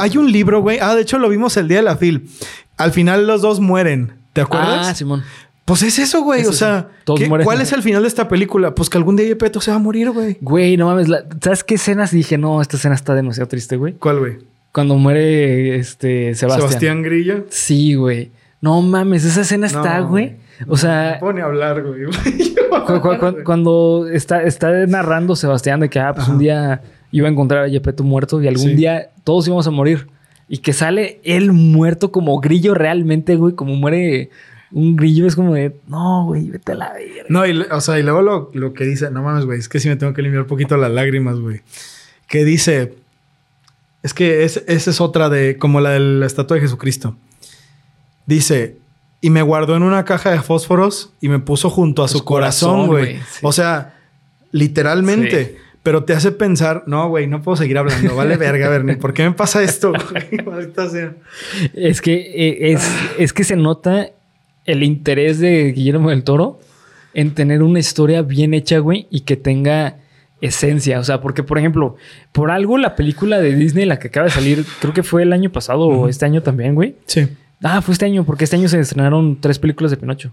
hay 0.00 0.18
un 0.18 0.30
libro, 0.30 0.60
güey. 0.60 0.78
Ah, 0.78 0.94
de 0.94 1.00
hecho 1.00 1.18
lo 1.18 1.30
vimos 1.30 1.56
el 1.56 1.66
día 1.66 1.78
de 1.78 1.84
la 1.84 1.96
FIL. 1.96 2.28
Al 2.76 2.92
final 2.92 3.26
los 3.26 3.40
dos 3.40 3.60
mueren. 3.60 4.12
¿Te 4.34 4.42
acuerdas? 4.42 4.88
Ah, 4.88 4.94
Simón. 4.94 5.22
Pues 5.66 5.82
es 5.82 5.98
eso, 5.98 6.22
güey. 6.22 6.40
Es 6.40 6.48
o 6.48 6.52
sea, 6.54 6.88
Todos 7.04 7.20
¿qué- 7.20 7.28
mueren. 7.28 7.44
¿cuál 7.44 7.60
es 7.60 7.72
el 7.72 7.82
final 7.82 8.00
de 8.02 8.08
esta 8.08 8.28
película? 8.28 8.74
Pues 8.74 8.88
que 8.88 8.96
algún 8.96 9.16
día 9.16 9.26
Yepeto 9.26 9.60
se 9.60 9.70
va 9.72 9.76
a 9.76 9.80
morir, 9.80 10.10
güey. 10.12 10.38
Güey, 10.40 10.76
no 10.78 10.86
mames. 10.86 11.08
la- 11.08 11.24
¿Sabes 11.42 11.62
qué 11.64 11.74
escenas? 11.74 12.12
Dije, 12.12 12.38
no, 12.38 12.62
esta 12.62 12.76
escena 12.78 12.94
está 12.94 13.14
demasiado 13.14 13.48
triste, 13.48 13.76
güey. 13.76 13.92
¿Cuál, 13.94 14.20
güey? 14.20 14.38
Cuando 14.72 14.94
muere 14.96 15.76
este 15.76 16.34
Sebastián. 16.34 16.68
Sebastián 16.68 17.02
Grilla. 17.02 17.42
Sí, 17.50 17.94
güey. 17.94 18.30
No 18.60 18.80
mames, 18.80 19.24
esa 19.24 19.42
escena 19.42 19.66
está, 19.66 20.00
güey. 20.00 20.36
O 20.68 20.76
sea, 20.76 21.14
No 21.14 21.20
pone 21.20 21.42
a 21.42 21.44
hablar, 21.44 21.82
güey. 21.82 22.04
cu- 22.86 23.00
cu- 23.00 23.18
cu- 23.18 23.44
cuando 23.44 24.06
está, 24.10 24.42
está 24.44 24.70
narrando 24.86 25.36
Sebastián 25.36 25.80
de 25.80 25.90
que 25.90 25.98
ah, 25.98 26.12
pues 26.14 26.24
Ajá. 26.24 26.32
un 26.32 26.38
día 26.38 26.80
iba 27.10 27.28
a 27.28 27.30
encontrar 27.30 27.64
a 27.64 27.68
Yepeto 27.68 28.04
muerto 28.04 28.40
y 28.40 28.48
algún 28.48 28.68
Sí. 28.70 28.74
día 28.74 29.10
todos 29.24 29.46
íbamos 29.46 29.66
a 29.66 29.70
morir. 29.70 30.06
Y 30.48 30.58
que 30.58 30.72
sale 30.72 31.20
él 31.24 31.52
muerto 31.52 32.12
como 32.12 32.38
grillo 32.40 32.72
realmente, 32.74 33.34
güey. 33.36 33.54
Como 33.54 33.74
muere 33.74 34.30
un 34.72 34.96
grillo. 34.96 35.26
Es 35.26 35.36
como 35.36 35.54
de, 35.54 35.76
no, 35.86 36.24
güey, 36.26 36.50
vete 36.50 36.72
a 36.72 36.74
la 36.74 36.92
verga. 36.92 37.24
No, 37.28 37.46
y, 37.46 37.58
o 37.70 37.80
sea, 37.80 37.98
y 37.98 38.02
luego 38.02 38.22
lo, 38.22 38.50
lo 38.54 38.72
que 38.74 38.84
dice, 38.84 39.10
no 39.10 39.22
mames, 39.22 39.44
güey, 39.44 39.58
es 39.58 39.68
que 39.68 39.80
sí 39.80 39.88
me 39.88 39.96
tengo 39.96 40.12
que 40.12 40.22
limpiar 40.22 40.42
un 40.42 40.48
poquito 40.48 40.76
las 40.76 40.90
lágrimas, 40.90 41.38
güey. 41.38 41.60
Que 42.28 42.44
dice, 42.44 42.94
es 44.02 44.12
que 44.14 44.44
es- 44.44 44.64
esa 44.66 44.90
es 44.90 45.00
otra 45.00 45.28
de, 45.28 45.56
como 45.58 45.80
la 45.80 45.90
de 45.90 46.00
la 46.00 46.26
estatua 46.26 46.56
de 46.56 46.60
Jesucristo. 46.62 47.16
Dice, 48.26 48.76
y 49.20 49.30
me 49.30 49.42
guardó 49.42 49.76
en 49.76 49.82
una 49.82 50.04
caja 50.04 50.30
de 50.30 50.40
fósforos 50.42 51.12
y 51.20 51.28
me 51.28 51.38
puso 51.38 51.70
junto 51.70 52.02
a 52.04 52.08
su, 52.08 52.18
Su 52.18 52.24
corazón, 52.24 52.86
güey. 52.88 53.16
sí. 53.18 53.40
O 53.42 53.52
sea, 53.52 53.94
literalmente. 54.52 55.44
Sí. 55.44 55.56
Pero 55.82 56.02
te 56.02 56.14
hace 56.14 56.32
pensar, 56.32 56.82
no, 56.88 57.08
güey, 57.08 57.28
no 57.28 57.42
puedo 57.42 57.54
seguir 57.54 57.78
hablando. 57.78 58.16
Vale 58.16 58.36
verga, 58.38 58.68
Bernie. 58.68 58.96
¿Por 58.96 59.14
qué 59.14 59.22
me 59.22 59.30
pasa 59.30 59.62
esto. 59.62 59.92
Es 61.74 62.00
que, 62.00 62.14
eh, 62.14 62.72
es, 62.72 62.88
es 63.18 63.32
que 63.32 63.44
se 63.44 63.54
nota 63.54 64.08
el 64.66 64.82
interés 64.82 65.38
de 65.38 65.72
Guillermo 65.72 66.10
del 66.10 66.22
Toro 66.24 66.58
en 67.14 67.32
tener 67.34 67.62
una 67.62 67.78
historia 67.78 68.22
bien 68.22 68.52
hecha, 68.54 68.78
güey, 68.78 69.06
y 69.10 69.20
que 69.20 69.36
tenga 69.36 69.96
esencia. 70.40 70.98
O 71.00 71.04
sea, 71.04 71.20
porque, 71.20 71.42
por 71.42 71.58
ejemplo, 71.58 71.96
por 72.32 72.50
algo 72.50 72.76
la 72.78 72.94
película 72.94 73.40
de 73.40 73.54
Disney, 73.54 73.86
la 73.86 73.98
que 73.98 74.08
acaba 74.08 74.24
de 74.26 74.32
salir, 74.32 74.64
creo 74.80 74.92
que 74.92 75.02
fue 75.02 75.22
el 75.22 75.32
año 75.32 75.50
pasado 75.50 75.80
o 75.86 76.08
este 76.08 76.26
año 76.26 76.42
también, 76.42 76.74
güey. 76.74 76.96
Sí. 77.06 77.26
Ah, 77.62 77.80
fue 77.80 77.92
este 77.94 78.04
año, 78.04 78.24
porque 78.24 78.44
este 78.44 78.56
año 78.56 78.68
se 78.68 78.78
estrenaron 78.78 79.38
tres 79.40 79.58
películas 79.58 79.90
de 79.90 79.96
Pinocho. 79.96 80.30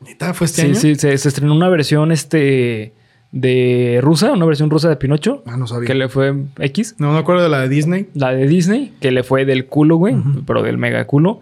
¿Neta? 0.00 0.32
¿Fue 0.34 0.44
este 0.44 0.60
sí, 0.62 0.66
año? 0.68 0.74
sí, 0.76 0.94
se, 0.94 1.18
se 1.18 1.28
estrenó 1.28 1.54
una 1.54 1.68
versión 1.68 2.12
este 2.12 2.92
de 3.32 3.98
rusa, 4.02 4.32
una 4.32 4.44
versión 4.46 4.70
rusa 4.70 4.88
de 4.88 4.96
Pinocho, 4.96 5.42
Ah, 5.46 5.56
no 5.56 5.66
sabía. 5.66 5.88
que 5.88 5.94
le 5.94 6.08
fue 6.08 6.34
X. 6.60 6.94
No 6.98 7.12
me 7.12 7.18
acuerdo 7.18 7.42
de 7.42 7.48
la 7.48 7.60
de 7.60 7.68
Disney. 7.68 8.06
La 8.14 8.32
de 8.32 8.46
Disney, 8.46 8.92
que 9.00 9.10
le 9.10 9.24
fue 9.24 9.44
del 9.44 9.66
culo, 9.66 9.96
güey, 9.96 10.14
pero 10.46 10.62
del 10.62 10.78
mega 10.78 11.04
culo. 11.06 11.40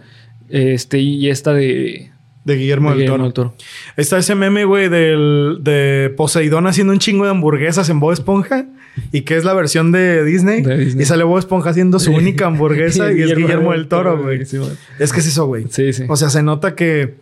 Este, 0.54 1.00
y 1.00 1.30
esta 1.30 1.52
de, 1.52 2.12
De 2.44 2.54
Guillermo, 2.54 2.90
de 2.90 2.94
del, 2.94 3.06
Guillermo 3.06 3.32
Toro. 3.32 3.48
del 3.48 3.56
Toro. 3.56 3.66
Está 3.96 4.18
ese 4.18 4.36
meme, 4.36 4.64
güey, 4.64 4.88
del, 4.88 5.58
de 5.62 6.14
Poseidón 6.16 6.68
haciendo 6.68 6.92
un 6.92 7.00
chingo 7.00 7.24
de 7.24 7.32
hamburguesas 7.32 7.88
en 7.88 7.98
Bob 7.98 8.12
Esponja. 8.12 8.66
Y 9.10 9.22
que 9.22 9.36
es 9.36 9.42
la 9.42 9.52
versión 9.54 9.90
de 9.90 10.24
Disney. 10.24 10.62
De 10.62 10.78
Disney. 10.78 11.02
Y 11.02 11.06
sale 11.06 11.24
Bob 11.24 11.38
Esponja 11.38 11.70
haciendo 11.70 11.98
su 11.98 12.12
única 12.12 12.46
hamburguesa 12.46 13.10
y 13.10 13.20
es 13.22 13.34
Guillermo 13.34 13.72
del 13.72 13.88
Toro, 13.88 14.22
güey. 14.22 14.46
Sí, 14.46 14.58
güey. 14.58 14.70
Es 15.00 15.12
que 15.12 15.18
es 15.18 15.26
eso, 15.26 15.46
güey. 15.46 15.66
Sí, 15.70 15.92
sí. 15.92 16.04
O 16.08 16.14
sea, 16.14 16.30
se 16.30 16.44
nota 16.44 16.76
que... 16.76 17.16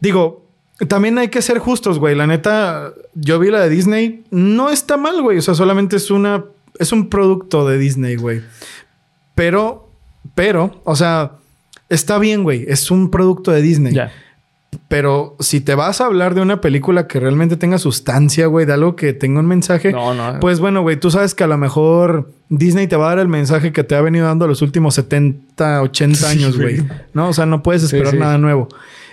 Digo, 0.00 0.44
también 0.88 1.16
hay 1.18 1.28
que 1.28 1.40
ser 1.40 1.60
justos, 1.60 2.00
güey. 2.00 2.16
La 2.16 2.26
neta, 2.26 2.92
yo 3.14 3.38
vi 3.38 3.52
la 3.52 3.60
de 3.60 3.68
Disney. 3.68 4.24
No 4.32 4.70
está 4.70 4.96
mal, 4.96 5.22
güey. 5.22 5.38
O 5.38 5.42
sea, 5.42 5.54
solamente 5.54 5.94
es 5.94 6.10
una... 6.10 6.44
Es 6.80 6.90
un 6.90 7.08
producto 7.08 7.68
de 7.68 7.78
Disney, 7.78 8.16
güey. 8.16 8.40
Pero... 9.36 9.88
Pero, 10.34 10.80
o 10.82 10.96
sea... 10.96 11.34
Está 11.94 12.18
bien, 12.18 12.42
güey. 12.42 12.64
Es 12.68 12.90
un 12.90 13.10
producto 13.10 13.50
de 13.52 13.62
Disney. 13.62 13.94
Pero 14.88 15.36
si 15.38 15.60
te 15.60 15.76
vas 15.76 16.00
a 16.00 16.06
hablar 16.06 16.34
de 16.34 16.40
una 16.40 16.60
película 16.60 17.06
que 17.06 17.20
realmente 17.20 17.56
tenga 17.56 17.78
sustancia, 17.78 18.46
güey, 18.46 18.66
de 18.66 18.72
algo 18.72 18.96
que 18.96 19.12
tenga 19.12 19.38
un 19.38 19.46
mensaje, 19.46 19.92
No, 19.92 20.14
no. 20.14 20.40
pues 20.40 20.58
bueno, 20.58 20.82
güey, 20.82 20.96
tú 20.98 21.12
sabes 21.12 21.32
que 21.34 21.44
a 21.44 21.46
lo 21.46 21.56
mejor 21.56 22.32
Disney 22.48 22.88
te 22.88 22.96
va 22.96 23.06
a 23.06 23.08
dar 23.10 23.18
el 23.20 23.28
mensaje 23.28 23.72
que 23.72 23.84
te 23.84 23.94
ha 23.94 24.00
venido 24.00 24.26
dando 24.26 24.48
los 24.48 24.62
últimos 24.62 24.94
70, 24.96 25.80
80 25.80 26.16
Sí, 26.18 26.24
años, 26.26 26.58
güey. 26.58 26.82
¿No? 27.12 27.28
O 27.28 27.32
sea, 27.32 27.46
no 27.46 27.62
puedes 27.62 27.84
esperar 27.84 28.10
sí. 28.14 28.18
nada 28.18 28.36
nuevo. 28.36 28.68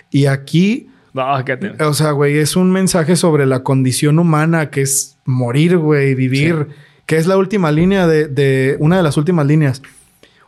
Y 0.09 0.25
aquí, 0.25 0.89
No, 1.13 1.89
o 1.89 1.93
sea, 1.93 2.11
güey, 2.11 2.37
es 2.39 2.55
un 2.55 2.71
mensaje 2.71 3.15
sobre 3.15 3.45
la 3.45 3.61
condición 3.61 4.17
humana 4.17 4.71
que 4.71 4.81
es 4.81 5.17
morir, 5.25 5.77
güey, 5.77 6.15
vivir, 6.15 6.69
que 7.05 7.17
es 7.17 7.27
la 7.27 7.37
última 7.37 7.71
línea 7.71 8.07
de, 8.07 8.27
de 8.27 8.77
una 8.79 8.97
de 8.97 9.03
las 9.03 9.15
últimas 9.17 9.45
líneas. 9.45 9.81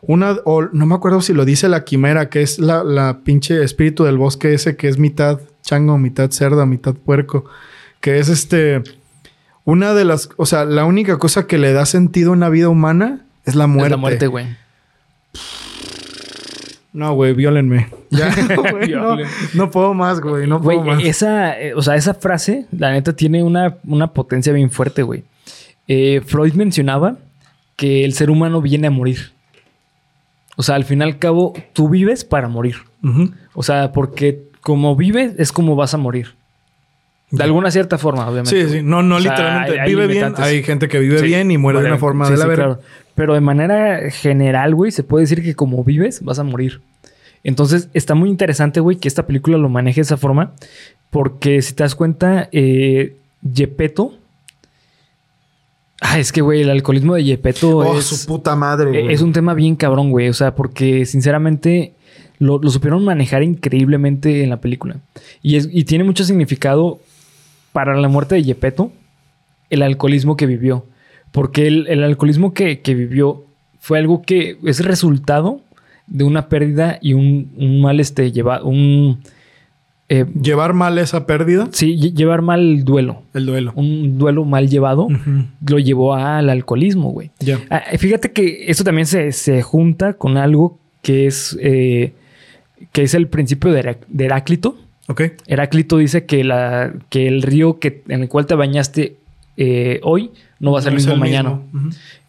Una, 0.05 0.37
o 0.45 0.63
no 0.63 0.85
me 0.85 0.95
acuerdo 0.95 1.21
si 1.21 1.33
lo 1.33 1.45
dice 1.45 1.69
la 1.69 1.83
quimera, 1.85 2.29
que 2.29 2.41
es 2.41 2.59
la, 2.59 2.83
la 2.83 3.19
pinche 3.23 3.63
espíritu 3.63 4.03
del 4.03 4.17
bosque 4.17 4.53
ese 4.53 4.75
que 4.75 4.87
es 4.89 4.97
mitad 4.97 5.39
chango, 5.61 5.97
mitad 5.97 6.29
cerda, 6.31 6.65
mitad 6.65 6.93
puerco. 6.93 7.45
Que 8.01 8.19
es 8.19 8.27
este. 8.29 8.83
Una 9.63 9.93
de 9.93 10.03
las. 10.03 10.29
O 10.37 10.45
sea, 10.45 10.65
la 10.65 10.83
única 10.85 11.17
cosa 11.17 11.47
que 11.47 11.57
le 11.57 11.71
da 11.71 11.85
sentido 11.85 12.31
a 12.31 12.33
una 12.33 12.49
vida 12.49 12.67
humana 12.69 13.21
es 13.45 13.55
la 13.55 13.67
muerte. 13.67 13.87
Es 13.87 13.91
la 13.91 13.97
muerte, 13.97 14.27
güey. 14.27 14.45
No, 16.93 17.13
güey, 17.15 17.33
violenme. 17.33 17.87
Ya, 18.13 18.31
güey, 18.71 18.91
no, 18.91 19.17
no 19.55 19.71
puedo 19.71 19.95
más, 19.95 20.21
güey. 20.21 20.45
No 20.45 20.59
Güey, 20.59 20.77
puedo 20.77 20.95
más. 20.97 21.03
esa, 21.03 21.59
eh, 21.59 21.73
o 21.73 21.81
sea, 21.81 21.95
esa 21.95 22.13
frase, 22.13 22.67
la 22.71 22.91
neta, 22.91 23.15
tiene 23.15 23.41
una, 23.41 23.77
una 23.87 24.13
potencia 24.13 24.53
bien 24.53 24.69
fuerte, 24.69 25.01
güey. 25.01 25.23
Eh, 25.87 26.21
Freud 26.23 26.53
mencionaba 26.53 27.15
que 27.75 28.05
el 28.05 28.13
ser 28.13 28.29
humano 28.29 28.61
viene 28.61 28.85
a 28.85 28.91
morir. 28.91 29.32
O 30.55 30.63
sea, 30.63 30.75
al 30.75 30.85
fin 30.85 30.99
y 30.99 31.03
al 31.03 31.17
cabo, 31.19 31.53
tú 31.73 31.89
vives 31.89 32.23
para 32.23 32.47
morir. 32.47 32.75
O 33.53 33.63
sea, 33.63 33.91
porque 33.91 34.43
como 34.61 34.95
vives 34.95 35.33
es 35.37 35.51
como 35.51 35.75
vas 35.75 35.93
a 35.93 35.97
morir. 35.97 36.35
De 37.31 37.43
alguna 37.43 37.71
cierta 37.71 37.97
forma, 37.97 38.27
obviamente. 38.29 38.67
Sí, 38.67 38.71
sí. 38.71 38.81
No, 38.83 39.01
no 39.01 39.15
O 39.15 39.19
sea, 39.19 39.31
literalmente. 39.31 39.71
hay- 39.73 39.79
hay 39.79 39.89
vive 39.89 40.07
bien. 40.07 40.33
Hay 40.37 40.61
gente 40.63 40.87
que 40.87 40.99
vive 40.99 41.17
Sí, 41.19 41.25
bien 41.25 41.49
y 41.49 41.57
muere 41.57 41.81
de 41.81 41.87
una 41.87 41.97
forma 41.97 42.25
Sí, 42.27 42.33
de 42.33 42.37
la 42.37 42.45
sí, 42.45 42.51
claro. 42.51 42.79
Pero 43.15 43.33
de 43.33 43.41
manera 43.41 44.09
general, 44.11 44.75
güey, 44.75 44.91
se 44.91 45.03
puede 45.03 45.23
decir 45.23 45.43
que 45.43 45.55
como 45.55 45.83
vives, 45.83 46.23
vas 46.23 46.37
a 46.37 46.43
morir. 46.43 46.81
Entonces, 47.43 47.89
está 47.93 48.13
muy 48.15 48.29
interesante, 48.29 48.79
güey, 48.79 48.97
que 48.97 49.07
esta 49.07 49.25
película 49.25 49.57
lo 49.57 49.67
maneje 49.69 49.97
de 49.97 50.03
esa 50.03 50.17
forma. 50.17 50.53
Porque 51.09 51.61
si 51.63 51.73
te 51.73 51.83
das 51.83 51.95
cuenta, 51.95 52.49
eh, 52.51 53.15
Yepeto. 53.41 54.13
Ah, 56.05 56.19
es 56.19 56.33
que, 56.33 56.41
güey, 56.41 56.61
el 56.61 56.69
alcoholismo 56.69 57.15
de 57.15 57.23
Yepeto 57.23 57.77
Oh, 57.77 57.97
es, 57.97 58.05
su 58.05 58.25
puta 58.27 58.55
madre, 58.57 58.89
eh, 58.89 59.03
güey. 59.03 59.13
es 59.15 59.21
un 59.21 59.31
tema 59.31 59.53
bien 59.53 59.75
cabrón, 59.77 60.11
güey. 60.11 60.27
O 60.27 60.33
sea, 60.33 60.53
porque 60.53 61.05
sinceramente 61.05 61.93
lo, 62.39 62.59
lo 62.59 62.69
supieron 62.69 63.05
manejar 63.05 63.41
increíblemente 63.41 64.43
en 64.43 64.49
la 64.49 64.59
película. 64.59 64.97
Y, 65.41 65.55
es, 65.55 65.69
y 65.71 65.85
tiene 65.85 66.03
mucho 66.03 66.25
significado 66.25 66.99
para 67.71 67.95
la 67.95 68.09
muerte 68.09 68.35
de 68.35 68.43
Yepeto, 68.43 68.91
el 69.69 69.81
alcoholismo 69.81 70.35
que 70.35 70.45
vivió. 70.45 70.85
Porque 71.31 71.67
el, 71.67 71.87
el 71.87 72.03
alcoholismo 72.03 72.53
que, 72.53 72.81
que 72.81 72.93
vivió 72.95 73.45
fue 73.79 73.97
algo 73.97 74.21
que 74.21 74.57
es 74.65 74.83
resultado 74.83 75.61
de 76.07 76.25
una 76.25 76.49
pérdida 76.49 76.99
y 77.01 77.13
un, 77.13 77.53
un 77.55 77.81
mal 77.81 77.99
este 78.01 78.31
lleva 78.33 78.61
un 78.61 79.21
eh, 80.21 80.25
Llevar 80.41 80.73
mal 80.73 80.97
esa 80.97 81.25
pérdida, 81.25 81.67
sí 81.71 81.95
lle- 81.97 82.13
llevar 82.13 82.41
mal 82.41 82.83
duelo 82.83 83.23
el 83.33 83.45
duelo. 83.45 83.71
un 83.75 84.17
duelo 84.17 84.45
mal 84.45 84.69
llevado 84.69 85.07
lo 85.67 85.79
llevó 85.79 86.13
al 86.15 86.49
alcoholismo 86.49 87.09
güey 87.11 87.31
Ya. 87.39 87.59
Ah, 87.69 87.81
fíjate 87.97 88.31
que 88.31 88.65
esto 88.67 88.83
también 88.83 89.05
se, 89.07 89.31
se 89.31 89.61
junta 89.61 90.13
con 90.13 90.37
algo 90.37 90.77
que 91.01 91.25
es 91.27 91.57
eh, 91.61 92.13
que 92.91 93.03
es 93.03 93.13
el 93.13 93.27
principio 93.27 93.71
de, 93.71 93.81
Herac- 93.83 94.05
de 94.07 94.25
Heráclito 94.25 94.77
Ok. 95.07 95.21
Heráclito 95.47 95.97
dice 95.97 96.25
que 96.25 96.43
la 96.45 96.93
que 97.09 97.27
el 97.27 97.41
río 97.41 97.77
que 97.79 98.03
en 98.07 98.21
el 98.21 98.29
cual 98.29 98.45
te 98.45 98.55
bañaste 98.55 99.17
eh, 99.57 99.99
hoy 100.03 100.31
no 100.59 100.71
va 100.71 100.79
a 100.79 100.81
ser 100.81 100.93
No 100.93 100.97
el 100.99 101.03
mismo 101.05 101.17
mañana 101.17 101.59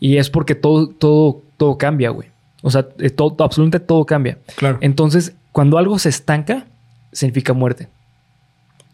y 0.01 0.17
es 0.17 0.29
porque 0.29 0.55
todo, 0.57 0.89
todo, 0.89 1.41
todo 1.57 1.79
cambia, 1.79 2.11
güey. 2.11 2.29
O 2.63 2.71
sea, 2.71 2.89
eh, 2.99 3.11
todo, 3.11 3.37
absolutamente 3.45 3.79
todo 3.81 4.05
cambia. 4.05 4.39
Claro. 4.57 4.79
Entonces, 4.81 5.35
cuando 5.53 5.79
algo 5.79 5.99
se 6.01 6.09
estanca, 6.09 6.67
significa 7.15 7.55
muerte. 7.55 7.89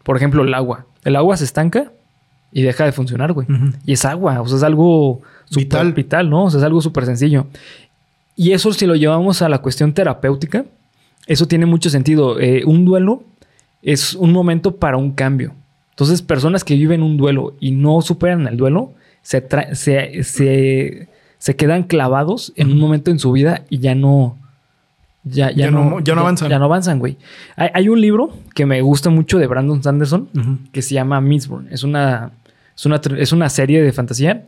Por 0.03 0.15
ejemplo, 0.15 0.43
el 0.43 0.53
agua. 0.53 0.85
El 1.03 1.15
agua 1.17 1.35
se 1.35 1.43
estanca 1.43 1.91
y 2.51 2.61
deja 2.61 2.85
de 2.85 2.91
funcionar, 2.93 3.33
güey. 3.33 3.47
Y 3.85 3.93
es 3.93 4.05
agua, 4.05 4.41
o 4.41 4.47
sea, 4.47 4.57
es 4.57 4.63
algo 4.63 5.21
súper 5.45 5.63
Vital. 5.63 5.93
vital, 5.93 6.29
¿no? 6.29 6.45
O 6.45 6.49
sea, 6.49 6.59
es 6.59 6.63
algo 6.63 6.81
súper 6.81 7.05
sencillo. 7.05 7.47
Y 8.35 8.53
eso 8.53 8.71
si 8.73 8.85
lo 8.85 8.95
llevamos 8.95 9.41
a 9.41 9.49
la 9.49 9.59
cuestión 9.59 9.93
terapéutica, 9.93 10.65
eso 11.27 11.47
tiene 11.47 11.65
mucho 11.65 11.89
sentido. 11.89 12.39
Eh, 12.39 12.63
un 12.65 12.85
duelo 12.85 13.23
es 13.81 14.13
un 14.13 14.31
momento 14.31 14.77
para 14.77 14.97
un 14.97 15.11
cambio. 15.11 15.53
Entonces, 15.91 16.21
personas 16.21 16.63
que 16.63 16.75
viven 16.75 17.03
un 17.03 17.17
duelo 17.17 17.55
y 17.59 17.71
no 17.71 18.01
superan 18.01 18.47
el 18.47 18.57
duelo, 18.57 18.93
se, 19.21 19.45
se, 19.73 20.23
se, 20.23 21.09
se 21.37 21.55
quedan 21.55 21.83
clavados 21.83 22.53
en 22.55 22.71
un 22.71 22.79
momento 22.79 23.11
en 23.11 23.19
su 23.19 23.31
vida 23.31 23.63
y 23.69 23.79
ya 23.79 23.93
no... 23.93 24.37
Ya, 25.23 25.51
ya, 25.51 25.65
Ya 25.65 25.71
no- 25.71 25.99
ya 25.99 26.15
no 26.15 26.21
avanzan. 26.21 26.49
Ya 26.49 26.57
no 26.59 26.65
avanzan, 26.65 26.99
güey. 26.99 27.17
Hay, 27.55 27.69
hay 27.73 27.89
un 27.89 28.01
libro 28.01 28.31
que 28.55 28.65
me 28.65 28.81
gusta 28.81 29.09
mucho 29.09 29.37
de 29.37 29.47
Brandon 29.47 29.81
Sanderson 29.83 30.29
que 30.71 30.81
se 30.81 30.95
llama 30.95 31.21
Mistborn. 31.21 31.67
Es 31.71 31.83
una, 31.83 32.31
es 32.75 32.85
una, 32.85 32.99
es 33.19 33.31
una 33.31 33.49
serie 33.49 33.81
de 33.83 33.91
fantasía, 33.93 34.45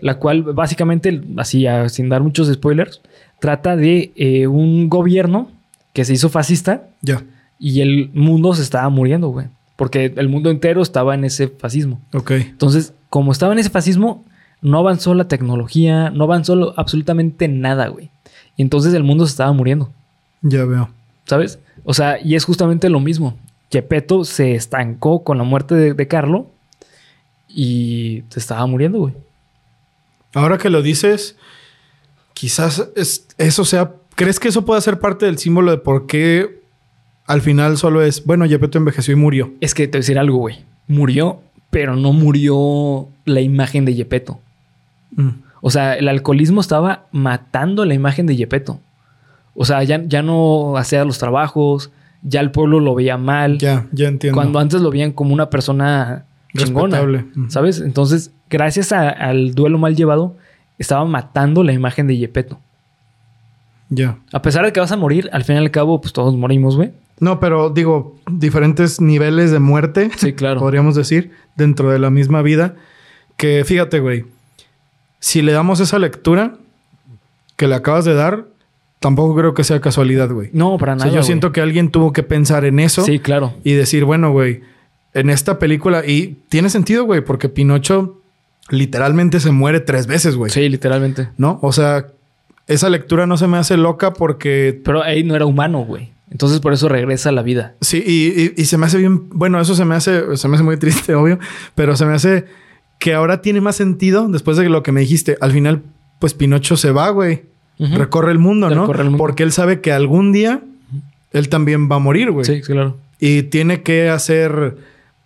la 0.00 0.18
cual 0.18 0.42
básicamente, 0.42 1.20
así 1.38 1.66
sin 1.88 2.08
dar 2.08 2.22
muchos 2.22 2.52
spoilers, 2.52 3.00
trata 3.40 3.74
de 3.76 4.12
eh, 4.14 4.46
un 4.46 4.88
gobierno 4.88 5.50
que 5.92 6.04
se 6.04 6.12
hizo 6.12 6.28
fascista 6.28 6.84
Ya. 7.02 7.22
y 7.58 7.80
el 7.80 8.10
mundo 8.14 8.54
se 8.54 8.62
estaba 8.62 8.88
muriendo, 8.88 9.28
güey. 9.28 9.46
Porque 9.74 10.12
el 10.16 10.28
mundo 10.28 10.50
entero 10.50 10.80
estaba 10.82 11.14
en 11.16 11.24
ese 11.24 11.48
fascismo. 11.48 12.00
Ok. 12.14 12.30
Entonces, 12.32 12.94
como 13.10 13.32
estaba 13.32 13.52
en 13.52 13.58
ese 13.58 13.70
fascismo, 13.70 14.24
no 14.60 14.78
avanzó 14.78 15.14
la 15.14 15.26
tecnología, 15.26 16.10
no 16.10 16.22
avanzó 16.24 16.72
absolutamente 16.78 17.48
nada, 17.48 17.88
güey. 17.88 18.10
Y 18.56 18.62
entonces 18.62 18.94
el 18.94 19.02
mundo 19.02 19.26
se 19.26 19.30
estaba 19.32 19.52
muriendo. 19.52 19.90
Ya 20.42 20.64
veo. 20.64 20.90
¿Sabes? 21.24 21.58
O 21.84 21.94
sea, 21.94 22.18
y 22.22 22.34
es 22.34 22.44
justamente 22.44 22.88
lo 22.88 23.00
mismo. 23.00 23.36
Gepetto 23.70 24.24
se 24.24 24.54
estancó 24.54 25.22
con 25.24 25.38
la 25.38 25.44
muerte 25.44 25.74
de, 25.74 25.94
de 25.94 26.08
Carlo 26.08 26.50
y 27.48 28.24
se 28.28 28.40
estaba 28.40 28.66
muriendo, 28.66 28.98
güey. 28.98 29.14
Ahora 30.34 30.58
que 30.58 30.70
lo 30.70 30.82
dices, 30.82 31.36
quizás 32.34 32.88
es- 32.96 33.26
eso 33.38 33.64
sea. 33.64 33.92
¿Crees 34.14 34.38
que 34.40 34.48
eso 34.48 34.64
pueda 34.64 34.80
ser 34.80 34.98
parte 35.00 35.26
del 35.26 35.38
símbolo 35.38 35.70
de 35.70 35.78
por 35.78 36.06
qué 36.06 36.60
al 37.26 37.40
final 37.40 37.78
solo 37.78 38.02
es, 38.02 38.24
bueno, 38.26 38.46
Gepetto 38.46 38.76
envejeció 38.78 39.12
y 39.12 39.16
murió? 39.16 39.52
Es 39.60 39.74
que 39.74 39.86
te 39.86 39.92
voy 39.92 39.98
a 39.98 40.02
decir 40.02 40.18
algo, 40.18 40.36
güey. 40.38 40.64
Murió, 40.86 41.40
pero 41.70 41.96
no 41.96 42.12
murió 42.12 43.08
la 43.24 43.40
imagen 43.40 43.84
de 43.86 43.94
Gepetto. 43.94 44.38
Mm. 45.16 45.28
O 45.62 45.70
sea, 45.70 45.94
el 45.94 46.08
alcoholismo 46.08 46.60
estaba 46.60 47.06
matando 47.12 47.84
la 47.86 47.94
imagen 47.94 48.26
de 48.26 48.36
Gepetto. 48.36 48.80
O 49.54 49.64
sea, 49.64 49.82
ya, 49.82 50.02
ya 50.06 50.22
no 50.22 50.76
hacía 50.76 51.04
los 51.04 51.18
trabajos, 51.18 51.90
ya 52.22 52.40
el 52.40 52.50
pueblo 52.50 52.80
lo 52.80 52.94
veía 52.94 53.16
mal. 53.18 53.58
Ya, 53.58 53.86
ya 53.92 54.08
entiendo. 54.08 54.36
Cuando 54.36 54.58
antes 54.58 54.80
lo 54.80 54.90
veían 54.90 55.12
como 55.12 55.34
una 55.34 55.50
persona 55.50 56.24
chingona. 56.56 57.00
Respetable. 57.00 57.48
¿Sabes? 57.50 57.80
Entonces, 57.80 58.30
gracias 58.50 58.92
a- 58.92 59.08
al 59.10 59.54
duelo 59.54 59.78
mal 59.78 59.94
llevado, 59.96 60.36
estaba 60.78 61.04
matando 61.04 61.62
la 61.64 61.72
imagen 61.72 62.06
de 62.06 62.16
Gepetto. 62.16 62.58
Ya. 63.88 64.16
A 64.32 64.40
pesar 64.42 64.64
de 64.64 64.72
que 64.72 64.80
vas 64.80 64.92
a 64.92 64.96
morir, 64.96 65.28
al 65.32 65.44
fin 65.44 65.56
y 65.56 65.58
al 65.58 65.70
cabo, 65.70 66.00
pues 66.00 66.12
todos 66.12 66.34
morimos, 66.36 66.76
güey. 66.76 66.92
No, 67.20 67.38
pero 67.40 67.68
digo, 67.70 68.16
diferentes 68.30 69.00
niveles 69.00 69.50
de 69.50 69.58
muerte. 69.58 70.10
Sí, 70.16 70.32
claro. 70.32 70.60
Podríamos 70.60 70.94
decir, 70.94 71.30
dentro 71.56 71.90
de 71.90 71.98
la 71.98 72.10
misma 72.10 72.40
vida. 72.42 72.74
Que 73.36 73.64
fíjate, 73.64 74.00
güey. 74.00 74.24
Si 75.20 75.42
le 75.42 75.52
damos 75.52 75.78
esa 75.80 75.98
lectura 75.98 76.54
que 77.56 77.68
le 77.68 77.74
acabas 77.74 78.04
de 78.04 78.14
dar, 78.14 78.46
tampoco 79.02 79.36
creo 79.36 79.52
que 79.52 79.64
sea 79.64 79.80
casualidad, 79.82 80.30
güey. 80.30 80.48
No, 80.54 80.78
para 80.78 80.94
O 80.94 80.96
nada. 80.96 81.04
sea, 81.04 81.10
yo 81.12 81.18
güey. 81.20 81.26
siento 81.26 81.52
que 81.52 81.60
alguien 81.60 81.90
tuvo 81.90 82.14
que 82.14 82.22
pensar 82.22 82.64
en 82.64 82.78
eso 82.80 83.04
Sí, 83.04 83.18
claro. 83.18 83.52
y 83.64 83.72
decir, 83.74 84.06
bueno, 84.06 84.32
güey, 84.32 84.62
en 85.12 85.28
esta 85.28 85.58
película, 85.58 86.06
y 86.06 86.38
tiene 86.48 86.70
sentido, 86.70 87.04
güey, 87.04 87.20
porque 87.22 87.50
Pinocho 87.50 88.18
literalmente 88.70 89.40
se 89.40 89.50
muere 89.50 89.80
tres 89.80 90.06
veces, 90.06 90.36
güey. 90.36 90.50
Sí, 90.50 90.68
literalmente. 90.68 91.28
¿No? 91.36 91.58
O 91.62 91.72
sea, 91.72 92.06
esa 92.66 92.88
lectura 92.88 93.26
no 93.26 93.36
se 93.36 93.46
me 93.48 93.58
hace 93.58 93.76
loca 93.76 94.12
porque 94.14 94.80
Pero 94.84 95.02
ahí 95.02 95.24
no 95.24 95.34
era 95.36 95.44
humano, 95.46 95.80
güey. 95.84 96.12
Entonces 96.30 96.60
por 96.60 96.72
eso 96.72 96.88
regresa 96.88 97.28
a 97.28 97.32
la 97.32 97.42
vida. 97.42 97.74
Sí, 97.82 98.02
y, 98.06 98.42
y- 98.42 98.54
y 98.56 98.64
se 98.64 98.78
me 98.78 98.86
hace 98.86 98.96
bien. 98.96 99.28
Bueno, 99.28 99.60
eso 99.60 99.74
se 99.74 99.84
me 99.84 99.94
hace, 99.94 100.36
se 100.38 100.48
me 100.48 100.54
hace 100.54 100.64
muy 100.64 100.78
triste, 100.78 101.14
obvio, 101.16 101.38
pero 101.74 101.94
se 101.96 102.06
me 102.06 102.14
hace 102.14 102.46
que 102.98 103.12
ahora 103.12 103.42
tiene 103.42 103.60
más 103.60 103.76
sentido 103.76 104.26
después 104.28 104.56
de 104.56 104.68
lo 104.70 104.82
que 104.82 104.92
me 104.92 105.00
dijiste. 105.02 105.36
Al 105.42 105.50
final, 105.52 105.82
pues 106.20 106.32
Pinocho 106.32 106.76
se 106.78 106.90
va, 106.92 107.10
güey. 107.10 107.42
Recorre 107.78 108.30
el 108.32 108.38
mundo, 108.38 108.70
¿no? 108.70 108.82
Recorre 108.82 109.00
el 109.02 109.10
mundo. 109.10 109.18
Porque 109.18 109.42
él 109.42 109.52
sabe 109.52 109.80
que 109.80 109.92
algún 109.92 110.32
día 110.32 110.60
él 111.32 111.48
también 111.48 111.90
va 111.90 111.96
a 111.96 111.98
morir, 111.98 112.30
güey. 112.30 112.44
Sí, 112.44 112.60
claro. 112.60 112.96
Y 113.18 113.44
tiene 113.44 113.82
que 113.82 114.08
hacer 114.10 114.76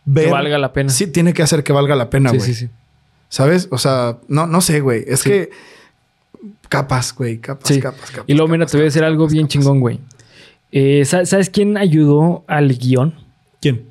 ver. 0.05 0.25
Que 0.27 0.31
valga 0.31 0.59
la 0.59 0.73
pena. 0.73 0.91
Sí, 0.91 1.07
tiene 1.07 1.33
que 1.35 1.43
hacer 1.43 1.63
que 1.65 1.73
valga 1.73 1.97
la 1.97 2.09
pena, 2.11 2.31
sí, 2.31 2.37
güey. 2.39 2.49
sí, 2.49 2.55
sí. 2.55 2.69
¿Sabes? 3.29 3.69
O 3.71 3.79
sea, 3.79 4.19
no, 4.29 4.47
no 4.47 4.61
sé, 4.61 4.81
güey. 4.81 5.05
Es 5.07 5.21
Sí. 5.21 5.31
que 5.31 5.51
capas, 6.69 7.15
güey. 7.15 7.39
Capas, 7.39 7.69
Sí. 7.69 7.81
capas, 7.81 8.11
capas. 8.11 8.25
Y 8.27 8.35
luego, 8.35 8.49
mira, 8.49 8.67
te 8.67 8.77
voy 8.77 8.83
a 8.83 8.85
decir 8.85 9.05
algo 9.05 9.25
capas, 9.25 9.33
bien 9.35 9.49
chingón, 9.49 9.81
güey. 9.81 10.01
Eh, 10.73 11.05
¿sa- 11.05 11.27
¿Sabes 11.27 11.51
quién 11.51 11.77
ayudó 11.77 12.45
al 12.47 12.69
guion? 12.77 13.15
¿Quién? 13.61 13.85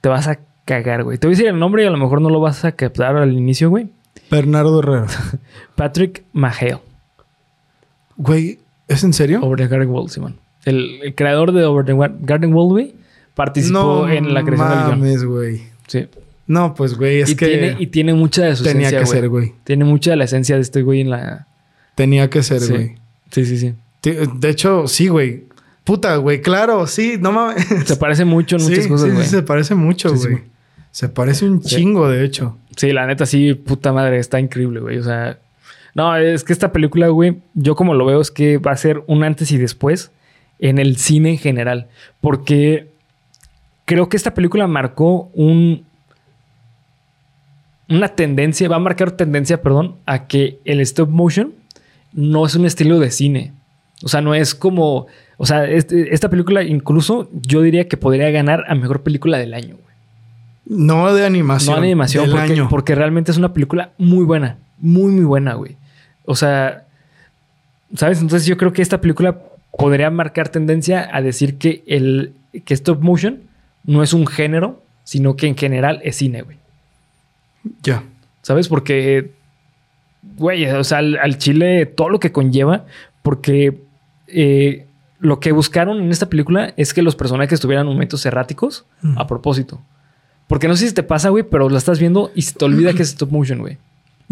Te 0.00 0.08
vas 0.08 0.28
a 0.28 0.38
cagar, 0.64 1.04
güey. 1.04 1.18
Te 1.18 1.26
voy 1.26 1.34
a 1.34 1.36
decir 1.36 1.48
el 1.48 1.58
nombre 1.58 1.84
y 1.84 1.86
a 1.86 1.90
lo 1.90 1.98
mejor 1.98 2.20
no 2.20 2.28
lo 2.30 2.40
vas 2.40 2.64
a 2.64 2.72
captar 2.72 3.16
al 3.16 3.32
inicio, 3.32 3.70
güey. 3.70 3.88
Bernardo 4.30 4.78
Herrera. 4.80 5.06
Patrick 5.76 6.24
Maheo. 6.32 6.82
Güey, 8.22 8.58
¿es 8.88 9.04
en 9.04 9.12
serio? 9.12 9.40
Over 9.42 9.58
the 9.58 9.66
Garden 9.68 9.90
Wall, 9.90 10.08
Simón. 10.10 10.36
El, 10.64 11.00
el 11.02 11.14
creador 11.14 11.52
de 11.52 11.64
Over 11.64 11.84
the 11.84 11.94
Garden 12.20 12.54
Wall, 12.54 12.68
güey, 12.68 12.94
participó 13.34 14.08
en 14.08 14.32
la 14.34 14.44
creación 14.44 14.68
del 14.70 14.78
guion. 14.86 15.00
mames, 15.00 15.24
güey. 15.24 15.62
Sí. 15.88 16.06
No, 16.46 16.74
pues, 16.74 16.94
güey, 16.96 17.20
es 17.20 17.30
y, 17.30 17.36
que 17.36 17.46
tiene, 17.46 17.76
y 17.78 17.86
tiene 17.88 18.14
mucha 18.14 18.44
de 18.44 18.56
su 18.56 18.64
tenía 18.64 18.88
esencia, 18.88 18.98
que 19.00 19.04
güey. 19.06 19.20
ser, 19.20 19.28
güey. 19.28 19.52
Tiene 19.64 19.84
mucha 19.84 20.10
de 20.10 20.16
la 20.16 20.24
esencia 20.24 20.56
de 20.56 20.62
este 20.62 20.82
güey 20.82 21.00
en 21.00 21.10
la... 21.10 21.46
Tenía 21.94 22.28
que 22.30 22.42
ser, 22.42 22.60
Sí. 22.60 22.72
güey. 22.72 22.94
Sí, 23.30 23.44
sí, 23.46 23.58
sí. 23.58 23.74
De 24.02 24.48
hecho, 24.50 24.86
sí, 24.88 25.08
güey. 25.08 25.44
Puta, 25.84 26.16
güey, 26.16 26.40
claro, 26.42 26.86
sí, 26.86 27.16
no 27.20 27.32
mames. 27.32 27.66
Se 27.86 27.96
parece 27.96 28.24
mucho 28.24 28.56
en 28.56 28.62
Sí, 28.62 28.68
muchas 28.70 28.86
cosas, 28.86 29.06
sí, 29.08 29.14
güey. 29.14 29.24
sí, 29.24 29.30
se 29.30 29.42
parece 29.42 29.74
mucho, 29.74 30.14
güey. 30.14 30.38
Se 30.90 31.08
parece 31.08 31.44
un 31.46 31.60
chingo, 31.62 32.08
de 32.08 32.24
hecho. 32.24 32.56
Sí, 32.76 32.92
la 32.92 33.06
neta, 33.06 33.24
sí, 33.26 33.54
puta 33.54 33.92
madre, 33.92 34.18
está 34.18 34.38
increíble, 34.38 34.80
güey. 34.80 34.98
O 34.98 35.02
sea, 35.02 35.38
no, 35.94 36.16
es 36.16 36.44
que 36.44 36.52
esta 36.52 36.72
película, 36.72 37.08
güey, 37.08 37.38
yo 37.54 37.74
como 37.76 37.94
lo 37.94 38.04
veo 38.06 38.20
es 38.20 38.30
que 38.30 38.58
va 38.58 38.72
a 38.72 38.76
ser 38.76 39.02
un 39.06 39.24
antes 39.24 39.50
y 39.52 39.58
después 39.58 40.10
en 40.58 40.78
el 40.78 40.96
cine 40.96 41.30
en 41.30 41.38
general. 41.38 41.88
Porque 42.20 42.88
creo 43.84 44.08
que 44.08 44.16
esta 44.16 44.32
película 44.34 44.66
marcó 44.66 45.30
un. 45.34 45.84
Una 47.88 48.08
tendencia, 48.08 48.68
va 48.68 48.76
a 48.76 48.80
marcar 48.80 49.10
tendencia, 49.12 49.60
perdón, 49.60 49.96
a 50.06 50.26
que 50.26 50.58
el 50.64 50.80
stop 50.80 51.10
motion 51.10 51.52
no 52.12 52.46
es 52.46 52.54
un 52.54 52.64
estilo 52.64 52.98
de 52.98 53.10
cine. 53.10 53.52
O 54.02 54.08
sea, 54.08 54.20
no 54.22 54.34
es 54.34 54.54
como. 54.54 55.06
O 55.36 55.46
sea, 55.46 55.66
este- 55.66 56.14
esta 56.14 56.30
película, 56.30 56.62
incluso 56.62 57.28
yo 57.32 57.60
diría 57.60 57.88
que 57.88 57.96
podría 57.96 58.30
ganar 58.30 58.64
a 58.68 58.74
mejor 58.74 59.02
película 59.02 59.36
del 59.38 59.52
año, 59.52 59.76
güey. 59.76 59.92
No 60.64 61.12
de 61.12 61.26
animación. 61.26 61.76
No 61.76 61.82
animación, 61.82 62.24
Del 62.26 62.32
porque, 62.36 62.52
año. 62.52 62.68
porque 62.70 62.94
realmente 62.94 63.30
es 63.32 63.36
una 63.36 63.52
película 63.52 63.90
muy 63.98 64.24
buena. 64.24 64.56
Muy, 64.78 65.12
muy 65.12 65.24
buena, 65.24 65.54
güey. 65.54 65.76
O 66.24 66.34
sea, 66.34 66.84
¿sabes? 67.94 68.20
Entonces 68.20 68.46
yo 68.46 68.56
creo 68.56 68.72
que 68.72 68.82
esta 68.82 69.00
película 69.00 69.38
podría 69.76 70.10
marcar 70.10 70.48
tendencia 70.48 71.08
a 71.12 71.22
decir 71.22 71.58
que 71.58 71.82
el 71.86 72.34
que 72.64 72.74
stop 72.74 73.02
motion 73.02 73.40
no 73.84 74.02
es 74.02 74.12
un 74.12 74.26
género, 74.26 74.82
sino 75.04 75.36
que 75.36 75.46
en 75.46 75.56
general 75.56 76.00
es 76.04 76.16
cine, 76.16 76.42
güey. 76.42 76.58
Ya. 77.82 78.04
¿Sabes? 78.42 78.68
Porque, 78.68 79.32
güey, 80.36 80.66
o 80.66 80.84
sea, 80.84 80.98
al, 80.98 81.16
al 81.18 81.38
chile 81.38 81.86
todo 81.86 82.08
lo 82.08 82.20
que 82.20 82.32
conlleva, 82.32 82.84
porque 83.22 83.80
eh, 84.28 84.86
lo 85.20 85.40
que 85.40 85.52
buscaron 85.52 86.00
en 86.02 86.10
esta 86.10 86.28
película 86.28 86.74
es 86.76 86.92
que 86.92 87.02
los 87.02 87.14
personajes 87.14 87.60
tuvieran 87.60 87.86
momentos 87.86 88.26
erráticos 88.26 88.84
a 89.16 89.26
propósito. 89.26 89.80
Porque 90.48 90.68
no 90.68 90.76
sé 90.76 90.88
si 90.88 90.94
te 90.94 91.02
pasa, 91.04 91.28
güey, 91.28 91.44
pero 91.44 91.68
la 91.70 91.78
estás 91.78 91.98
viendo 91.98 92.30
y 92.34 92.42
se 92.42 92.54
te 92.54 92.64
olvida 92.64 92.92
que 92.92 93.02
es 93.02 93.10
stop 93.10 93.30
motion, 93.30 93.60
güey. 93.60 93.78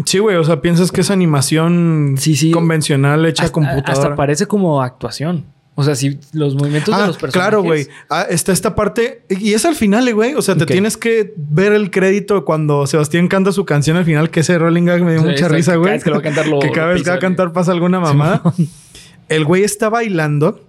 Sí, 0.05 0.19
güey, 0.19 0.35
o 0.37 0.43
sea, 0.43 0.61
piensas 0.61 0.91
que 0.91 1.01
es 1.01 1.11
animación 1.11 2.15
Sí, 2.17 2.35
sí. 2.35 2.51
convencional 2.51 3.25
hecha 3.25 3.43
Hasta, 3.43 3.53
computadora. 3.53 3.93
hasta 3.93 4.15
parece 4.15 4.45
como 4.47 4.81
actuación. 4.81 5.45
O 5.75 5.83
sea, 5.83 5.95
si 5.95 6.19
los 6.33 6.53
movimientos 6.55 6.95
de 6.95 7.01
Ah, 7.03 7.07
los 7.07 7.17
personajes. 7.17 7.33
claro, 7.49 7.63
güey. 7.63 7.87
Ah, 8.09 8.25
está 8.29 8.51
esta 8.51 8.75
parte. 8.75 9.23
Y 9.29 9.53
es 9.53 9.63
al 9.65 9.75
final, 9.75 10.05
eh, 10.07 10.13
güey. 10.13 10.33
O 10.35 10.41
sea, 10.41 10.55
te 10.55 10.65
tienes 10.65 10.97
que 10.97 11.33
ver 11.37 11.71
el 11.71 11.91
crédito 11.91 12.43
cuando 12.45 12.85
Sebastián 12.87 13.27
canta 13.29 13.51
su 13.51 13.63
canción 13.65 13.95
al 13.95 14.03
final, 14.05 14.29
que 14.29 14.41
ese 14.41 14.57
Rolling 14.59 14.83
Gag 14.83 15.01
me 15.03 15.13
dio 15.13 15.21
Sí, 15.21 15.27
mucha 15.27 15.47
risa, 15.47 15.71
Cada 15.71 15.77
güey. 15.77 15.91
vez 15.93 16.03
que 16.03 16.09
lo 16.09 16.15
va 16.17 16.19
a 16.19 16.23
cantar 16.23 16.47
lo- 16.47 16.59
que 16.59 16.71
cada 16.71 16.87
vez 16.93 17.03
que 17.03 17.09
va 17.09 17.15
a 17.15 17.19
cantar 17.19 17.53
pasa 17.53 17.71
alguna 17.71 17.99
mamada. 18.01 18.41
el 19.29 19.45
güey 19.45 19.63
está 19.63 19.89
bailando, 19.89 20.59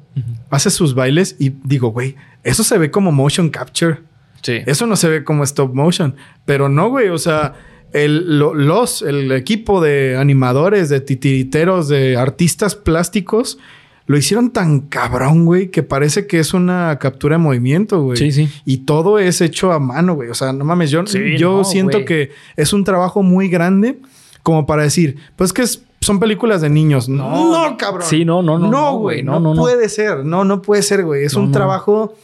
hace 0.51 0.71
sus 0.71 0.95
bailes 0.95 1.35
y 1.39 1.51
digo, 1.65 1.89
güey, 1.89 2.15
eso 2.45 2.63
se 2.63 2.79
ve 2.79 2.91
como 2.91 3.11
motion 3.13 3.51
capture. 3.51 3.99
Sí. 4.43 4.59
Eso 4.67 4.87
no 4.87 4.95
se 4.97 5.09
ve 5.09 5.25
como 5.25 5.43
stop 5.45 5.75
motion. 5.75 6.15
Pero 6.45 6.69
no, 6.69 6.89
güey. 6.91 7.09
O 7.09 7.19
sea, 7.19 7.55
el, 7.93 8.39
lo- 8.39 8.55
los, 8.55 9.03
el 9.03 9.31
equipo 9.33 9.81
de 9.81 10.17
animadores, 10.19 10.89
de 10.89 11.01
titiriteros, 11.01 11.89
de 11.89 12.17
artistas 12.17 12.75
plásticos, 12.75 13.59
lo 14.07 14.17
hicieron 14.19 14.51
tan 14.51 14.81
cabrón, 14.81 15.45
güey, 15.45 15.71
que 15.71 15.83
parece 15.83 16.27
que 16.27 16.39
es 16.41 16.55
una 16.55 16.99
captura 17.01 17.37
de 17.37 17.43
movimiento, 17.43 18.03
güey. 18.03 18.17
Sí, 18.17 18.33
sí. 18.33 18.49
Y 18.65 18.79
todo 18.79 19.19
es 19.19 19.41
hecho 19.41 19.73
a 19.73 19.79
mano, 19.79 20.15
güey. 20.15 20.29
O 20.29 20.35
sea, 20.35 20.53
no 20.53 20.65
mames, 20.65 20.91
yo, 20.91 21.07
Sí, 21.07 21.37
yo 21.39 21.59
no, 21.59 21.65
siento 21.65 21.99
güey. 21.99 22.05
que 22.05 22.31
es 22.57 22.73
un 22.73 22.83
trabajo 22.85 23.23
muy 23.23 23.49
grande 23.49 23.99
como 24.43 24.67
para 24.67 24.83
decir, 24.83 25.17
pues 25.37 25.53
que 25.53 25.63
es- 25.63 25.85
son 26.01 26.19
películas 26.19 26.61
de 26.61 26.69
niños. 26.69 27.09
No, 27.09 27.69
no, 27.71 27.77
cabrón. 27.77 28.09
Sí, 28.09 28.25
no, 28.25 28.43
no, 28.43 28.59
no, 28.59 28.67
No, 28.67 28.71
no, 28.73 28.93
güey. 28.99 29.19
güey. 29.19 29.23
No, 29.23 29.35
No, 29.35 29.41
no, 29.51 29.55
no. 29.55 29.63
puede 29.63 29.89
ser. 29.89 30.25
No, 30.25 30.45
no 30.45 30.61
puede 30.61 30.83
ser, 30.83 31.05
güey. 31.05 31.25
Es 31.25 31.35
No, 31.35 31.41
un 31.43 31.47
no. 31.47 31.53
trabajo 31.53 32.15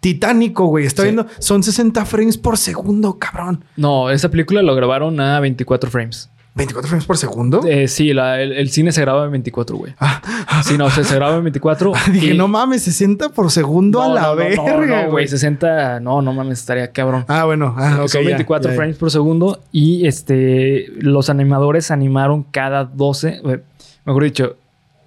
titánico, 0.00 0.66
güey. 0.66 0.86
Está 0.86 1.02
Sí. 1.02 1.06
viendo, 1.08 1.26
son 1.38 1.62
60 1.62 2.04
frames 2.04 2.38
por 2.38 2.58
segundo, 2.58 3.18
cabrón. 3.18 3.64
No, 3.76 4.10
esa 4.10 4.30
película 4.30 4.62
lo 4.62 4.74
grabaron 4.74 5.18
a 5.20 5.40
24 5.40 5.90
frames. 5.90 6.30
24 6.54 6.88
frames 6.88 7.04
por 7.04 7.18
segundo. 7.18 7.60
Eh, 7.68 7.86
sí, 7.86 8.14
la- 8.14 8.40
el, 8.40 8.52
el 8.52 8.70
cine 8.70 8.90
se 8.90 9.02
graba 9.02 9.26
en 9.26 9.30
24, 9.30 9.76
güey. 9.76 9.92
Ah, 10.00 10.62
Sí, 10.64 10.78
no, 10.78 10.88
se, 10.88 11.04
se 11.04 11.14
graba 11.16 11.36
en 11.36 11.42
24. 11.44 11.92
dije, 12.12 12.32
y- 12.32 12.36
no 12.38 12.48
mames, 12.48 12.82
60 12.82 13.28
por 13.28 13.50
segundo 13.50 14.00
a 14.02 14.08
No, 14.08 14.14
la 14.14 14.20
no, 14.22 14.28
no, 14.30 14.36
verga, 14.36 14.56
no, 14.64 14.86
no, 14.86 14.86
güey. 14.86 15.10
güey. 15.10 15.28
60, 15.28 16.00
no, 16.00 16.22
no 16.22 16.32
mames, 16.32 16.60
estaría 16.60 16.90
cabrón. 16.92 17.26
Ah, 17.28 17.44
bueno. 17.44 17.74
Ah, 17.76 17.98
ok. 18.00 18.08
Son 18.08 18.22
ya, 18.22 18.28
24 18.28 18.70
ya, 18.70 18.72
ya. 18.72 18.76
frames 18.76 18.96
por 18.96 19.10
segundo 19.10 19.60
y 19.70 20.06
este 20.06 20.86
los 20.98 21.28
animadores 21.28 21.90
animaron 21.90 22.42
cada 22.44 22.84
12, 22.84 23.40
eh, 23.44 23.60
mejor 24.06 24.24
dicho, 24.24 24.56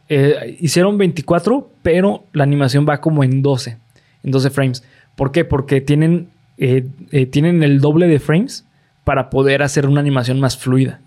eh, 0.08 0.56
hicieron 0.60 1.00
24, 1.00 1.68
pero 1.82 2.26
la 2.32 2.44
animación 2.44 2.86
va 2.88 3.02
como 3.02 3.24
en 3.24 3.42
12, 3.42 3.78
en 4.24 4.32
12 4.32 4.50
frames. 4.50 4.84
¿Por 5.16 5.32
qué? 5.32 5.46
Porque 5.46 5.82
tienen, 5.82 6.30
eh, 6.58 6.86
eh, 7.12 7.26
tienen 7.26 7.64
el 7.64 7.80
doble 7.82 8.08
de 8.08 8.20
frames 8.20 8.66
para 9.04 9.30
poder 9.30 9.64
hacer 9.64 9.86
una 9.88 10.00
animación 10.02 10.40
más 10.40 10.58
fluida. 10.58 11.00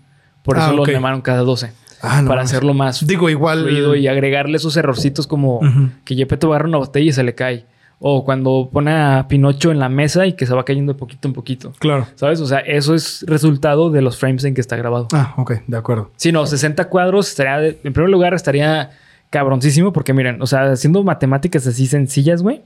Por 0.43 0.57
eso 0.57 0.67
Ah, 0.67 0.73
lo 0.73 0.81
ok. 0.83 0.89
animaron 0.89 1.21
cada 1.21 1.39
12. 1.41 1.71
Ah, 2.01 2.21
no 2.21 2.27
para 2.27 2.41
hacerlo 2.41 2.73
más 2.73 3.07
Digo, 3.07 3.29
igual. 3.29 3.61
fluido 3.63 3.95
y 3.95 4.07
agregarle 4.07 4.57
esos 4.57 4.75
errorcitos 4.75 5.25
como 5.25 5.59
Ujú. 5.59 5.89
que 6.03 6.15
Gepetto 6.15 6.49
agarra 6.49 6.67
una 6.67 6.79
botella 6.79 7.09
y 7.09 7.13
se 7.13 7.23
le 7.23 7.33
cae. 7.33 7.65
O 8.05 8.25
cuando 8.25 8.69
pone 8.73 8.91
a 8.91 9.27
Pinocho 9.29 9.71
en 9.71 9.79
la 9.79 9.87
mesa 9.87 10.25
y 10.25 10.33
que 10.33 10.45
se 10.45 10.53
va 10.53 10.65
cayendo 10.65 10.91
de 10.91 10.99
poquito 10.99 11.29
en 11.29 11.33
poquito. 11.33 11.71
Claro. 11.79 12.05
¿Sabes? 12.15 12.41
O 12.41 12.45
sea, 12.45 12.59
eso 12.59 12.93
es 12.93 13.23
resultado 13.29 13.89
de 13.89 14.01
los 14.01 14.17
frames 14.17 14.43
en 14.43 14.53
que 14.53 14.59
está 14.59 14.75
grabado. 14.75 15.07
Ah, 15.13 15.33
ok, 15.37 15.61
de 15.65 15.77
acuerdo. 15.77 16.11
Si 16.17 16.33
no, 16.33 16.45
60 16.45 16.89
cuadros 16.89 17.29
estaría, 17.29 17.59
de- 17.59 17.79
en 17.81 17.93
primer 17.93 18.09
lugar, 18.09 18.33
estaría 18.33 18.89
cabroncísimo 19.29 19.93
porque 19.93 20.13
miren, 20.13 20.41
o 20.41 20.47
sea, 20.47 20.71
haciendo 20.73 21.01
matemáticas 21.03 21.65
así 21.65 21.87
sencillas, 21.87 22.41
güey, 22.43 22.61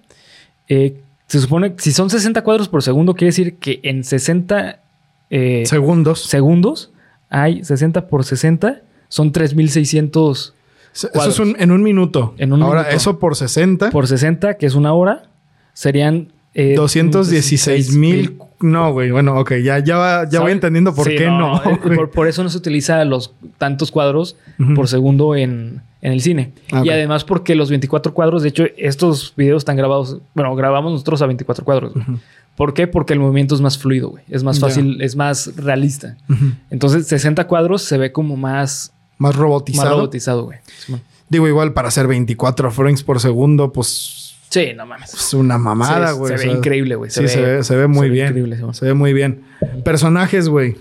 eh, 0.70 1.00
se 1.28 1.40
supone 1.40 1.74
que 1.76 1.82
si 1.82 1.92
son 1.92 2.10
60 2.10 2.42
cuadros 2.44 2.70
por 2.70 2.84
segundo, 2.84 3.14
quiere 3.14 3.28
decir 3.30 3.56
que 3.58 3.80
en 3.84 4.04
60 4.04 4.80
eh, 5.30 5.64
Segundos. 5.66 6.22
segundos 6.24 6.92
hay 7.30 7.64
60 7.64 8.08
por 8.08 8.24
60, 8.24 8.82
son 9.10 9.32
3600 9.34 10.54
Eso 10.94 11.10
es 11.30 11.40
un- 11.40 11.56
en 11.60 11.72
un 11.72 11.84
minuto. 11.84 12.34
En 12.38 12.54
un 12.54 12.64
Ahora, 12.64 12.82
minuto. 12.82 12.96
eso 12.98 13.20
por 13.20 13.36
60. 13.36 13.90
por 13.92 14.08
60, 14.08 14.56
que 14.58 14.66
es 14.66 14.74
una 14.76 14.94
hora, 14.94 15.24
serían... 15.74 16.30
eh, 16.54 16.74
216 16.76 17.94
mil. 17.96 18.38
No, 18.62 18.92
güey. 18.94 19.12
Bueno, 19.12 19.38
ok. 19.40 19.54
Ya, 19.64 19.78
ya, 19.80 19.98
va- 19.98 20.28
ya 20.30 20.40
voy 20.40 20.52
entendiendo 20.54 20.96
por 20.96 21.06
Sí, 21.08 21.16
qué 21.16 21.28
no. 21.28 21.58
eh, 21.64 21.78
güey. 21.84 21.96
por, 21.98 22.10
por 22.10 22.28
eso 22.28 22.42
no 22.44 22.50
se 22.50 22.58
utiliza 22.58 23.04
los 23.06 23.34
tantos 23.60 23.92
cuadros 23.92 24.36
Ujú. 24.60 24.74
por 24.74 24.88
segundo 24.88 25.36
en, 25.36 25.82
en 26.02 26.12
el 26.14 26.22
cine. 26.22 26.52
Ah, 26.72 26.84
Y 26.86 26.90
además 26.90 27.24
porque 27.24 27.56
los 27.56 27.70
24 27.70 28.14
cuadros, 28.14 28.44
de 28.44 28.50
hecho, 28.50 28.66
estos 28.78 29.34
videos 29.36 29.62
están 29.62 29.76
grabados, 29.78 30.18
bueno, 30.36 30.56
grabamos 30.56 30.92
nosotros 30.92 31.22
a 31.22 31.26
24 31.28 31.64
cuadros. 31.66 31.94
¿Por 32.56 32.74
qué? 32.74 32.88
Porque 32.88 33.14
el 33.14 33.20
movimiento 33.20 33.54
es 33.56 33.62
más 33.62 33.78
fluido, 33.78 34.10
güey. 34.10 34.24
Es 34.30 34.44
más 34.44 34.60
fácil, 34.60 35.02
es 35.02 35.16
más 35.16 35.56
realista. 35.58 36.18
Entonces, 36.72 37.08
60 37.08 37.46
cuadros 37.48 37.82
se 37.84 37.98
ve 37.98 38.12
como 38.12 38.36
más, 38.36 38.92
Más 39.18 39.34
más 39.34 39.36
robotizado. 39.36 39.90
robotizado, 39.92 40.44
güey. 40.46 40.58
Digo, 41.30 41.48
igual 41.48 41.74
para 41.74 41.90
hacer 41.90 42.08
24 42.08 42.72
frames 42.72 43.04
por 43.04 43.20
segundo, 43.20 43.72
pues 43.74 44.34
Sí, 44.50 44.70
no 44.76 44.86
mames. 44.86 45.14
es 45.14 45.34
una 45.34 45.58
mamada, 45.58 46.08
Se- 46.08 46.14
güey. 46.14 46.38
Se, 46.38 46.48
ve 46.48 46.54
increíble, 46.54 46.96
güey. 46.96 47.12
Sí, 47.12 47.28
se 47.28 47.42
ve, 47.42 47.64
se 47.64 47.76
ve 47.76 47.86
muy 47.88 47.98
se 47.98 48.02
ve 48.04 48.10
bien. 48.10 48.28
increíble, 48.28 48.58
se 48.72 48.86
ve 48.86 48.94
muy 48.94 49.14
bien. 49.14 49.42
Personajes, 49.84 50.48
güey. 50.50 50.78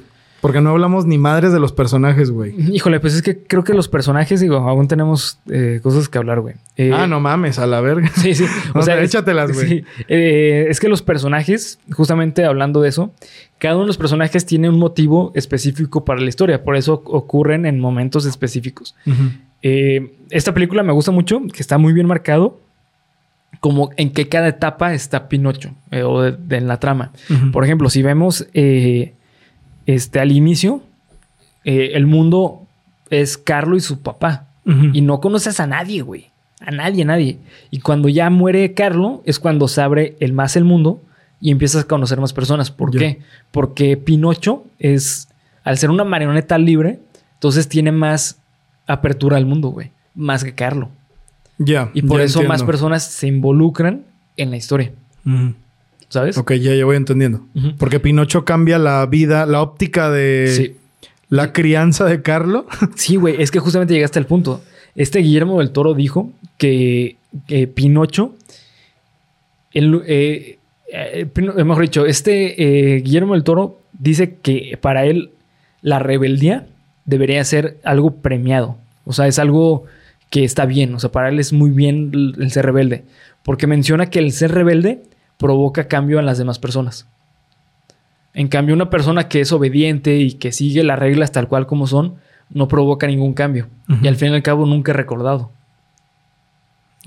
Porque 0.47 0.61
no 0.61 0.71
hablamos 0.71 1.07
ni 1.07 1.19
madres 1.19 1.53
de 1.53 1.59
los 1.59 1.73
personajes, 1.73 2.31
güey. 2.31 2.55
Híjole, 2.73 3.01
pues 3.01 3.15
es 3.15 3.23
que 3.23 3.37
creo 3.37 3.65
que 3.65 3.75
los 3.75 3.89
personajes, 3.89 4.39
digo, 4.41 4.59
aún 4.59 4.87
tenemos 4.87 5.41
eh, 5.51 5.81
cosas 5.83 6.09
que 6.09 6.19
hablar, 6.19 6.39
güey. 6.41 6.55
Eh, 6.77 6.93
ah, 6.95 7.09
no 7.09 7.19
mames, 7.19 7.59
a 7.59 7.67
la 7.67 7.81
verga. 7.81 8.09
Sí, 8.15 8.35
sí. 8.35 8.45
O 8.75 8.83
sea, 8.83 9.03
échatelas, 9.03 9.51
güey. 9.53 9.67
sí. 9.69 9.85
Eh, 10.09 10.67
es 10.69 10.79
que 10.79 10.89
los 10.89 11.03
personajes, 11.03 11.81
justamente 11.91 12.45
hablando 12.45 12.81
de 12.81 12.91
eso, 12.91 13.13
cada 13.59 13.75
uno 13.75 13.83
de 13.85 13.89
los 13.89 13.99
personajes 13.99 14.47
tiene 14.47 14.69
un 14.69 14.79
motivo 14.79 15.33
específico 15.35 16.05
para 16.05 16.21
la 16.21 16.29
historia. 16.29 16.63
Por 16.63 16.77
eso 16.77 17.03
ocurren 17.07 17.67
en 17.67 17.81
momentos 17.81 18.25
específicos. 18.25 18.95
Eh, 19.63 20.13
esta 20.31 20.55
película 20.55 20.83
me 20.85 20.93
gusta 20.93 21.11
mucho, 21.11 21.41
que 21.53 21.61
está 21.61 21.77
muy 21.77 21.93
bien 21.93 22.07
marcado, 22.07 22.61
como 23.61 23.91
en 23.97 24.13
que 24.13 24.29
cada 24.29 24.49
etapa 24.49 24.93
está 24.95 25.29
Pinocho 25.29 25.71
eh, 25.91 26.03
o 26.03 26.21
de- 26.23 26.33
de- 26.33 26.57
en 26.59 26.69
la 26.69 26.79
trama. 26.79 27.11
Por 27.53 27.65
ejemplo, 27.65 27.89
si 27.91 28.03
vemos 28.03 28.47
eh, 28.55 29.15
este, 29.87 30.21
al 30.21 30.33
inicio, 30.33 30.83
eh, 31.65 31.93
el 31.95 32.07
mundo 32.07 32.67
es 33.11 33.39
Carlo 33.39 33.77
y 33.77 33.81
su 33.81 34.01
papá. 34.01 34.49
Y 34.93 35.01
no 35.01 35.21
conoces 35.21 35.61
a 35.61 35.69
nadie, 35.69 36.03
güey. 36.03 36.31
A 36.59 36.73
nadie, 36.73 37.05
a 37.05 37.07
nadie. 37.07 37.39
Y 37.71 37.79
cuando 37.79 38.09
ya 38.09 38.31
muere 38.31 38.75
Carlo, 38.75 39.23
es 39.25 39.39
cuando 39.39 39.69
se 39.69 39.81
abre 39.81 40.17
el 40.19 40.33
más 40.33 40.57
el 40.57 40.65
mundo 40.65 41.01
y 41.41 41.53
empiezas 41.53 41.85
a 41.85 41.87
conocer 41.87 42.21
más 42.21 42.33
personas. 42.33 42.73
¿Por 42.73 42.91
qué? 42.91 43.21
Porque 43.53 43.97
Pinocho 43.97 44.65
es, 44.81 45.29
al 45.63 45.79
ser 45.79 45.91
una 45.91 46.03
marioneta 46.03 46.59
libre, 46.59 46.99
entonces 47.35 47.69
tiene 47.69 47.93
más 47.93 48.41
apertura 48.89 49.37
al 49.37 49.47
mundo, 49.47 49.69
güey. 49.69 49.93
Más 50.17 50.43
que 50.43 50.53
Carlo. 50.53 50.89
Ya. 51.59 51.91
Y 51.95 52.03
por 52.03 52.21
eso 52.21 52.43
más 52.43 52.65
personas 52.65 53.05
se 53.05 53.29
involucran 53.29 54.03
en 54.37 54.51
la 54.51 54.57
historia. 54.57 54.91
¿Sabes? 56.09 56.39
Ok, 56.39 56.53
ya, 56.55 56.75
ya 56.75 56.85
voy 56.85 56.97
entendiendo. 56.97 57.43
Porque 57.79 58.01
Pinocho 58.01 58.45
cambia 58.45 58.79
la 58.79 59.05
vida, 59.07 59.45
la 59.47 59.61
óptica 59.61 60.11
de 60.11 60.47
Sí. 60.55 60.77
la 61.29 61.53
crianza 61.53 62.05
de 62.05 62.23
Carlo. 62.23 62.67
Sí, 62.95 63.17
güey, 63.17 63.43
es 63.43 63.51
que 63.51 63.59
justamente 63.59 63.95
llegaste 63.95 64.19
al 64.19 64.27
punto. 64.27 64.63
Este 64.95 65.19
Guillermo 65.19 65.59
del 65.59 65.71
Toro 65.73 65.95
dijo 65.95 66.31
que, 66.59 67.17
que 67.49 67.67
Pinocho, 67.67 68.35
el, 69.73 70.03
eh, 70.07 70.59
eh, 70.93 71.27
Pino- 71.33 71.53
mejor 71.65 71.83
dicho, 71.83 72.07
este 72.07 72.95
eh, 72.97 73.01
Guillermo 73.01 73.35
del 73.35 73.45
Toro 73.45 73.81
dice 73.99 74.37
que 74.43 74.79
para 74.81 75.05
él 75.07 75.31
la 75.83 75.99
rebeldía 75.99 76.67
debería 77.05 77.45
ser 77.45 77.79
algo 77.85 78.11
premiado. 78.17 78.77
O 79.05 79.13
sea, 79.13 79.27
es 79.27 79.39
algo 79.39 79.85
que 80.31 80.45
está 80.45 80.67
bien. 80.67 80.95
O 80.95 80.99
sea, 81.01 81.11
para 81.13 81.29
él 81.29 81.39
es 81.39 81.53
muy 81.53 81.71
bien 81.71 82.11
el 82.39 82.51
ser 82.51 82.65
rebelde. 82.67 83.05
Porque 83.45 83.67
menciona 83.67 84.07
que 84.07 84.19
el 84.19 84.33
ser 84.33 84.53
rebelde 84.53 85.03
provoca 85.39 85.89
cambio 85.89 86.19
en 86.19 86.27
las 86.27 86.39
demás 86.39 86.59
personas. 86.59 87.07
En 88.35 88.49
cambio, 88.49 88.75
una 88.75 88.91
persona 88.91 89.29
que 89.29 89.41
es 89.41 89.53
obediente 89.53 90.17
y 90.17 90.35
que 90.35 90.53
sigue 90.53 90.85
las 90.85 90.99
reglas 90.99 91.33
tal 91.33 91.49
cual 91.49 91.67
como 91.67 91.87
son, 91.87 92.17
no 92.51 92.69
provoca 92.69 93.07
ningún 93.07 93.33
cambio. 93.33 93.69
Y 94.03 94.09
al 94.09 94.17
fin 94.17 94.33
y 94.33 94.35
al 94.35 94.43
cabo 94.43 94.67
nunca 94.67 94.93
es 94.93 94.97
recordado. 94.97 95.51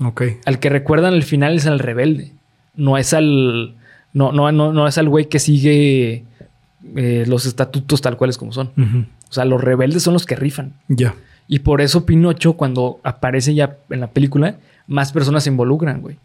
ok. 0.02 0.22
Al 0.44 0.58
que 0.58 0.68
recuerdan 0.68 1.14
al 1.14 1.22
final 1.22 1.56
es 1.56 1.66
al 1.66 1.78
rebelde. 1.78 2.32
No 2.74 2.98
es 2.98 3.12
al. 3.14 3.76
No, 4.12 4.32
no, 4.32 4.50
no, 4.50 4.72
no 4.72 4.88
es 4.88 4.98
al 4.98 5.08
güey 5.08 5.28
que 5.28 5.38
sigue 5.38 6.24
eh, 6.96 7.24
los 7.28 7.46
estatutos 7.46 8.00
tal 8.00 8.16
cuales 8.16 8.36
como 8.36 8.52
son. 8.52 8.72
O 9.28 9.32
sea, 9.32 9.44
los 9.44 9.62
rebeldes 9.62 10.02
son 10.02 10.14
los 10.14 10.26
que 10.26 10.34
rifan. 10.34 10.74
Ya. 10.88 11.14
Y 11.46 11.60
por 11.60 11.80
eso 11.80 12.06
Pinocho, 12.06 12.54
cuando 12.54 12.98
aparece 13.04 13.54
ya 13.54 13.76
en 13.90 14.00
la 14.00 14.08
película, 14.08 14.56
más 14.88 15.12
personas 15.12 15.44
se 15.44 15.50
involucran, 15.50 16.00
güey. 16.00 16.16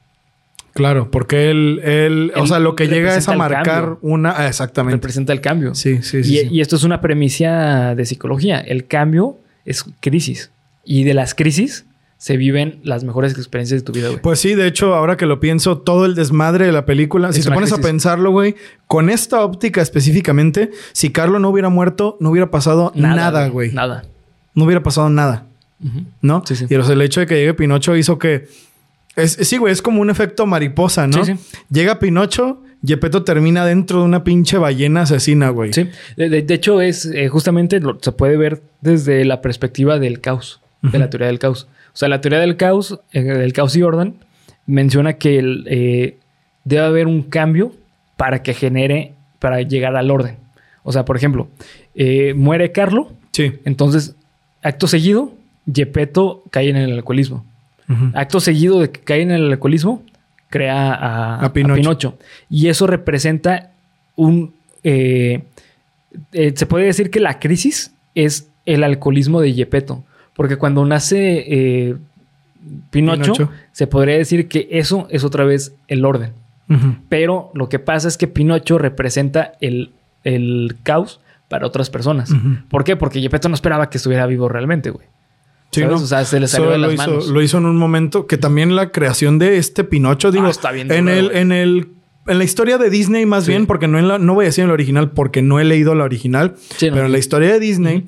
Claro, 0.75 1.09
porque 1.09 1.49
él, 1.49 1.79
él, 1.85 2.33
o 2.35 2.45
sea, 2.45 2.59
lo 2.59 2.75
que 2.75 2.89
llega 2.89 3.15
es 3.15 3.29
a 3.29 3.33
marcar 3.33 3.97
una. 4.01 4.33
ah, 4.35 4.47
exactamente. 4.47 4.97
Representa 4.97 5.31
el 5.31 5.39
cambio. 5.39 5.73
Sí, 5.73 6.01
sí, 6.01 6.21
sí. 6.21 6.33
y, 6.33 6.37
sí. 6.37 6.47
y 6.51 6.59
esto 6.59 6.75
es 6.75 6.83
una 6.83 6.99
premisa 6.99 7.95
de 7.95 8.05
psicología. 8.05 8.59
El 8.59 8.85
cambio 8.85 9.37
es 9.63 9.85
crisis. 10.01 10.51
Y 10.83 11.05
de 11.05 11.13
las 11.13 11.33
crisis 11.33 11.85
se 12.17 12.35
viven 12.35 12.81
las 12.83 13.05
mejores 13.05 13.37
experiencias 13.37 13.81
de 13.81 13.85
tu 13.85 13.93
vida, 13.93 14.09
güey. 14.09 14.21
Pues 14.21 14.39
sí, 14.39 14.53
de 14.53 14.67
hecho, 14.67 14.95
ahora 14.95 15.15
que 15.15 15.25
lo 15.25 15.39
pienso, 15.39 15.77
todo 15.77 16.05
el 16.05 16.13
desmadre 16.13 16.65
de 16.65 16.73
la 16.73 16.85
película, 16.85 17.31
si 17.31 17.41
te 17.41 17.51
pones 17.51 17.71
a 17.71 17.77
pensarlo, 17.77 18.31
güey, 18.31 18.55
con 18.87 19.09
esta 19.09 19.45
óptica 19.45 19.81
específicamente, 19.81 20.71
si 20.91 21.09
Carlo 21.09 21.39
no 21.39 21.49
hubiera 21.49 21.69
muerto, 21.69 22.17
no 22.19 22.31
hubiera 22.31 22.51
pasado 22.51 22.91
nada, 22.95 23.47
güey. 23.47 23.71
Nada. 23.71 24.03
No 24.53 24.65
hubiera 24.65 24.83
pasado 24.83 25.09
nada. 25.09 25.45
¿no? 26.21 26.43
Sí, 26.45 26.55
sí. 26.55 26.65
Y 26.69 26.73
el 26.73 27.01
hecho 27.01 27.21
de 27.21 27.27
que 27.27 27.35
llegue 27.35 27.53
Pinocho 27.53 27.95
hizo 27.95 28.17
que. 28.19 28.47
Es, 29.15 29.31
sí, 29.33 29.57
güey, 29.57 29.71
es 29.71 29.81
como 29.81 30.01
un 30.01 30.09
efecto 30.09 30.45
mariposa, 30.45 31.07
¿no? 31.07 31.23
Sí, 31.23 31.33
sí. 31.35 31.57
Llega 31.71 31.99
Pinocho, 31.99 32.61
Gepetto 32.85 33.23
termina 33.23 33.65
dentro 33.65 33.99
de 33.99 34.05
una 34.05 34.23
pinche 34.23 34.57
ballena 34.57 35.01
asesina, 35.03 35.49
güey. 35.49 35.71
Sí. 35.73 35.89
De, 36.17 36.45
hecho, 36.49 36.81
es 36.81 37.05
eh, 37.05 37.29
justamente 37.29 37.79
lo- 37.79 37.97
se 38.01 38.11
puede 38.11 38.35
ver 38.37 38.61
desde 38.81 39.23
la 39.25 39.41
perspectiva 39.41 39.99
del 39.99 40.19
caos, 40.21 40.61
de 40.81 40.99
la 40.99 41.09
teoría 41.09 41.27
del 41.27 41.39
caos. 41.39 41.67
O 41.93 41.97
sea, 41.97 42.09
la 42.09 42.19
teoría 42.21 42.39
del 42.39 42.57
caos, 42.57 42.99
eh, 43.13 43.21
del 43.23 43.53
caos 43.53 43.75
y 43.75 43.83
orden, 43.83 44.15
menciona 44.67 45.13
que 45.13 45.39
el, 45.39 45.65
eh, 45.69 46.17
debe 46.65 46.83
haber 46.83 47.07
un 47.07 47.23
cambio 47.23 47.71
para 48.17 48.43
que 48.43 48.53
genere, 48.53 49.13
para 49.39 49.61
llegar 49.61 49.95
al 49.95 50.11
orden. 50.11 50.35
O 50.83 50.91
sea, 50.91 51.05
por 51.05 51.15
ejemplo, 51.15 51.47
eh, 51.95 52.33
muere 52.35 52.71
Carlo, 52.71 53.11
Sí. 53.31 53.53
entonces, 53.65 54.15
acto 54.61 54.87
seguido, 54.87 55.33
Gepetto 55.73 56.43
cae 56.51 56.69
en 56.69 56.75
el 56.75 56.91
alcoholismo. 56.91 57.45
Acto 58.13 58.39
seguido 58.39 58.79
de 58.79 58.89
que 58.91 59.01
cae 59.01 59.21
en 59.21 59.31
el 59.31 59.51
alcoholismo, 59.51 60.01
crea 60.49 60.93
a, 60.93 61.45
A 61.45 61.53
Pinocho. 61.53 61.73
a 61.73 61.75
Pinocho. 61.75 62.17
Y 62.49 62.67
eso 62.67 62.87
representa 62.87 63.71
un... 64.15 64.53
eh, 64.83 65.43
eh, 66.31 66.53
se 66.55 66.65
puede 66.65 66.85
decir 66.85 67.09
que 67.11 67.19
la 67.19 67.39
crisis 67.39 67.91
es 68.15 68.47
el 68.65 68.83
alcoholismo 68.83 69.41
de 69.41 69.53
Gepetto. 69.53 70.03
Porque 70.35 70.57
cuando 70.57 70.85
nace 70.85 71.45
eh, 71.47 71.95
Pinocho, 72.89 73.33
Pinocho. 73.33 73.49
se 73.71 73.87
podría 73.87 74.17
decir 74.17 74.47
que 74.47 74.67
eso 74.71 75.07
es 75.11 75.23
otra 75.23 75.43
vez 75.43 75.73
el 75.87 76.05
orden. 76.05 76.31
Pero 77.09 77.51
lo 77.53 77.69
que 77.69 77.77
pasa 77.77 78.07
es 78.07 78.17
que 78.17 78.27
Pinocho 78.27 78.79
representa 78.79 79.53
el, 79.61 79.91
el 80.23 80.75
caos 80.81 81.19
para 81.47 81.67
otras 81.67 81.91
personas. 81.91 82.31
¿Por 82.69 82.83
qué? 82.83 82.95
Porque 82.95 83.21
Gepetto 83.21 83.49
no 83.49 83.55
esperaba 83.55 83.89
que 83.91 83.97
estuviera 83.97 84.25
vivo 84.25 84.49
realmente, 84.49 84.89
güey. 84.89 85.05
Sí, 85.75 85.81
¿Sabes? 85.81 85.97
¿no? 85.99 86.03
O 86.03 86.07
sea, 86.07 86.25
se 86.25 86.39
le 86.39 86.47
salió 86.47 86.69
de 86.71 86.77
las 86.77 86.87
lo 86.89 86.93
hizo, 86.93 87.07
manos. 87.11 87.27
Lo 87.27 87.41
hizo 87.41 87.57
en 87.59 87.65
un 87.65 87.77
momento 87.77 88.25
que 88.27 88.37
también 88.37 88.75
la 88.75 88.91
creación 88.91 89.37
de 89.39 89.57
este 89.57 89.83
Pinocho, 89.83 90.31
digo, 90.31 90.47
Ah, 90.47 90.51
está 90.51 90.71
bien 90.71 90.91
en 90.91 91.05
duro, 91.05 91.17
el, 91.17 91.35
en 91.37 91.51
el, 91.51 91.87
en 92.27 92.37
la 92.37 92.43
historia 92.43 92.77
de 92.77 92.89
Disney 92.89 93.25
más 93.25 93.45
Sí. 93.45 93.51
bien, 93.51 93.65
porque 93.67 93.87
no 93.87 93.99
en 93.99 94.07
la, 94.07 94.17
no 94.17 94.33
voy 94.33 94.45
a 94.45 94.47
decir 94.47 94.63
en 94.63 94.69
la 94.69 94.73
original 94.73 95.11
porque 95.11 95.41
no 95.41 95.59
he 95.59 95.63
leído 95.63 95.93
la 95.95 96.03
original, 96.05 96.55
Sí, 96.77 96.87
no. 96.87 96.93
pero 96.93 97.05
en 97.05 97.11
la 97.11 97.17
historia 97.19 97.51
de 97.53 97.59
Disney, 97.59 98.05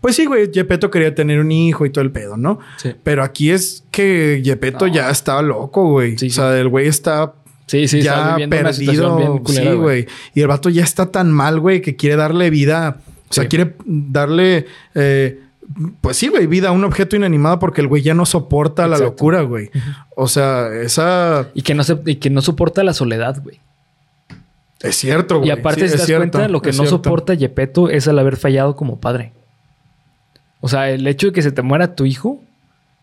pues 0.00 0.14
sí, 0.16 0.24
güey, 0.26 0.50
Gepetto 0.52 0.90
quería 0.90 1.14
tener 1.14 1.40
un 1.40 1.50
hijo 1.52 1.84
y 1.86 1.90
todo 1.90 2.02
el 2.02 2.10
pedo, 2.12 2.36
¿no? 2.36 2.58
Sí. 2.76 2.92
Pero 3.02 3.22
aquí 3.24 3.50
es 3.50 3.84
que 3.90 4.40
Gepetto 4.44 4.86
No. 4.86 4.92
ya 4.94 5.10
estaba 5.10 5.42
loco, 5.42 5.88
güey. 5.90 6.14
O 6.14 6.30
sea, 6.30 6.56
el 6.58 6.68
güey 6.68 6.86
está 6.88 7.32
Sí, 7.66 7.86
sí, 7.86 8.00
está 8.00 8.36
ya 8.38 8.48
perdido. 8.48 9.16
bien 9.16 9.38
culera, 9.38 9.70
sí, 9.70 9.76
güey. 9.76 10.06
Y 10.34 10.40
el 10.40 10.48
vato 10.48 10.68
ya 10.70 10.82
está 10.82 11.06
tan 11.12 11.30
mal, 11.30 11.60
güey, 11.60 11.80
que 11.82 11.94
quiere 11.94 12.16
darle 12.16 12.50
vida. 12.50 12.96
O 13.28 13.32
sea, 13.32 13.46
quiere 13.46 13.74
darle, 13.84 14.66
eh, 14.96 15.38
pues 16.00 16.16
sí, 16.16 16.28
güey, 16.28 16.46
vida 16.46 16.68
a 16.68 16.72
un 16.72 16.84
objeto 16.84 17.16
inanimado 17.16 17.58
porque 17.58 17.80
el 17.80 17.86
güey 17.86 18.02
ya 18.02 18.14
no 18.14 18.26
soporta 18.26 18.82
la 18.88 18.96
Exacto. 18.96 19.12
locura, 19.12 19.42
güey. 19.42 19.70
O 20.16 20.26
sea, 20.28 20.68
esa 20.74 21.48
Y 21.54 21.62
que 21.62 21.74
no, 21.74 21.84
se, 21.84 21.98
y 22.06 22.16
que 22.16 22.30
no 22.30 22.42
soporta 22.42 22.82
la 22.82 22.92
soledad, 22.92 23.40
güey. 23.42 23.60
es 24.80 24.96
cierto, 24.96 25.38
güey. 25.38 25.48
Y 25.48 25.52
aparte, 25.52 25.82
Sí, 25.82 25.86
si 25.88 25.92
te 25.92 25.98
das 25.98 26.06
cierto, 26.06 26.38
cuenta, 26.38 26.48
lo 26.48 26.60
que 26.62 26.68
no 26.70 26.74
cierto. 26.74 26.90
soporta 26.90 27.36
Gepetto 27.36 27.88
es 27.88 28.06
el 28.06 28.18
haber 28.18 28.36
fallado 28.36 28.74
como 28.76 28.98
padre. 28.98 29.32
O 30.60 30.68
sea, 30.68 30.90
el 30.90 31.06
hecho 31.06 31.28
de 31.28 31.32
que 31.32 31.42
se 31.42 31.52
te 31.52 31.62
muera 31.62 31.94
tu 31.94 32.04
hijo 32.04 32.40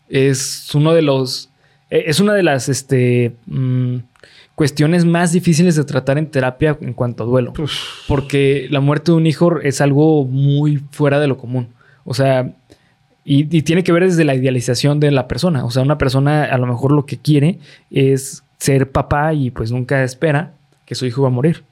es 0.08 0.74
uno 0.74 0.92
de 0.92 1.02
los. 1.02 1.50
eh, 1.90 2.04
Es 2.06 2.20
una 2.20 2.34
de 2.34 2.42
las 2.42 2.68
este, 2.68 3.34
mm, 3.46 3.96
cuestiones 4.54 5.04
más 5.04 5.32
difíciles 5.32 5.74
de 5.76 5.84
tratar 5.84 6.18
en 6.18 6.26
terapia 6.30 6.76
en 6.80 6.92
cuanto 6.92 7.22
a 7.22 7.26
duelo. 7.26 7.52
Porque 8.06 8.66
la 8.70 8.80
muerte 8.80 9.10
de 9.12 9.16
un 9.16 9.26
hijo 9.26 9.58
es 9.60 9.80
algo 9.80 10.24
muy 10.24 10.82
fuera 10.92 11.18
de 11.20 11.26
lo 11.28 11.38
común. 11.38 11.68
O 12.04 12.14
sea, 12.14 12.52
y, 13.30 13.56
y 13.56 13.62
tiene 13.62 13.82
que 13.84 13.92
ver 13.92 14.04
desde 14.04 14.24
la 14.24 14.34
idealización 14.34 15.00
de 15.00 15.10
la 15.10 15.28
persona. 15.28 15.64
O 15.64 15.70
sea, 15.70 15.82
una 15.82 15.98
persona 15.98 16.44
a 16.44 16.56
lo 16.58 16.66
mejor 16.66 16.92
lo 16.92 17.04
que 17.06 17.18
quiere 17.18 17.58
es 17.90 18.42
ser 18.58 18.90
papá 18.90 19.34
y 19.34 19.50
pues 19.50 19.70
nunca 19.70 20.02
espera 20.02 20.54
que 20.86 20.94
su 20.94 21.04
hijo 21.06 21.22
va 21.22 21.28
a 21.28 21.30
morir. 21.30 21.62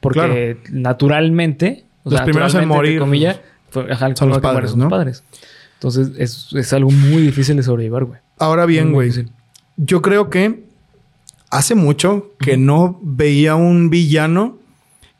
Porque 0.00 0.58
naturalmente, 0.70 1.84
o 2.02 2.10
Los 2.10 2.18
sea, 2.18 2.24
primeros 2.24 2.54
en 2.54 2.68
morir 2.68 2.98
comillas, 2.98 3.40
fue- 3.70 3.90
ajá, 3.92 4.14
son 4.16 4.28
los 4.28 4.38
padres, 4.38 4.72
son 4.72 4.88
padres. 4.88 5.22
Entonces 5.74 6.10
es, 6.18 6.48
es 6.54 6.72
algo 6.72 6.90
muy 6.90 7.22
difícil 7.22 7.56
de 7.56 7.62
sobrellevar, 7.62 8.04
güey. 8.04 8.20
Ahora 8.38 8.66
bien, 8.66 8.92
güey. 8.92 9.10
Yo 9.76 10.02
creo 10.02 10.30
que 10.30 10.64
hace 11.50 11.74
mucho 11.74 12.30
que 12.38 12.56
no 12.56 12.98
veía 13.02 13.54
un 13.54 13.90
villano 13.90 14.58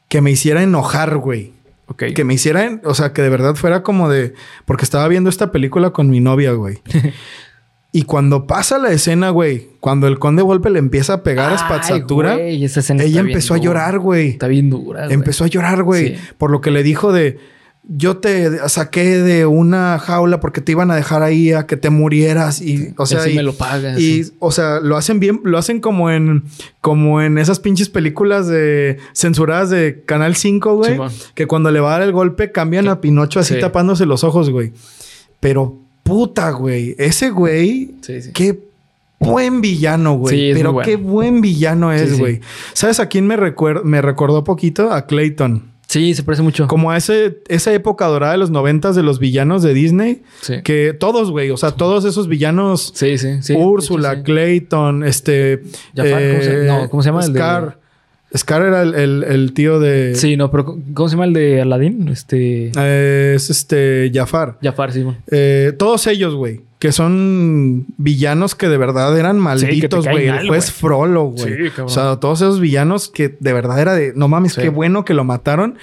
que 0.09 0.21
me 0.21 0.31
hiciera 0.31 0.63
enojar, 0.63 1.17
güey. 1.19 1.53
Que 1.97 2.25
me 2.25 2.35
hiciera, 2.35 2.81
o 2.85 2.95
sea, 2.95 3.13
que 3.13 3.23
de 3.23 3.29
verdad 3.29 3.55
fuera 3.55 3.83
como 3.83 4.09
de. 4.09 4.35
Porque 4.65 4.85
estaba 4.85 5.07
viendo 5.09 5.29
esta 5.31 5.53
película 5.53 5.91
con 5.91 6.09
mi 6.09 6.21
novia, 6.21 6.53
güey. 6.53 6.79
y 7.93 8.03
cuando 8.03 8.47
pasa 8.47 8.79
la 8.79 8.91
escena, 8.91 9.31
güey, 9.31 9.69
cuando 9.81 10.09
el 10.09 10.19
conde 10.19 10.43
Volpe 10.43 10.71
le 10.71 10.79
empieza 10.79 11.15
a 11.15 11.23
pegar 11.23 11.53
a 11.53 11.59
Spazzatura, 11.59 12.35
güey, 12.35 12.65
esa 12.65 12.81
escena 12.81 13.05
ella 13.05 13.21
empezó 13.21 13.55
a 13.55 13.59
llorar, 13.59 13.99
güey. 13.99 14.31
Está 14.31 14.49
bien 14.49 14.71
dura. 14.71 15.05
güey. 15.05 15.15
Empezó 15.15 15.45
a 15.45 15.47
llorar, 15.47 15.83
güey. 15.83 16.17
Sí. 16.17 16.23
Por 16.39 16.51
lo 16.51 16.61
que 16.61 16.71
le 16.71 16.83
dijo 16.83 17.13
de. 17.13 17.39
Yo 17.87 18.17
te 18.17 18.67
saqué 18.71 19.19
de 19.19 19.45
una 19.45 19.99
jaula 19.99 20.41
porque 20.41 20.63
te 20.63 20.73
iban 20.73 20.91
a 20.91 20.97
dejar 20.97 21.23
ahí 21.23 21.53
a 21.53 21.67
que 21.67 21.77
te 21.77 21.91
murieras. 21.91 22.63
Y, 22.63 22.95
o 22.97 23.05
sea, 23.05 23.29
y, 23.29 23.35
me 23.35 23.43
lo 23.43 23.53
pagas. 23.55 24.01
y, 24.01 24.33
o 24.39 24.51
sea, 24.53 24.81
lo 24.81 24.97
hacen 24.97 25.21
bien, 25.21 25.41
lo 25.45 25.59
hacen 25.59 25.81
como 25.81 26.11
en, 26.11 26.45
como 26.81 27.21
en 27.21 27.37
esas 27.37 27.61
pinches 27.61 27.91
películas 27.91 28.47
de 28.47 28.97
censuradas 29.13 29.69
de 29.69 30.03
Canal 30.07 30.35
5, 30.35 30.77
güey. 30.77 30.99
Que 31.35 31.47
cuando 31.47 31.71
le 31.71 31.81
va 31.81 31.91
a 31.91 31.99
dar 31.99 32.03
el 32.09 32.13
golpe 32.13 32.53
cambian 32.53 32.89
a 32.89 33.03
Pinocho 33.03 33.41
así 33.41 33.55
sí. 33.55 33.61
tapándose 33.61 34.07
los 34.07 34.25
ojos, 34.25 34.49
güey. 34.49 34.73
Pero 35.41 35.77
puta, 36.05 36.51
güey. 36.53 36.95
Ese 36.99 37.29
güey, 37.31 37.97
qué 38.33 38.61
buen 39.19 39.61
villano, 39.61 40.15
güey. 40.15 40.35
Sí, 40.35 40.51
Pero 40.55 40.73
bueno. 40.73 40.87
qué 40.89 40.97
buen 40.97 41.41
villano 41.41 41.93
es, 41.93 42.19
güey. 42.19 42.41
¿Sabes 42.73 42.99
a 43.01 43.09
quién 43.09 43.27
me, 43.27 43.37
recuer- 43.37 43.83
me 43.83 44.01
recordó 44.01 44.43
poquito? 44.45 44.91
A 44.93 45.07
Clayton. 45.07 45.74
Sí, 45.95 46.13
se 46.15 46.25
parece 46.25 46.43
mucho. 46.43 46.67
Como 46.67 46.91
a 46.91 46.97
ese, 46.97 47.39
esa 47.47 47.73
época 47.73 48.07
dorada 48.07 48.33
de 48.33 48.39
los 48.39 48.51
noventas 48.51 48.97
de 48.97 49.05
los 49.05 49.21
villanos 49.21 49.63
de 49.63 49.73
Disney. 49.75 50.23
Sí. 50.41 50.55
Que 50.65 50.93
todos, 50.93 51.31
güey. 51.31 51.51
O 51.51 51.57
sea, 51.57 51.71
todos 51.71 52.05
esos 52.05 52.27
villanos. 52.27 52.91
Sí, 52.97 53.17
sí, 53.17 53.41
sí. 53.43 53.55
Úrsula, 53.55 54.17
sí. 54.17 54.23
Clayton, 54.25 55.05
este. 55.05 55.63
Jafar, 55.95 56.21
¿cómo 56.31 56.43
se- 56.43 56.65
no, 56.67 56.91
¿cómo 56.91 57.03
se 57.05 57.09
llama? 57.11 57.25
El 57.25 57.33
de- 57.33 57.39
Scar. 57.39 57.79
Scar 58.37 58.63
era 58.63 58.83
el, 58.83 58.95
el- 58.97 59.23
el 59.23 59.53
tío 59.55 59.79
de. 59.79 60.17
Sí, 60.17 60.37
no, 60.37 60.51
pero 60.51 60.65
¿cómo 60.95 61.09
se 61.09 61.15
llama 61.15 61.27
el 61.27 61.33
de 61.33 61.61
Aladdin? 61.61 62.09
Este. 62.09 62.73
Eh, 62.77 63.35
es 63.37 63.49
este. 63.51 64.11
Jafar. 64.13 64.59
Jafar, 64.61 64.91
sí, 64.93 65.05
bueno. 65.05 65.19
Eh, 65.31 65.73
todos 65.79 66.09
ellos, 66.09 66.35
güey. 66.35 66.63
Que 66.85 66.93
son 66.93 67.87
villanos 67.97 68.55
que 68.55 68.69
de 68.69 68.77
verdad 68.77 69.19
eran 69.19 69.39
malditos, 69.39 70.07
güey. 70.07 70.29
el 70.29 70.47
juez 70.49 70.67
güey. 70.67 70.81
Frollo, 70.81 71.23
güey. 71.31 71.71
Sí, 71.71 71.81
o 71.83 71.89
sea, 71.89 72.17
todos 72.17 72.43
esos 72.43 72.61
villanos 72.61 73.09
que 73.09 73.35
de 73.41 73.53
verdad 73.55 73.81
era 73.81 73.95
de. 73.95 74.13
No 74.15 74.29
mames, 74.29 74.53
Sí. 74.53 74.61
qué 74.61 74.69
bueno 74.69 75.03
que 75.03 75.15
lo 75.15 75.25
mataron. 75.25 75.79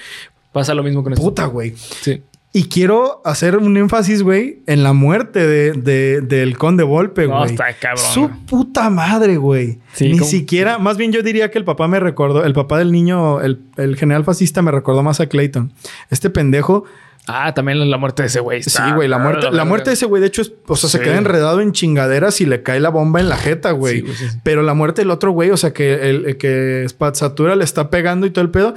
Pasa 0.52 0.74
lo 0.74 0.84
mismo 0.84 1.02
con 1.02 1.12
esto. 1.14 1.24
Puta, 1.24 1.46
güey. 1.46 1.74
Sí. 1.76 2.22
Y 2.52 2.68
quiero 2.68 3.20
hacer 3.24 3.56
un 3.56 3.76
énfasis, 3.78 4.22
güey, 4.22 4.60
en 4.68 4.84
la 4.84 4.92
muerte 4.92 5.44
de, 5.44 5.72
de- 5.72 6.20
del 6.20 6.56
conde 6.56 6.84
Volpe, 6.84 7.26
No, 7.26 7.38
güey. 7.38 7.50
está 7.50 7.64
cabrón, 7.80 8.04
Su 8.12 8.30
puta 8.46 8.88
madre, 8.88 9.38
güey. 9.38 9.80
Sí, 9.94 10.04
Ni 10.08 10.18
¿cómo? 10.18 10.30
siquiera, 10.30 10.78
más 10.78 10.98
bien 10.98 11.10
yo 11.10 11.24
diría 11.24 11.50
que 11.50 11.58
el 11.58 11.64
papá 11.64 11.88
me 11.88 11.98
recordó, 11.98 12.44
el 12.44 12.52
papá 12.52 12.78
del 12.78 12.92
niño, 12.92 13.40
el, 13.40 13.58
el 13.76 13.96
general 13.96 14.22
fascista 14.22 14.62
me 14.62 14.70
recordó 14.70 15.02
más 15.02 15.18
a 15.18 15.26
Clayton. 15.26 15.72
Este 16.10 16.30
pendejo, 16.30 16.84
Ah, 17.28 17.54
también 17.54 17.88
la 17.88 17.98
muerte 17.98 18.22
de 18.22 18.26
ese 18.28 18.40
güey. 18.40 18.62
sí, 18.62 18.82
güey, 18.94 19.06
la 19.08 19.18
muerte, 19.18 19.50
la 19.52 19.64
muerte 19.64 19.90
de 19.90 19.94
ese 19.94 20.06
güey, 20.06 20.20
de 20.20 20.26
hecho, 20.26 20.42
es, 20.42 20.52
o 20.66 20.74
sea, 20.76 20.90
se 20.90 21.00
queda 21.00 21.16
enredado 21.18 21.60
en 21.60 21.72
chingaderas 21.72 22.40
y 22.40 22.46
le 22.46 22.62
cae 22.62 22.80
la 22.80 22.88
bomba 22.90 23.20
en 23.20 23.28
la 23.28 23.36
jeta, 23.36 23.70
güey. 23.70 24.00
Sí, 24.02 24.28
sí. 24.30 24.38
Pero 24.42 24.62
la 24.62 24.74
muerte 24.74 25.02
del 25.02 25.10
otro 25.10 25.30
güey, 25.30 25.50
o 25.50 25.56
sea, 25.56 25.72
que 25.72 26.10
el, 26.10 26.36
que 26.36 26.84
Spazzatura 26.88 27.54
le 27.54 27.62
está 27.64 27.90
pegando 27.90 28.26
y 28.26 28.30
todo 28.30 28.44
el 28.44 28.50
pedo. 28.50 28.74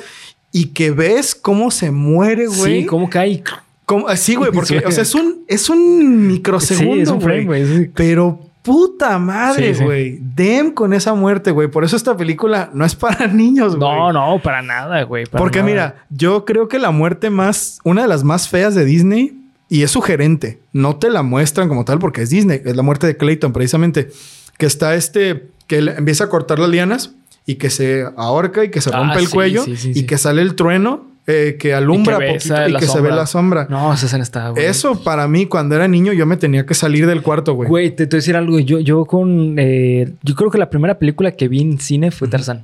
Y 0.51 0.67
que 0.67 0.91
ves 0.91 1.33
cómo 1.35 1.71
se 1.71 1.91
muere, 1.91 2.45
güey. 2.47 2.81
Sí, 2.81 2.85
¿cómo 2.85 3.09
cae? 3.09 3.43
¿Cómo? 3.85 4.07
Ah, 4.07 4.15
Sí, 4.15 4.35
güey, 4.35 4.51
porque, 4.53 4.83
o 4.85 4.91
sea, 4.91 5.01
es 5.03 5.15
un, 5.15 5.43
es 5.47 5.69
un 5.69 6.27
microsegundo, 6.27 6.93
Sí, 6.95 7.01
es 7.01 7.09
un 7.09 7.21
frame, 7.21 7.45
güey. 7.45 7.63
güey. 7.65 7.77
sí. 7.85 7.91
Pero 7.95 8.39
puta 8.65 9.17
madre, 9.19 9.73
Sí, 9.73 9.79
sí. 9.79 9.83
güey. 9.85 10.19
Dem 10.19 10.71
con 10.71 10.93
esa 10.93 11.13
muerte, 11.13 11.51
güey. 11.51 11.69
Por 11.69 11.83
eso 11.85 11.95
esta 11.95 12.17
película 12.17 12.69
no 12.73 12.83
es 12.83 12.95
para 12.95 13.27
niños, 13.33 13.75
güey. 13.75 13.87
No, 13.89 14.11
no, 14.11 14.41
para 14.41 14.61
nada, 14.61 15.03
güey. 15.03 15.25
Porque 15.25 15.59
nada. 15.59 15.69
mira, 15.71 15.95
yo 16.09 16.43
creo 16.43 16.67
que 16.67 16.79
la 16.79 16.91
muerte 16.91 17.29
más, 17.29 17.79
una 17.83 18.01
de 18.01 18.07
las 18.07 18.23
más 18.23 18.49
feas 18.49 18.73
de 18.75 18.83
Disney, 18.83 19.39
y 19.69 19.83
es 19.83 19.91
sugerente, 19.91 20.59
no 20.73 20.97
te 20.97 21.09
la 21.09 21.23
muestran 21.23 21.67
como 21.69 21.85
tal 21.85 21.99
porque 21.99 22.21
es 22.23 22.29
Disney, 22.29 22.61
es 22.65 22.75
la 22.75 22.83
muerte 22.83 23.07
de 23.07 23.17
Clayton 23.17 23.51
precisamente, 23.53 24.09
que 24.57 24.65
está 24.65 24.93
este, 24.95 25.47
que 25.67 25.81
le 25.81 25.93
empieza 25.95 26.25
a 26.25 26.29
cortar 26.29 26.59
las 26.59 26.69
lianas 26.69 27.15
y 27.47 27.55
que 27.55 27.69
se 27.69 28.05
ahorca 28.17 28.63
y 28.63 28.69
que 28.71 28.81
se 28.81 28.89
Ah, 28.93 28.97
rompe 28.99 29.19
el 29.19 29.27
sí, 29.27 29.33
cuello 29.33 29.63
y 29.67 30.03
que 30.03 30.17
sale 30.19 30.41
el 30.43 30.53
trueno 30.55 31.07
eh, 31.27 31.57
que 31.59 31.73
alumbra 31.73 32.15
Y 32.15 32.19
que 32.19 32.25
ves, 32.25 32.43
poquito 32.47 32.67
y 32.67 32.71
la 32.71 32.79
que 32.79 32.85
se 32.87 33.01
ve 33.01 33.09
la 33.11 33.25
sombra. 33.25 33.67
No, 33.69 33.93
esa 33.93 34.05
escena 34.05 34.23
está, 34.23 34.49
güey. 34.49 34.63
Eso 34.65 35.03
para 35.03 35.27
mí 35.27 35.45
cuando 35.47 35.75
era 35.75 35.87
niño 35.87 36.13
yo 36.13 36.25
me 36.25 36.37
tenía 36.37 36.65
que 36.65 36.73
salir 36.73 37.07
del 37.07 37.21
cuarto, 37.23 37.53
güey. 37.53 37.67
Güey, 37.69 37.89
te, 37.95 38.05
te 38.05 38.15
voy 38.15 38.17
a 38.17 38.21
decir 38.21 38.35
algo. 38.35 38.59
Yo, 38.59 38.79
yo 38.79 39.05
con... 39.05 39.55
eh, 39.57 40.13
yo 40.23 40.35
creo 40.35 40.51
que 40.51 40.57
la 40.57 40.69
primera 40.69 40.99
película 40.99 41.31
que 41.31 41.47
vi 41.47 41.61
en 41.61 41.79
cine 41.79 42.11
fue 42.11 42.27
Tarzán. 42.27 42.63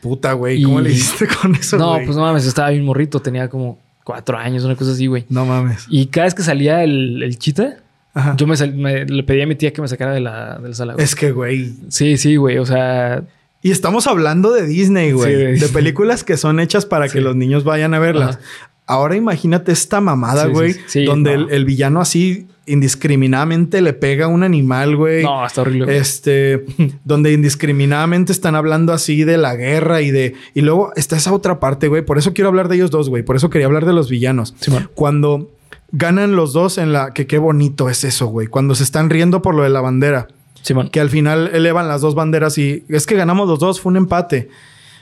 Puta, 0.00 0.32
güey, 0.34 0.62
¿cómo 0.62 0.80
Y- 0.80 0.84
le 0.84 0.90
hiciste 0.92 1.26
con 1.40 1.54
eso, 1.54 1.78
no, 1.78 1.92
güey? 1.94 2.04
pues 2.04 2.16
no 2.16 2.22
mames. 2.22 2.46
Estaba 2.46 2.70
bien 2.70 2.84
morrito. 2.84 3.20
Tenía 3.20 3.48
como 3.48 3.78
cuatro 4.02 4.36
años, 4.36 4.64
una 4.64 4.76
cosa 4.76 4.92
así, 4.92 5.06
güey. 5.06 5.24
No 5.28 5.46
mames. 5.46 5.86
Y 5.88 6.06
cada 6.06 6.24
vez 6.26 6.34
que 6.34 6.42
salía 6.42 6.84
el, 6.84 7.22
el 7.22 7.38
chita, 7.38 7.76
Ajá. 8.12 8.34
yo 8.36 8.46
me, 8.46 8.56
sal- 8.56 8.74
me- 8.74 9.04
le 9.06 9.22
pedí 9.22 9.40
a 9.42 9.46
mi 9.46 9.54
tía 9.54 9.72
que 9.72 9.80
me 9.82 9.88
sacara 9.88 10.12
de 10.12 10.20
la, 10.20 10.58
de 10.58 10.68
la 10.68 10.74
sala. 10.74 10.92
güey. 10.94 11.04
Es 11.04 11.14
que, 11.14 11.32
güey, 11.32 11.72
Sí, 11.88 12.16
sí, 12.16 12.36
güey. 12.36 12.58
O 12.58 12.66
sea... 12.66 13.22
Y 13.64 13.70
estamos 13.70 14.06
hablando 14.06 14.52
de 14.52 14.66
Disney, 14.66 15.12
güey. 15.12 15.56
Sí, 15.56 15.64
de 15.64 15.68
películas 15.72 16.22
que 16.22 16.36
son 16.36 16.60
hechas 16.60 16.84
para 16.84 17.08
que 17.08 17.22
los 17.22 17.34
niños 17.34 17.64
vayan 17.64 17.94
a 17.94 17.98
verlas. 17.98 18.36
Ajá. 18.36 18.70
Ahora 18.86 19.16
imagínate 19.16 19.72
esta 19.72 20.02
mamada, 20.02 20.44
güey. 20.48 20.76
sí. 20.86 21.06
Donde 21.06 21.34
no. 21.34 21.44
el, 21.46 21.50
el 21.50 21.64
villano 21.64 22.02
así 22.02 22.46
indiscriminadamente 22.66 23.80
le 23.80 23.94
pega 23.94 24.26
a 24.26 24.28
un 24.28 24.42
animal, 24.42 24.96
güey. 24.96 25.22
No, 25.22 25.46
está 25.46 25.62
horrible. 25.62 25.96
Este, 25.96 26.66
donde 27.04 27.32
indiscriminadamente 27.32 28.32
están 28.32 28.54
hablando 28.54 28.92
así 28.92 29.24
de 29.24 29.38
la 29.38 29.56
guerra 29.56 30.02
y 30.02 30.10
de. 30.10 30.34
Y 30.52 30.60
luego 30.60 30.92
está 30.94 31.16
esa 31.16 31.32
otra 31.32 31.58
parte, 31.58 31.88
güey. 31.88 32.04
Por 32.04 32.18
eso 32.18 32.34
quiero 32.34 32.48
hablar 32.48 32.68
de 32.68 32.76
ellos 32.76 32.90
dos, 32.90 33.08
güey. 33.08 33.22
Por 33.22 33.36
eso 33.36 33.48
quería 33.48 33.66
hablar 33.66 33.86
de 33.86 33.94
los 33.94 34.10
villanos. 34.10 34.54
Cuando 34.94 35.50
ganan 35.90 36.36
los 36.36 36.52
dos 36.52 36.76
en 36.76 36.92
la. 36.92 37.14
Que 37.14 37.26
qué 37.26 37.38
bonito 37.38 37.88
es 37.88 38.04
eso, 38.04 38.26
güey. 38.26 38.46
Cuando 38.46 38.74
se 38.74 38.82
están 38.82 39.08
riendo 39.08 39.40
por 39.40 39.54
lo 39.54 39.62
de 39.62 39.70
la 39.70 39.80
bandera. 39.80 40.28
Simón. 40.64 40.88
Que 40.88 40.98
al 41.00 41.10
final 41.10 41.50
elevan 41.52 41.86
las 41.88 42.00
dos 42.00 42.14
banderas 42.16 42.58
y 42.58 42.84
es 42.88 43.06
que 43.06 43.14
ganamos 43.14 43.46
los 43.48 43.58
dos, 43.60 43.80
fue 43.80 43.90
un 43.90 43.98
empate. 43.98 44.48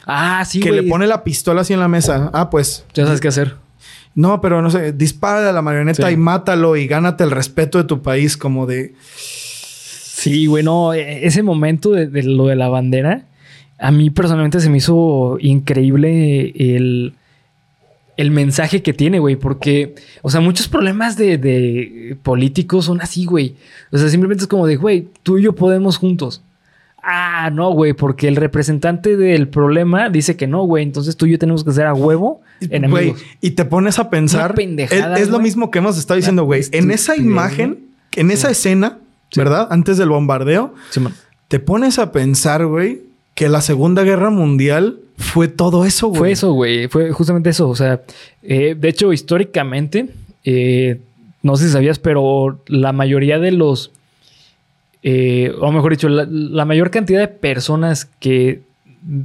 Ah, 0.06 0.44
sí, 0.44 0.58
que 0.60 0.70
güey. 0.70 0.82
le 0.82 0.88
pone 0.90 1.06
la 1.06 1.22
pistola 1.24 1.60
así 1.62 1.72
en 1.72 1.78
la 1.80 1.86
mesa. 1.88 2.30
Ah, 2.34 2.50
pues. 2.50 2.84
Ya 2.94 3.04
sabes 3.06 3.20
qué 3.20 3.28
hacer. 3.28 3.54
No, 4.16 4.40
pero 4.40 4.60
no 4.60 4.70
sé, 4.70 4.92
dispara 4.92 5.48
a 5.48 5.52
la 5.52 5.62
marioneta 5.62 6.08
Sí. 6.08 6.14
y 6.14 6.16
mátalo 6.16 6.76
y 6.76 6.86
gánate 6.86 7.24
el 7.24 7.30
respeto 7.30 7.78
de 7.78 7.84
tu 7.84 8.02
país, 8.02 8.36
como 8.36 8.66
de. 8.66 8.94
Sí, 9.06 10.46
güey, 10.46 10.62
no, 10.64 10.92
e- 10.92 11.26
ese 11.26 11.42
momento 11.42 11.90
de, 11.90 12.06
de 12.08 12.22
lo 12.24 12.46
de 12.48 12.56
la 12.56 12.68
bandera, 12.68 13.26
a 13.78 13.90
mí 13.90 14.10
personalmente 14.10 14.60
se 14.60 14.68
me 14.68 14.78
hizo 14.78 15.36
increíble 15.40 16.52
el, 16.56 17.14
el 18.22 18.30
mensaje 18.30 18.82
que 18.82 18.92
tiene, 18.94 19.18
güey, 19.18 19.36
porque, 19.36 19.94
o 20.22 20.30
sea, 20.30 20.40
muchos 20.40 20.68
problemas 20.68 21.16
de, 21.16 21.36
de 21.38 22.16
políticos 22.22 22.86
son 22.86 23.00
así, 23.02 23.26
güey. 23.26 23.56
O 23.90 23.98
sea, 23.98 24.08
simplemente 24.08 24.44
es 24.44 24.48
como 24.48 24.66
de, 24.66 24.76
güey, 24.76 25.08
tú 25.22 25.38
y 25.38 25.42
yo 25.42 25.54
podemos 25.54 25.98
juntos. 25.98 26.42
Ah, 27.02 27.50
no, 27.52 27.70
güey, 27.72 27.94
porque 27.94 28.28
el 28.28 28.36
representante 28.36 29.16
del 29.16 29.48
problema 29.48 30.08
dice 30.08 30.36
que 30.36 30.46
no, 30.46 30.62
güey, 30.62 30.84
entonces 30.84 31.16
tú 31.16 31.26
y 31.26 31.32
yo 31.32 31.38
tenemos 31.38 31.64
que 31.64 31.72
ser 31.72 31.86
a 31.86 31.94
huevo 31.94 32.40
Güey, 32.60 32.76
enemigos. 32.76 33.20
y 33.40 33.50
te 33.50 33.64
pones 33.64 33.98
a 33.98 34.08
pensar. 34.08 34.54
Es, 34.58 34.92
es 34.92 35.28
lo 35.28 35.40
mismo 35.40 35.70
que 35.72 35.80
hemos 35.80 35.98
estado 35.98 36.16
diciendo, 36.16 36.44
güey. 36.44 36.62
En 36.70 36.92
esa 36.92 37.16
imagen, 37.16 37.86
en 38.12 38.30
esa 38.30 38.50
escena, 38.50 38.98
¿verdad? 39.36 39.66
Antes 39.70 39.98
del 39.98 40.10
bombardeo, 40.10 40.74
te 41.48 41.58
pones 41.58 41.98
a 41.98 42.12
pensar, 42.12 42.66
güey, 42.66 43.02
que 43.34 43.48
la 43.48 43.62
Segunda 43.62 44.04
Guerra 44.04 44.30
Mundial 44.30 45.00
fue 45.22 45.48
todo 45.48 45.84
eso, 45.84 46.08
güey. 46.08 46.18
Fue 46.18 46.32
eso, 46.32 46.52
güey. 46.52 46.88
Fue 46.88 47.10
justamente 47.12 47.50
eso. 47.50 47.68
O 47.68 47.76
sea, 47.76 48.02
eh, 48.42 48.76
de 48.78 48.88
hecho, 48.88 49.12
históricamente, 49.12 50.08
eh, 50.44 51.00
no 51.42 51.56
sé 51.56 51.66
si 51.66 51.72
sabías, 51.72 51.98
pero 51.98 52.60
la 52.66 52.92
mayoría 52.92 53.38
de 53.38 53.52
los, 53.52 53.90
eh, 55.02 55.52
o 55.60 55.72
mejor 55.72 55.92
dicho, 55.92 56.08
la, 56.08 56.26
la 56.28 56.64
mayor 56.64 56.90
cantidad 56.90 57.20
de 57.20 57.28
personas 57.28 58.04
que 58.20 58.60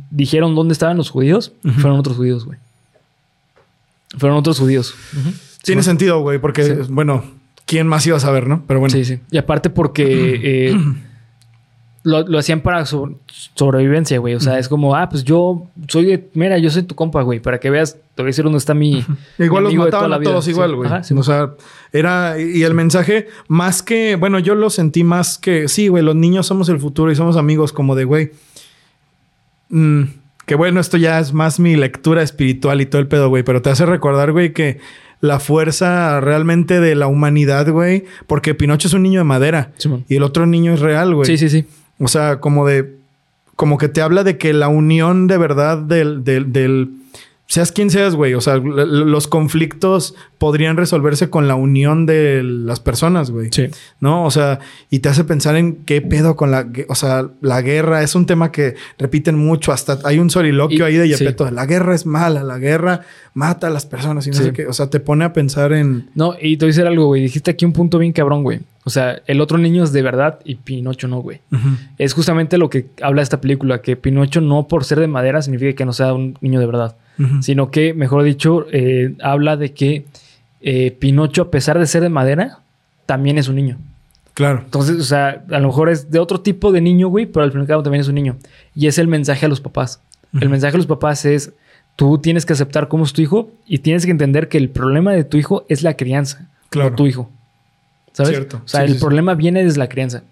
dijeron 0.09 0.55
dónde 0.55 0.73
estaban 0.73 0.97
los 0.97 1.09
judíos 1.11 1.51
fueron 1.79 1.99
otros 1.99 2.17
judíos, 2.17 2.45
güey. 2.45 2.57
Fueron 4.17 4.37
otros 4.37 4.57
judíos. 4.59 4.95
Tiene 5.63 5.83
sentido, 5.83 6.21
güey, 6.21 6.39
porque, 6.39 6.63
Sí. 6.63 6.71
bueno, 6.89 7.23
¿quién 7.65 7.87
más 7.87 8.07
iba 8.07 8.17
a 8.17 8.21
saber, 8.21 8.47
no? 8.47 8.63
Pero 8.67 8.79
bueno. 8.79 8.93
Sí, 8.95 9.03
sí. 9.05 9.19
Y 9.29 9.37
aparte 9.37 9.69
porque 9.69 10.73
lo, 12.07 12.25
lo 12.25 12.39
hacían 12.39 12.61
para 12.61 12.85
so- 12.85 13.19
sobrevivencia, 13.55 14.17
güey. 14.19 14.33
O 14.35 14.39
sea, 14.39 14.57
es 14.59 14.69
como, 14.69 14.95
ah, 14.95 15.09
pues 15.09 15.23
yo 15.25 15.67
soy 15.89 16.05
de, 16.05 16.29
mira, 16.33 16.57
yo 16.57 16.69
soy 16.69 16.83
tu 16.83 16.95
compa, 16.95 17.21
güey. 17.21 17.39
Para 17.41 17.59
que 17.59 17.69
veas, 17.69 17.95
te 18.15 18.21
voy 18.23 18.27
a 18.27 18.31
decir 18.31 18.43
dónde 18.45 18.59
está 18.59 18.73
mi. 18.73 19.03
Igual 19.37 19.63
mi 19.63 19.73
los 19.73 19.73
amigo 19.73 19.85
toda 19.87 20.03
mataban 20.07 20.21
a 20.21 20.23
todos 20.23 20.47
igual, 20.47 20.75
güey. 20.75 20.89
Sí. 21.03 21.13
o 21.13 21.23
sea, 21.23 21.51
era... 21.91 22.39
Y 22.39 22.63
el 22.63 22.73
mensaje, 22.73 23.27
más 23.49 23.83
que... 23.83 24.15
Bueno, 24.15 24.39
yo 24.39 24.55
lo 24.55 24.69
sentí 24.69 25.03
más 25.03 25.37
que... 25.37 25.67
Sí, 25.67 25.89
güey, 25.89 26.01
los 26.03 26.15
niños 26.15 26.47
somos 26.47 26.69
el 26.69 26.79
futuro 26.79 27.11
y 27.11 27.15
somos 27.15 27.35
amigos 27.35 27.73
como 27.73 27.93
de, 27.95 28.05
güey... 28.05 28.31
mm, 29.69 30.03
que 30.45 30.55
bueno, 30.55 30.79
esto 30.79 30.95
ya 30.95 31.19
es 31.19 31.33
más 31.33 31.59
mi 31.59 31.75
lectura 31.75 32.23
espiritual 32.23 32.79
y 32.79 32.85
todo 32.85 33.01
el 33.01 33.07
pedo, 33.07 33.27
güey. 33.29 33.43
Pero 33.43 33.61
te 33.61 33.69
hace 33.69 33.85
recordar, 33.85 34.31
güey, 34.31 34.53
que 34.53 34.79
la 35.19 35.39
fuerza 35.41 36.21
realmente 36.21 36.79
de 36.79 36.95
la 36.95 37.07
humanidad, 37.07 37.69
güey... 37.69 38.05
Porque 38.27 38.55
Pinocho 38.55 38.87
es 38.87 38.93
un 38.93 39.03
niño 39.03 39.19
de 39.19 39.25
madera. 39.25 39.71
Y 40.07 40.15
el 40.15 40.23
otro 40.23 40.45
niño 40.45 40.73
es 40.73 40.79
real, 40.79 41.13
güey. 41.13 41.25
Sí, 41.25 41.37
sí, 41.37 41.49
sí. 41.49 41.65
O 41.99 42.07
sea, 42.07 42.39
como 42.39 42.65
de. 42.65 42.95
Como 43.55 43.77
que 43.79 43.87
te 43.89 44.01
habla 44.01 44.23
de 44.23 44.37
que 44.37 44.53
la 44.53 44.67
unión 44.67 45.27
de 45.27 45.37
verdad 45.37 45.77
del. 45.79 46.23
del, 46.23 46.51
del- 46.53 46.91
seas 47.47 47.71
quien 47.71 47.89
seas, 47.89 48.13
güey. 48.13 48.33
O 48.33 48.41
sea, 48.41 48.57
los 48.57 49.27
conflictos 49.27 50.15
podrían 50.37 50.77
resolverse 50.77 51.29
con 51.29 51.47
la 51.47 51.55
unión 51.55 52.05
de 52.05 52.43
las 52.43 52.79
personas, 52.79 53.31
güey. 53.31 53.49
Sí. 53.51 53.67
¿No? 53.99 54.25
O 54.25 54.31
sea, 54.31 54.59
y 54.89 54.99
te 54.99 55.09
hace 55.09 55.23
pensar 55.23 55.55
en 55.55 55.77
qué 55.85 56.01
pedo 56.01 56.35
con 56.35 56.51
la... 56.51 56.67
O 56.89 56.95
sea, 56.95 57.29
la 57.41 57.61
guerra 57.61 58.03
es 58.03 58.13
un 58.15 58.25
tema 58.25 58.51
que 58.51 58.75
repiten 58.99 59.37
mucho. 59.37 59.71
Hasta 59.71 59.97
hay 60.03 60.19
un 60.19 60.29
soliloquio 60.29 60.79
Y- 60.79 60.81
ahí 60.81 60.97
de 60.97 61.07
sí. 61.15 61.23
Yepeto. 61.23 61.45
de, 61.45 61.51
La 61.51 61.65
guerra 61.65 61.95
es 61.95 62.05
mala. 62.05 62.43
La 62.43 62.57
guerra 62.59 63.01
mata 63.33 63.67
a 63.67 63.69
las 63.69 63.85
personas 63.85 64.27
y 64.27 64.31
no 64.31 64.35
Sí. 64.37 64.43
sé 64.43 64.53
qué. 64.53 64.67
O 64.67 64.73
sea, 64.73 64.89
te 64.89 64.99
pone 64.99 65.23
a 65.25 65.31
pensar 65.33 65.71
en... 65.73 66.09
No, 66.15 66.35
y 66.39 66.57
te 66.57 66.65
voy 66.65 66.69
a 66.69 66.73
decir 66.73 66.85
algo, 66.85 67.05
güey. 67.07 67.21
Dijiste 67.23 67.51
aquí 67.51 67.65
un 67.65 67.73
punto 67.73 67.97
bien 67.97 68.11
cabrón, 68.13 68.43
güey. 68.43 68.59
O 68.83 68.89
sea, 68.89 69.21
el 69.25 69.41
otro 69.41 69.57
niño 69.57 69.83
es 69.83 69.91
de 69.93 70.01
verdad 70.01 70.39
y 70.45 70.55
Pinocho 70.55 71.07
no, 71.07 71.19
güey. 71.21 71.39
Es 71.97 72.13
justamente 72.13 72.57
lo 72.57 72.69
que 72.69 72.87
habla 73.01 73.21
esta 73.21 73.41
película, 73.41 73.81
que 73.81 73.95
Pinocho 73.97 74.39
no 74.41 74.67
por 74.67 74.83
ser 74.85 74.99
de 74.99 75.07
madera 75.07 75.41
significa 75.41 75.73
que 75.73 75.85
no 75.85 75.91
sea 75.93 76.13
un 76.13 76.37
niño 76.41 76.59
de 76.61 76.65
verdad, 76.67 76.95
Sino 77.41 77.71
que, 77.71 77.93
mejor 77.93 78.23
dicho, 78.23 78.65
eh, 78.71 79.15
habla 79.21 79.57
de 79.57 79.73
que 79.73 80.05
eh, 80.61 80.91
Pinocho, 80.91 81.43
a 81.43 81.51
pesar 81.51 81.79
de 81.79 81.87
ser 81.87 82.01
de 82.03 82.09
madera, 82.09 82.59
también 83.05 83.37
es 83.37 83.47
un 83.47 83.55
niño. 83.55 83.77
Claro. 84.33 84.61
Entonces, 84.65 84.97
o 84.97 85.03
sea, 85.03 85.43
a 85.49 85.59
lo 85.59 85.67
mejor 85.67 85.89
es 85.89 86.11
de 86.11 86.19
otro 86.19 86.41
tipo 86.41 86.71
de 86.71 86.79
niño, 86.81 87.07
güey, 87.07 87.25
pero 87.25 87.43
al 87.43 87.51
fin 87.51 87.61
y 87.61 87.63
al 87.63 87.67
cabo 87.67 87.81
también 87.83 88.01
es 88.01 88.07
un 88.07 88.15
niño. 88.15 88.37
Y 88.75 88.85
es 88.87 88.97
el 88.99 89.07
mensaje 89.07 89.45
a 89.45 89.49
los 89.49 89.61
papás. 89.61 89.99
El 90.39 90.49
mensaje 90.49 90.75
a 90.75 90.77
los 90.77 90.85
papás 90.85 91.25
es, 91.25 91.53
tú 91.95 92.19
tienes 92.19 92.45
que 92.45 92.53
aceptar 92.53 92.87
cómo 92.87 93.03
es 93.05 93.13
tu 93.13 93.21
hijo 93.23 93.49
y 93.65 93.79
tienes 93.79 94.05
que 94.05 94.11
entender 94.11 94.47
que 94.49 94.59
el 94.59 94.69
problema 94.69 95.13
de 95.13 95.23
tu 95.23 95.37
hijo 95.37 95.65
es 95.69 95.81
la 95.81 95.95
crianza, 95.95 96.47
Claro. 96.69 96.91
no 96.91 96.95
tu 96.95 97.07
hijo. 97.07 97.31
¿Sabes? 98.11 98.31
Cierto. 98.31 98.61
O 98.63 98.67
sea, 98.67 98.81
Sí, 98.81 98.85
el 98.85 98.91
sí, 98.93 98.97
sí. 98.99 99.01
problema 99.03 99.33
viene 99.33 99.63
desde 99.63 99.79
la 99.79 99.89
crianza. 99.89 100.23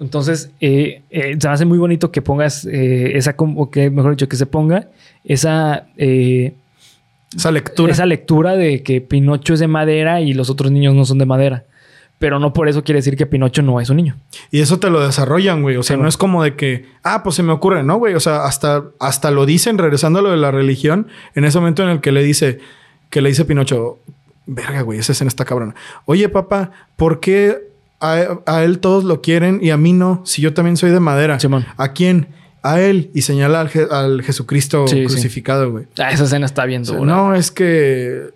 Entonces, 0.00 0.50
eh, 0.60 1.02
eh, 1.10 1.36
se 1.40 1.48
me 1.48 1.54
hace 1.54 1.64
muy 1.64 1.78
bonito 1.78 2.10
que 2.12 2.22
pongas 2.22 2.64
eh, 2.64 3.16
esa, 3.16 3.34
o 3.38 3.70
que 3.70 3.90
mejor 3.90 4.12
dicho, 4.12 4.28
que 4.28 4.36
se 4.36 4.46
ponga 4.46 4.88
esa, 5.24 5.86
Esa 5.96 7.50
lectura. 7.50 7.92
esa 7.92 8.06
lectura 8.06 8.56
de 8.56 8.82
que 8.82 9.00
Pinocho 9.00 9.54
es 9.54 9.60
de 9.60 9.68
madera 9.68 10.20
y 10.20 10.32
los 10.34 10.50
otros 10.50 10.70
niños 10.72 10.94
no 10.94 11.04
son 11.04 11.18
de 11.18 11.26
madera. 11.26 11.64
Pero 12.18 12.40
no 12.40 12.52
por 12.52 12.68
eso 12.68 12.82
quiere 12.82 12.98
decir 12.98 13.16
que 13.16 13.26
Pinocho 13.26 13.62
no 13.62 13.80
es 13.80 13.90
un 13.90 13.96
niño. 13.98 14.16
Y 14.50 14.60
eso 14.60 14.80
te 14.80 14.90
lo 14.90 15.04
desarrollan, 15.06 15.62
güey. 15.62 15.76
O 15.76 15.82
sea, 15.84 15.94
Sí, 15.94 15.98
no 15.98 16.02
güey. 16.04 16.08
es 16.08 16.16
como 16.16 16.42
de 16.42 16.56
que, 16.56 16.86
ah, 17.04 17.22
pues 17.22 17.36
se 17.36 17.44
me 17.44 17.52
ocurre, 17.52 17.84
¿no, 17.84 17.96
güey? 17.98 18.14
O 18.14 18.20
sea, 18.20 18.44
hasta, 18.44 18.84
hasta 18.98 19.30
lo 19.30 19.46
dicen, 19.46 19.78
regresando 19.78 20.18
a 20.18 20.22
lo 20.22 20.30
de 20.32 20.36
la 20.36 20.50
religión, 20.50 21.06
en 21.36 21.44
ese 21.44 21.58
momento 21.60 21.84
en 21.84 21.90
el 21.90 22.00
que 22.00 22.10
le 22.10 22.24
dice, 22.24 22.58
que 23.10 23.20
le 23.22 23.28
dice 23.28 23.44
Pinocho, 23.44 23.98
verga, 24.46 24.80
güey, 24.82 24.98
esa 24.98 25.12
escena 25.12 25.28
está 25.28 25.44
cabrona. 25.44 25.76
Oye, 26.06 26.28
papá, 26.28 26.72
¿por 26.96 27.20
qué 27.20 27.67
a, 28.00 28.38
a 28.46 28.64
él 28.64 28.78
todos 28.78 29.04
lo 29.04 29.20
quieren 29.20 29.58
y 29.62 29.70
a 29.70 29.76
mí 29.76 29.92
no? 29.92 30.22
Si 30.24 30.40
yo 30.42 30.54
también 30.54 30.76
soy 30.76 30.90
de 30.90 31.00
madera. 31.00 31.38
Simón. 31.40 31.66
¿A 31.76 31.92
quién? 31.92 32.28
A 32.62 32.80
él. 32.80 33.10
Y 33.14 33.22
señala 33.22 33.60
al, 33.60 33.70
Je- 33.70 33.90
al 33.90 34.22
Jesucristo 34.22 34.86
Sí, 34.88 34.96
sí. 35.00 35.06
crucificado, 35.06 35.70
güey. 35.70 35.86
Ah, 35.98 36.10
esa 36.12 36.24
escena 36.24 36.46
está 36.46 36.64
bien 36.64 36.82
O 36.82 36.84
sea, 36.86 36.96
dura. 36.96 37.12
no, 37.14 37.34
es 37.34 37.50
que 37.50 38.30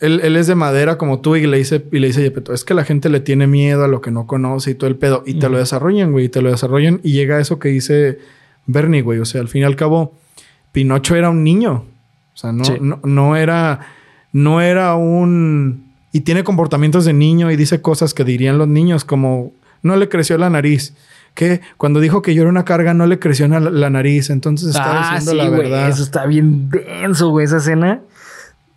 él, 0.00 0.20
él 0.22 0.36
es 0.36 0.46
de 0.46 0.54
madera 0.54 0.98
como 0.98 1.20
tú 1.20 1.36
y 1.36 1.46
le 1.46 1.56
dice, 1.58 1.84
y 1.92 1.98
le 1.98 2.08
dice 2.08 2.22
Yepeto, 2.22 2.52
es 2.52 2.64
que 2.64 2.74
la 2.74 2.84
gente 2.84 3.08
le 3.08 3.20
tiene 3.20 3.46
miedo 3.46 3.84
a 3.84 3.88
lo 3.88 4.00
que 4.02 4.10
no 4.10 4.26
conoce 4.26 4.72
y 4.72 4.74
todo 4.74 4.88
el 4.88 4.96
pedo. 4.96 5.22
Y 5.26 5.34
te 5.38 5.48
lo 5.48 5.58
desarrollan, 5.58 6.12
güey, 6.12 6.26
y 6.26 6.28
te 6.28 6.42
lo 6.42 6.50
desarrollan 6.50 7.00
y 7.02 7.12
llega 7.12 7.36
a 7.36 7.40
eso 7.40 7.58
que 7.58 7.68
dice 7.70 8.18
Bernie, 8.66 9.00
güey. 9.02 9.18
O 9.20 9.24
sea, 9.24 9.40
al 9.40 9.48
fin 9.48 9.62
y 9.62 9.64
al 9.64 9.76
cabo, 9.76 10.14
Pinocho 10.72 11.14
era 11.16 11.30
un 11.30 11.42
niño. 11.44 11.84
O 12.34 12.36
sea, 12.38 12.52
no, 12.52 12.64
Sí. 12.64 12.74
no, 12.80 13.00
no 13.04 13.36
era, 13.36 13.80
no 14.32 14.60
era 14.60 14.94
un... 14.96 15.85
Y 16.16 16.20
tiene 16.20 16.44
comportamientos 16.44 17.04
de 17.04 17.12
niño 17.12 17.50
y 17.50 17.56
dice 17.56 17.82
cosas 17.82 18.14
que 18.14 18.24
dirían 18.24 18.56
los 18.56 18.66
niños, 18.68 19.04
como 19.04 19.52
no 19.82 19.96
le 19.96 20.08
creció 20.08 20.38
la 20.38 20.48
nariz. 20.48 20.94
Que 21.34 21.60
cuando 21.76 22.00
dijo 22.00 22.22
que 22.22 22.34
yo 22.34 22.40
era 22.40 22.48
una 22.48 22.64
carga, 22.64 22.94
no 22.94 23.06
le 23.06 23.18
creció 23.18 23.46
la, 23.48 23.60
la 23.60 23.90
nariz. 23.90 24.30
Entonces 24.30 24.68
estaba 24.70 25.10
ah, 25.10 25.18
diciendo 25.18 25.32
sí, 25.32 25.36
la 25.36 25.50
verdad. 25.50 25.88
Eso 25.90 26.02
está 26.02 26.24
bien 26.24 26.70
denso, 26.70 27.28
güey, 27.28 27.44
esa 27.44 27.58
escena. 27.58 28.00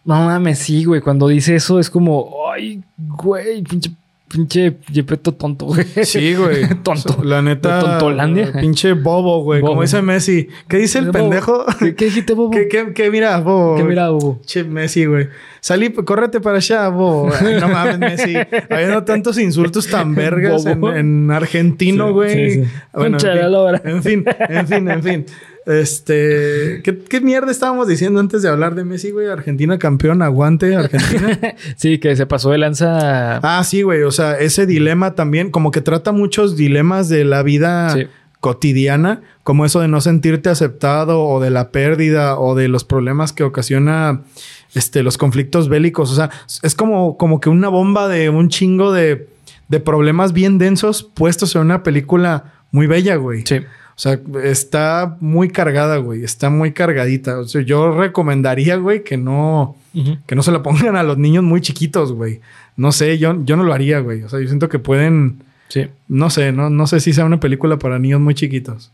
No 0.04 0.16
mames, 0.16 0.60
sí, 0.60 0.84
güey. 0.84 1.00
Cuando 1.00 1.30
dice 1.30 1.56
eso 1.56 1.80
es 1.80 1.90
como, 1.90 2.30
ay, 2.54 2.84
güey, 2.98 3.64
pinche, 3.64 3.90
pinche 4.30 4.78
Yepeto 4.92 5.34
tonto, 5.34 5.66
güey. 5.66 5.86
Sí, 6.04 6.36
güey. 6.36 6.68
Tonto. 6.84 7.24
La 7.24 7.42
neta. 7.42 7.78
De 7.78 7.82
Tontolandia. 7.82 8.54
Pinche 8.54 8.94
bobo, 8.94 9.44
güey. 9.44 9.62
Como 9.62 9.82
dice 9.82 10.02
Messi. 10.02 10.48
¿Qué 10.68 10.78
dice 10.78 11.00
el 11.00 11.06
Bobo. 11.06 11.14
pendejo? 11.14 11.66
¿Qué, 11.80 11.96
qué 11.96 12.06
dijiste, 12.06 12.34
bobo? 12.34 12.52
¿Qué, 12.52 12.68
qué, 12.68 12.94
qué 12.94 13.10
mira, 13.12 13.40
bobo? 13.40 13.76
¿Qué 13.76 13.84
mira, 13.84 14.10
bobo? 14.10 14.40
Che, 14.46 14.64
Messi, 14.64 15.06
güey. 15.06 15.28
Salí, 15.62 15.90
córrete 15.90 16.40
para 16.40 16.58
allá, 16.58 16.88
bobo. 16.90 17.32
Ay, 17.42 17.58
no 17.60 17.68
mames, 17.68 18.00
Messi. 18.00 18.36
Habiendo 18.70 19.04
tantos 19.04 19.38
insultos 19.38 19.88
tan 19.88 20.16
vergas 20.16 20.66
en, 20.66 21.30
argentino, 21.32 22.08
Sí, 22.08 22.14
güey. 22.14 22.52
sí, 22.52 22.64
sí. 22.64 22.70
Bueno, 22.94 23.18
en, 23.18 23.22
fin, 23.22 23.84
en 23.84 24.04
fin, 24.04 24.26
en 24.48 24.68
fin, 24.68 24.90
en 24.90 25.04
fin. 25.04 25.26
Este, 25.66 26.82
¿qué, 26.84 26.98
¿qué 27.08 27.22
mierda 27.22 27.52
estábamos 27.52 27.88
diciendo 27.88 28.20
antes 28.20 28.42
de 28.42 28.50
hablar 28.50 28.76
de 28.76 28.86
Messi, 28.86 29.12
güey? 29.12 29.28
Argentina 29.28 29.78
campeón, 29.78 30.22
aguante, 30.22 30.76
Argentina. 30.76 31.38
Sí, 31.76 32.00
que 32.00 32.16
se 32.16 32.26
pasó 32.26 32.52
de 32.52 32.58
lanza. 32.58 33.38
Ah, 33.38 33.64
sí, 33.64 33.82
güey. 33.84 34.04
O 34.04 34.12
sea, 34.12 34.38
ese 34.40 34.66
dilema 34.66 35.16
también, 35.16 35.52
como 35.52 35.72
que 35.72 35.82
trata 35.82 36.12
muchos 36.12 36.56
dilemas 36.58 37.10
de 37.10 37.24
la 37.26 37.44
vida 37.44 37.90
Sí. 37.92 38.08
cotidiana, 38.40 39.22
como 39.44 39.66
eso 39.66 39.80
de 39.82 39.88
no 39.88 40.02
sentirte 40.02 40.50
aceptado 40.50 41.24
o 41.24 41.40
de 41.40 41.50
la 41.50 41.70
pérdida 41.72 42.40
o 42.40 42.56
de 42.56 42.68
los 42.68 42.84
problemas 42.84 43.34
que 43.34 43.44
ocasiona 43.44 44.22
este, 44.74 45.04
los 45.04 45.18
conflictos 45.18 45.70
bélicos. 45.70 46.12
O 46.12 46.16
sea, 46.16 46.30
es 46.64 46.74
como, 46.76 47.18
como 47.18 47.40
que 47.42 47.50
una 47.50 47.70
bomba 47.70 48.08
de 48.08 48.30
un 48.30 48.50
chingo 48.50 48.92
de, 48.92 49.28
de 49.68 49.80
problemas 49.80 50.34
bien 50.34 50.58
densos 50.58 51.04
puestos 51.04 51.56
en 51.56 51.62
una 51.62 51.84
película 51.84 52.54
muy 52.72 52.88
bella, 52.88 53.16
güey. 53.18 53.44
Sí. 53.46 53.60
O 54.00 54.02
sea, 54.02 54.18
está 54.46 55.18
muy 55.20 55.50
cargada, 55.50 55.98
güey. 55.98 56.24
Está 56.24 56.50
muy 56.50 56.72
cargadita. 56.72 57.38
O 57.40 57.44
sea, 57.44 57.62
yo 57.62 57.92
recomendaría, 57.92 58.78
güey, 58.78 59.04
que 59.04 59.18
no, 59.18 59.76
que 60.26 60.36
no 60.36 60.42
se 60.42 60.54
la 60.54 60.64
pongan 60.64 60.96
a 60.96 61.04
los 61.04 61.18
niños 61.18 61.44
muy 61.44 61.60
chiquitos, 61.60 62.14
güey. 62.14 62.40
No 62.78 62.94
sé, 62.94 63.18
yo, 63.18 63.44
yo 63.44 63.58
no 63.58 63.64
lo 63.64 63.74
haría, 63.74 64.00
güey. 64.00 64.24
O 64.24 64.30
sea, 64.30 64.40
yo 64.40 64.48
siento 64.48 64.70
que 64.70 64.80
pueden 64.80 65.44
Sí. 65.70 65.88
No 66.08 66.30
sé, 66.30 66.52
no, 66.52 66.70
no 66.70 66.88
sé 66.88 67.00
si 67.00 67.14
sea 67.14 67.26
una 67.26 67.40
película 67.40 67.78
para 67.78 68.00
niños 68.00 68.20
muy 68.20 68.34
chiquitos. 68.34 68.92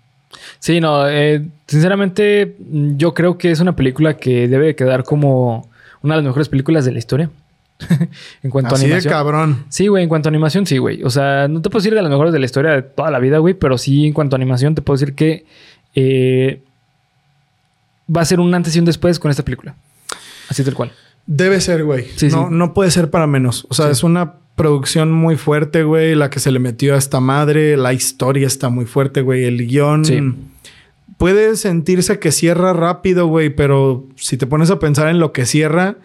Sí, 0.60 0.82
no, 0.82 1.10
eh, 1.10 1.42
sinceramente 1.68 2.56
yo 2.60 3.14
creo 3.14 3.38
que 3.38 3.52
es 3.52 3.62
una 3.62 3.76
película 3.76 4.18
que 4.18 4.48
debe 4.48 4.68
de 4.68 4.76
quedar 4.76 5.04
como 5.04 5.70
una 6.02 6.16
de 6.16 6.22
las 6.22 6.26
mejores 6.26 6.50
películas 6.50 6.86
de 6.86 6.92
la 6.92 7.00
historia. 7.00 7.30
en 8.44 8.50
cuanto 8.50 8.76
Así 8.76 8.86
a 8.86 8.88
de 8.88 8.94
animación. 8.94 9.14
cabrón. 9.14 9.66
Sí, 9.70 9.88
güey, 9.88 10.04
en 10.04 10.10
cuanto 10.10 10.30
a 10.30 10.32
animación, 10.32 10.66
sí, 10.66 10.78
güey. 10.78 11.04
O 11.04 11.10
sea, 11.10 11.48
no 11.48 11.62
te 11.62 11.70
puedo 11.70 11.82
decir 11.82 11.94
de 11.94 12.02
las 12.02 12.10
mejores 12.10 12.32
de 12.34 12.40
la 12.40 12.46
historia 12.46 12.72
de 12.72 12.82
toda 12.82 13.12
la 13.12 13.20
vida, 13.20 13.38
güey, 13.40 13.54
pero 13.54 13.78
sí 13.78 14.08
en 14.08 14.14
cuanto 14.14 14.36
a 14.36 14.38
animación 14.38 14.76
te 14.76 14.82
puedo 14.82 14.98
decir 14.98 15.14
que 15.16 15.46
eh, 15.96 16.62
va 18.14 18.22
a 18.22 18.26
ser 18.26 18.40
un 18.40 18.54
antes 18.54 18.76
y 18.76 18.80
un 18.80 18.86
después 18.86 19.20
con 19.20 19.32
esta 19.32 19.44
película. 19.44 19.76
Así 20.50 20.64
tal 20.64 20.74
cual. 20.74 20.92
Debe 21.28 21.60
ser, 21.60 21.84
güey. 21.84 22.06
Sí, 22.16 22.28
no, 22.28 22.48
sí. 22.48 22.54
no 22.56 22.74
puede 22.74 22.92
ser 22.92 23.10
para 23.10 23.26
menos. 23.28 23.66
O 23.70 23.74
sea, 23.74 23.88
Sí. 23.88 23.92
es 23.94 24.04
una 24.04 24.34
producción 24.56 25.12
muy 25.12 25.36
fuerte, 25.38 25.84
güey. 25.84 26.14
La 26.16 26.30
que 26.30 26.40
se 26.40 26.52
le 26.52 26.60
metió 26.60 26.94
a 26.96 26.98
esta 26.98 27.20
madre. 27.20 27.78
La 27.78 27.94
historia 27.94 28.46
está 28.46 28.70
muy 28.70 28.86
fuerte, 28.86 29.22
güey. 29.22 29.44
El 29.46 29.68
guion. 29.68 30.06
Sí. 30.06 30.20
Puede 31.18 31.56
sentirse 31.56 32.20
que 32.20 32.32
cierra 32.32 32.74
rápido, 32.74 33.26
güey. 33.28 33.50
Pero 33.50 34.08
si 34.18 34.38
te 34.38 34.46
pones 34.46 34.70
a 34.70 34.78
pensar 34.80 35.08
en 35.08 35.18
lo 35.20 35.32
que 35.34 35.46
cierra, 35.48 35.96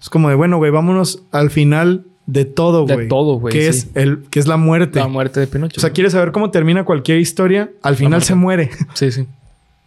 es 0.00 0.08
como 0.10 0.28
de, 0.28 0.34
bueno, 0.34 0.56
güey, 0.58 0.70
vámonos 0.70 1.22
al 1.32 1.50
final 1.50 2.04
de 2.26 2.44
todo, 2.44 2.84
De 2.84 2.94
güey. 2.94 3.08
todo, 3.08 3.34
güey, 3.40 3.52
Que, 3.52 3.72
sí. 3.72 3.78
es 3.80 3.88
el, 3.94 4.24
que 4.30 4.38
es 4.38 4.46
la 4.46 4.56
muerte. 4.56 4.98
La 5.00 5.08
muerte 5.08 5.40
de 5.40 5.46
Pinocho. 5.46 5.78
o 5.78 5.80
sea, 5.80 5.90
¿quieres 5.90 6.12
saber 6.12 6.30
cómo 6.32 6.50
termina 6.50 6.84
cualquier 6.84 7.18
historia? 7.18 7.70
Al 7.82 7.96
final 7.96 8.22
se 8.22 8.34
muere, 8.34 8.70
Sí, 8.94 9.10
sí. 9.10 9.26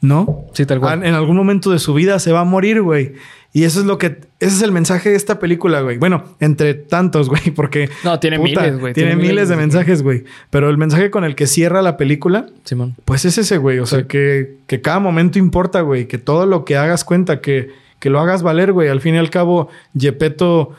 ¿no? 0.01 0.45
Sí, 0.53 0.65
tal 0.65 0.79
cual. 0.79 1.03
Ah, 1.03 1.07
En 1.07 1.13
algún 1.13 1.35
momento 1.37 1.69
de 1.71 1.77
su 1.79 1.93
vida 1.93 2.17
se 2.19 2.31
va 2.31 2.39
a 2.41 2.43
morir, 2.45 2.81
güey. 2.81 3.13
Y 3.53 3.65
eso 3.65 3.81
es 3.81 3.85
lo 3.85 3.97
que... 3.97 4.21
Ese 4.39 4.55
es 4.55 4.61
el 4.63 4.71
mensaje 4.71 5.09
de 5.09 5.15
esta 5.15 5.37
película, 5.37 5.81
güey. 5.81 5.97
Bueno, 5.97 6.23
entre 6.39 6.73
tantos, 6.73 7.29
güey, 7.29 7.51
porque... 7.51 7.89
No, 8.03 8.19
tiene 8.19 8.39
miles, 8.39 8.79
güey. 8.79 8.93
Tiene, 8.93 9.09
Tiene 9.11 9.15
miles, 9.17 9.29
miles 9.31 9.49
de 9.49 9.55
de 9.55 9.61
mensajes, 9.61 10.01
güey. 10.01 10.23
Pero 10.49 10.69
el 10.69 10.77
mensaje 10.77 11.11
con 11.11 11.23
el 11.25 11.35
que 11.35 11.45
cierra 11.45 11.81
la 11.83 11.97
película, 11.97 12.47
Simón. 12.63 12.95
pues 13.05 13.25
es 13.25 13.37
ese, 13.37 13.57
güey. 13.57 13.77
O 13.79 13.85
sea, 13.85 14.07
que, 14.07 14.55
que 14.67 14.81
cada 14.81 14.99
momento 14.99 15.37
importa, 15.37 15.81
güey. 15.81 16.07
Que 16.07 16.17
todo 16.17 16.45
lo 16.47 16.65
que 16.65 16.77
hagas 16.77 17.03
cuenta, 17.03 17.41
que, 17.41 17.69
que 18.01 18.09
lo 18.09 18.19
hagas 18.19 18.43
valer, 18.43 18.73
güey. 18.73 18.89
Al 18.89 18.99
fin 18.99 19.15
y 19.15 19.17
al 19.17 19.29
cabo, 19.29 19.69
Gepetto... 19.97 20.71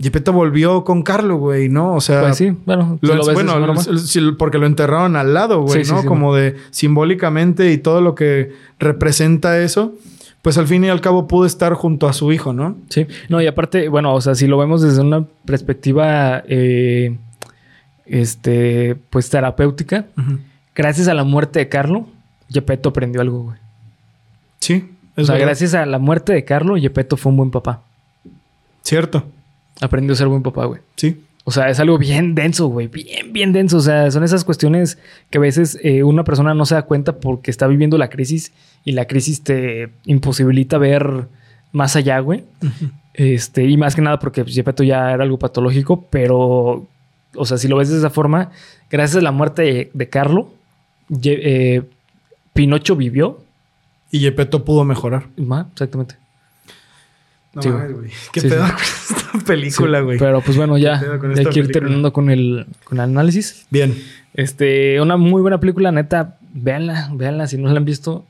Gepetto 0.00 0.32
volvió 0.32 0.82
con 0.82 1.02
Carlo, 1.04 1.36
güey, 1.36 1.68
¿no? 1.68 1.94
O 1.94 2.00
sea... 2.00 2.22
Pues 2.22 2.36
sí, 2.36 2.50
bueno, 2.66 2.98
si 3.00 3.06
Lo- 3.06 3.14
lo 3.14 3.24
ves 3.26 3.34
bueno, 3.34 4.34
porque 4.36 4.58
lo 4.58 4.66
enterraron 4.66 5.14
al 5.14 5.32
lado, 5.34 5.60
güey, 5.62 5.84
Sí, 5.84 5.92
¿no? 5.92 6.00
sí, 6.00 6.06
Como 6.08 6.34
de 6.34 6.56
simbólicamente 6.70 7.70
y 7.70 7.78
todo 7.78 8.00
lo 8.00 8.16
que 8.16 8.52
representa 8.80 9.60
eso, 9.60 9.94
pues 10.42 10.58
al 10.58 10.66
fin 10.66 10.82
y 10.84 10.88
al 10.88 11.00
cabo 11.00 11.28
pudo 11.28 11.46
estar 11.46 11.72
junto 11.74 12.08
a 12.08 12.12
su 12.12 12.32
hijo, 12.32 12.52
¿no? 12.52 12.76
Sí, 12.90 13.06
no, 13.28 13.40
y 13.40 13.46
aparte, 13.46 13.88
bueno, 13.88 14.12
o 14.14 14.20
sea, 14.20 14.34
si 14.34 14.48
lo 14.48 14.58
vemos 14.58 14.82
desde 14.82 15.00
una 15.00 15.24
perspectiva, 15.46 16.42
eh, 16.48 17.16
este, 18.04 18.96
pues 19.10 19.30
terapéutica, 19.30 20.06
gracias 20.74 21.08
a 21.08 21.14
la 21.14 21.24
muerte 21.24 21.60
de 21.60 21.68
Carlo, 21.68 22.06
Gepetto 22.50 22.88
aprendió 22.90 23.20
algo, 23.20 23.44
güey. 23.44 23.58
Sí, 24.60 24.90
O 25.16 25.24
sea, 25.24 25.34
verdad. 25.34 25.46
gracias 25.48 25.74
a 25.74 25.86
la 25.86 25.98
muerte 25.98 26.32
de 26.32 26.44
Carlo, 26.44 26.76
Gepetto 26.76 27.16
fue 27.16 27.30
un 27.30 27.36
buen 27.38 27.50
papá. 27.50 27.82
Cierto, 28.82 29.24
Aprendió 29.80 30.12
a 30.12 30.16
ser 30.16 30.28
buen 30.28 30.42
papá, 30.42 30.66
güey. 30.66 30.80
sí. 30.96 31.20
O 31.46 31.50
sea, 31.50 31.68
es 31.68 31.78
algo 31.78 31.98
bien 31.98 32.34
denso, 32.34 32.68
güey. 32.68 32.86
Bien, 32.88 33.30
bien 33.34 33.52
denso. 33.52 33.76
O 33.76 33.80
sea, 33.80 34.10
son 34.10 34.24
esas 34.24 34.44
cuestiones 34.44 34.96
que 35.28 35.36
a 35.36 35.40
veces 35.42 35.78
eh, 35.82 36.02
una 36.02 36.24
persona 36.24 36.54
no 36.54 36.64
se 36.64 36.74
da 36.74 36.84
cuenta 36.84 37.16
porque 37.20 37.50
está 37.50 37.66
viviendo 37.66 37.98
la 37.98 38.08
crisis 38.08 38.50
y 38.82 38.92
la 38.92 39.04
crisis 39.04 39.42
te 39.44 39.90
imposibilita 40.06 40.78
ver 40.78 41.26
más 41.70 41.96
allá, 41.96 42.18
güey. 42.20 42.44
Este, 43.12 43.64
y 43.64 43.76
más 43.76 43.94
que 43.94 44.00
nada 44.00 44.18
porque 44.18 44.42
pues, 44.42 44.54
Gepetto 44.56 44.84
ya 44.84 45.12
era 45.12 45.22
algo 45.22 45.38
patológico, 45.38 46.06
pero, 46.08 46.86
o 47.36 47.44
sea, 47.44 47.58
si 47.58 47.68
lo 47.68 47.76
ves 47.76 47.90
de 47.90 47.98
esa 47.98 48.08
forma, 48.08 48.50
gracias 48.90 49.18
a 49.18 49.22
la 49.22 49.30
muerte 49.30 49.60
de, 49.60 49.90
de 49.92 50.08
Carlo, 50.08 50.48
Ye- 51.10 51.40
eh, 51.76 51.82
Pinocho 52.54 52.96
vivió. 52.96 53.43
Y 54.14 54.20
Gepetto 54.20 54.64
pudo 54.64 54.84
mejorar. 54.84 55.26
Exactamente. 55.72 56.14
No 57.52 57.62
Sí, 57.62 57.68
mames, 57.68 57.92
güey. 57.92 58.10
Qué 58.32 58.40
Sí, 58.42 58.48
pedo 58.48 58.64
sí. 58.64 58.72
con 58.72 58.80
esta 58.82 59.44
película, 59.44 59.98
Sí, 59.98 60.04
güey. 60.04 60.18
Pero 60.18 60.40
pues 60.40 60.56
bueno, 60.56 60.78
ya, 60.78 61.00
¿Qué 61.00 61.06
pedo 61.06 61.18
con 61.18 61.34
ya 61.34 61.50
que 61.50 61.58
ir 61.58 61.72
terminando 61.72 62.12
con 62.12 62.30
el, 62.30 62.66
con 62.84 62.98
el 62.98 63.00
análisis. 63.04 63.66
Bien. 63.70 63.92
Este, 64.34 65.00
una 65.00 65.16
muy 65.16 65.42
buena 65.42 65.58
película, 65.58 65.90
neta. 65.90 66.38
Véanla, 66.52 67.10
véanla 67.12 67.48
si 67.48 67.58
no 67.58 67.68
la 67.72 67.78
han 67.78 67.84
visto. 67.84 68.24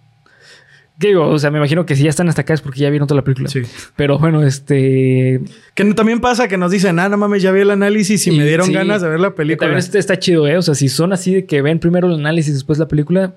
¿Qué 0.99 1.09
digo? 1.09 1.29
O 1.29 1.39
sea, 1.39 1.51
me 1.51 1.59
imagino 1.59 1.85
que 1.85 1.97
si 1.97 2.05
ya 2.05 2.09
están 2.09 2.31
hasta 2.31 2.41
acá 2.41 2.55
es 2.55 2.63
porque 2.63 2.81
ya 2.81 2.89
vieron 2.89 3.07
toda 3.07 3.17
la 3.21 3.25
película. 3.25 3.51
Sí. 3.51 3.61
Pero 3.95 4.19
bueno, 4.19 4.43
este. 4.43 5.43
Que 5.75 5.85
también 5.93 6.21
pasa 6.23 6.49
que 6.49 6.57
nos 6.57 6.71
dicen, 6.71 6.99
ah, 6.99 7.11
no 7.11 7.19
mames, 7.19 7.43
ya 7.43 7.53
vi 7.53 7.61
el 7.61 7.71
análisis 7.73 8.27
y, 8.27 8.31
Y 8.31 8.39
me 8.39 8.47
dieron 8.47 8.69
sí, 8.69 8.73
ganas 8.73 9.03
de 9.03 9.11
ver 9.11 9.21
la 9.21 9.29
que 9.31 9.35
película. 9.35 9.67
también 9.67 9.81
este 9.81 9.99
está 9.99 10.19
chido, 10.19 10.49
¿eh? 10.49 10.57
O 10.57 10.63
sea, 10.63 10.75
si 10.75 10.89
son 10.89 11.13
así 11.13 11.35
de 11.35 11.45
que 11.45 11.61
ven 11.61 11.79
primero 11.79 12.09
el 12.09 12.15
análisis 12.15 12.53
y 12.53 12.55
después 12.55 12.79
la 12.79 12.89
película. 12.89 13.35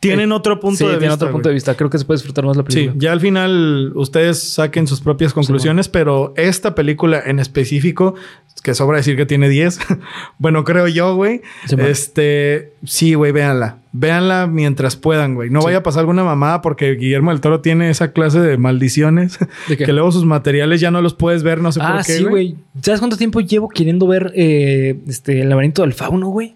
Tienen 0.00 0.32
otro 0.32 0.58
punto 0.60 0.78
sí, 0.78 0.84
de 0.84 0.90
tiene 0.92 1.08
vista. 1.08 1.14
otro 1.26 1.32
punto 1.32 1.48
de 1.50 1.54
vista. 1.54 1.74
Creo 1.76 1.90
que 1.90 1.98
se 1.98 2.06
puede 2.06 2.16
disfrutar 2.16 2.44
más 2.46 2.56
la 2.56 2.62
Sí, 2.68 2.74
película. 2.74 2.94
ya 2.98 3.12
al 3.12 3.20
final 3.20 3.92
ustedes 3.94 4.42
saquen 4.42 4.86
sus 4.86 5.00
propias 5.02 5.34
conclusiones, 5.34 5.88
pero 5.90 6.32
esta 6.36 6.74
película 6.74 7.22
en 7.24 7.38
específico, 7.38 8.14
que 8.62 8.74
sobra 8.74 8.96
decir 8.96 9.16
que 9.16 9.26
tiene 9.26 9.48
10, 9.50 9.78
bueno, 10.38 10.64
creo 10.64 10.88
yo, 10.88 11.14
güey, 11.16 11.42
Sí, 11.66 11.76
este, 11.78 12.72
sí, 12.84 13.14
güey, 13.14 13.32
véanla. 13.32 13.76
Véanla 13.92 14.46
mientras 14.46 14.96
puedan, 14.96 15.34
güey. 15.34 15.50
No 15.50 15.60
Sí. 15.60 15.66
vaya 15.66 15.78
a 15.78 15.82
pasar 15.82 16.00
alguna 16.00 16.22
mamada 16.24 16.62
porque 16.62 16.92
Guillermo 16.94 17.30
del 17.32 17.40
Toro 17.40 17.60
tiene 17.60 17.90
esa 17.90 18.12
clase 18.12 18.40
de 18.40 18.56
maldiciones 18.56 19.38
¿De 19.68 19.76
que 19.76 19.92
luego 19.92 20.12
sus 20.12 20.24
materiales 20.24 20.80
ya 20.80 20.90
no 20.90 21.02
los 21.02 21.12
puedes 21.14 21.42
ver, 21.42 21.60
no 21.60 21.72
sé 21.72 21.80
ah, 21.82 21.96
por 21.96 22.06
qué, 22.06 22.12
sí, 22.12 22.24
güey. 22.24 22.56
¿Sabes 22.82 23.00
cuánto 23.00 23.16
tiempo 23.16 23.40
llevo 23.40 23.68
queriendo 23.68 24.06
ver 24.06 24.32
eh, 24.34 24.98
este, 25.08 25.40
el 25.42 25.48
laberinto 25.50 25.82
del 25.82 25.92
fauno, 25.92 26.28
güey? 26.28 26.54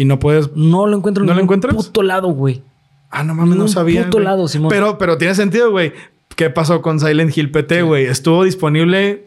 Y 0.00 0.06
no 0.06 0.18
puedes... 0.18 0.56
No 0.56 0.86
lo 0.86 0.96
encuentro 0.96 1.24
en 1.24 1.28
¿No 1.28 1.34
lo 1.34 1.42
encuentras? 1.42 1.74
puto 1.74 2.02
lado, 2.02 2.28
güey. 2.28 2.62
Ah, 3.10 3.22
no 3.22 3.34
mames, 3.34 3.58
no 3.58 3.68
sabía. 3.68 4.04
puto 4.04 4.16
güey. 4.16 4.24
lado, 4.24 4.48
Simón. 4.48 4.70
Pero, 4.70 4.96
pero 4.96 5.18
tiene 5.18 5.34
sentido, 5.34 5.70
güey. 5.70 5.92
¿Qué 6.36 6.48
pasó 6.48 6.80
con 6.80 6.98
Silent 6.98 7.36
Hill 7.36 7.50
PT, 7.50 7.82
güey? 7.82 8.06
Estuvo 8.06 8.42
disponible 8.44 9.24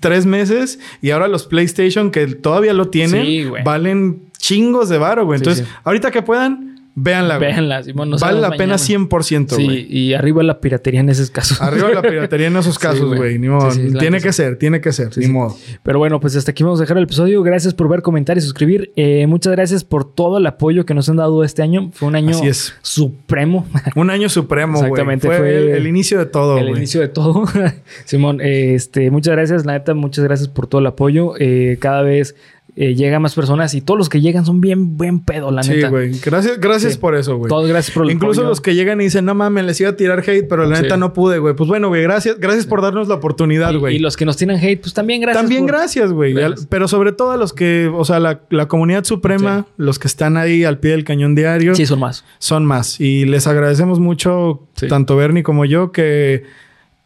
tres 0.00 0.26
meses 0.26 0.80
y 1.02 1.10
ahora 1.12 1.28
los 1.28 1.46
PlayStation 1.46 2.10
que 2.10 2.26
todavía 2.26 2.72
lo 2.72 2.88
tienen 2.88 3.24
Sí, 3.24 3.44
valen 3.64 4.22
chingos 4.38 4.88
de 4.88 4.98
varo, 4.98 5.24
güey. 5.24 5.38
Sí, 5.38 5.44
Entonces, 5.44 5.66
sí. 5.68 5.72
ahorita 5.84 6.10
que 6.10 6.22
puedan, 6.22 6.67
véanla. 7.02 7.38
Véanla, 7.38 7.82
Simón. 7.82 8.10
no 8.10 8.18
vale 8.18 8.40
la 8.40 8.50
pena 8.50 8.76
mañana. 8.76 9.08
100%, 9.08 9.56
Sí, 9.56 9.86
y 9.88 10.14
arriba 10.14 10.42
la 10.42 10.60
piratería 10.60 11.00
en 11.00 11.08
esos 11.08 11.30
casos. 11.30 11.60
Arriba 11.60 11.90
la 11.90 12.02
piratería 12.08 12.48
en 12.48 12.56
esos 12.56 12.78
casos, 12.78 13.14
güey. 13.14 13.38
Ni 13.38 13.48
modo. 13.48 13.70
Sí, 13.70 13.82
sí, 13.82 13.90
la 13.90 14.00
tiene 14.00 14.20
que 14.20 14.32
ser, 14.32 14.56
tiene 14.56 14.80
que 14.80 14.92
ser. 14.92 15.16
Ni 15.16 15.28
modo. 15.28 15.56
Pero 15.82 15.98
bueno, 15.98 16.20
pues 16.20 16.36
hasta 16.36 16.50
aquí 16.50 16.62
vamos 16.62 16.80
a 16.80 16.82
dejar 16.82 16.98
el 16.98 17.04
episodio. 17.04 17.42
Gracias 17.42 17.74
por 17.74 17.88
ver, 17.88 18.02
comentar 18.02 18.36
y 18.36 18.40
suscribir. 18.40 18.92
Eh, 18.96 19.26
muchas 19.26 19.52
gracias 19.52 19.84
por 19.84 20.04
todo 20.12 20.38
el 20.38 20.46
apoyo 20.46 20.84
que 20.86 20.94
nos 20.94 21.08
han 21.08 21.16
dado 21.16 21.44
este 21.44 21.62
año. 21.62 21.90
Fue 21.92 22.08
un 22.08 22.16
año 22.16 22.30
Así 22.30 22.48
es. 22.48 22.74
supremo. 22.82 23.66
Un 23.96 24.10
año 24.10 24.28
supremo, 24.28 24.78
güey. 24.78 24.90
Exactamente, 24.90 25.26
Fue, 25.26 25.38
fue 25.38 25.56
el, 25.56 25.68
el 25.70 25.86
inicio 25.86 26.18
de 26.18 26.26
todo, 26.26 26.58
el 26.58 26.68
inicio 26.68 27.00
de 27.00 27.08
todo. 27.08 27.44
Simón, 28.04 28.40
eh, 28.40 28.74
este, 28.74 29.10
muchas 29.10 29.32
gracias, 29.32 29.64
la 29.66 29.72
neta, 29.72 29.94
muchas 29.94 30.24
gracias 30.24 30.48
por 30.48 30.66
todo 30.66 30.80
el 30.80 30.86
apoyo. 30.86 31.34
Eh, 31.38 31.78
cada 31.80 32.02
vez 32.02 32.34
eh, 32.80 32.94
llegan 32.94 33.20
más 33.22 33.34
personas 33.34 33.74
y 33.74 33.80
todos 33.80 33.98
los 33.98 34.08
que 34.08 34.20
llegan 34.20 34.46
son 34.46 34.60
bien 34.60 34.96
buen 34.96 35.18
pedo, 35.18 35.50
la 35.50 35.64
Sí, 35.64 35.70
neta. 35.70 35.88
güey. 35.88 36.12
Gracias, 36.24 36.60
gracias 36.60 36.92
Sí. 36.92 36.98
por 37.00 37.16
eso, 37.16 37.36
güey. 37.36 37.48
Todos 37.48 37.68
gracias 37.68 37.92
por 37.92 38.04
el 38.04 38.12
Incluso 38.12 38.42
apoyo. 38.42 38.50
los 38.50 38.60
que 38.60 38.76
llegan 38.76 39.00
y 39.00 39.04
dicen, 39.04 39.24
no 39.24 39.34
mames, 39.34 39.64
les 39.64 39.80
iba 39.80 39.90
a 39.90 39.96
tirar 39.96 40.20
hate, 40.20 40.46
pero 40.48 40.64
la 40.64 40.76
Sí. 40.76 40.82
neta 40.82 40.96
no 40.96 41.12
pude, 41.12 41.40
güey. 41.40 41.54
Pues 41.56 41.66
bueno, 41.68 41.88
güey, 41.88 42.02
gracias, 42.04 42.38
gracias 42.38 42.66
por 42.66 42.80
darnos 42.80 43.08
la 43.08 43.16
oportunidad, 43.16 43.74
güey. 43.76 43.96
Y, 43.96 43.98
los 43.98 44.16
que 44.16 44.24
nos 44.24 44.36
tienen 44.36 44.58
hate, 44.58 44.80
pues 44.80 44.94
también 44.94 45.20
gracias. 45.22 45.42
También 45.42 45.62
por- 45.66 45.72
gracias, 45.72 46.12
güey. 46.12 46.34
Pero 46.68 46.86
sobre 46.86 47.10
todo 47.10 47.32
a 47.32 47.36
los 47.36 47.52
que, 47.52 47.90
o 47.92 48.04
sea, 48.04 48.20
la, 48.20 48.42
la 48.50 48.68
comunidad 48.68 49.02
suprema, 49.02 49.66
los 49.76 49.98
que 49.98 50.06
están 50.06 50.36
ahí 50.36 50.62
al 50.62 50.78
pie 50.78 50.92
del 50.92 51.02
cañón 51.02 51.34
diario, 51.34 51.74
Sí, 51.74 51.84
son 51.84 51.98
más. 51.98 52.24
son 52.38 52.64
más. 52.64 53.00
Y 53.00 53.24
les 53.24 53.48
agradecemos 53.48 53.98
mucho, 53.98 54.62
Sí. 54.76 54.86
tanto 54.86 55.16
Bernie 55.16 55.42
como 55.42 55.64
yo, 55.64 55.90
que, 55.90 56.44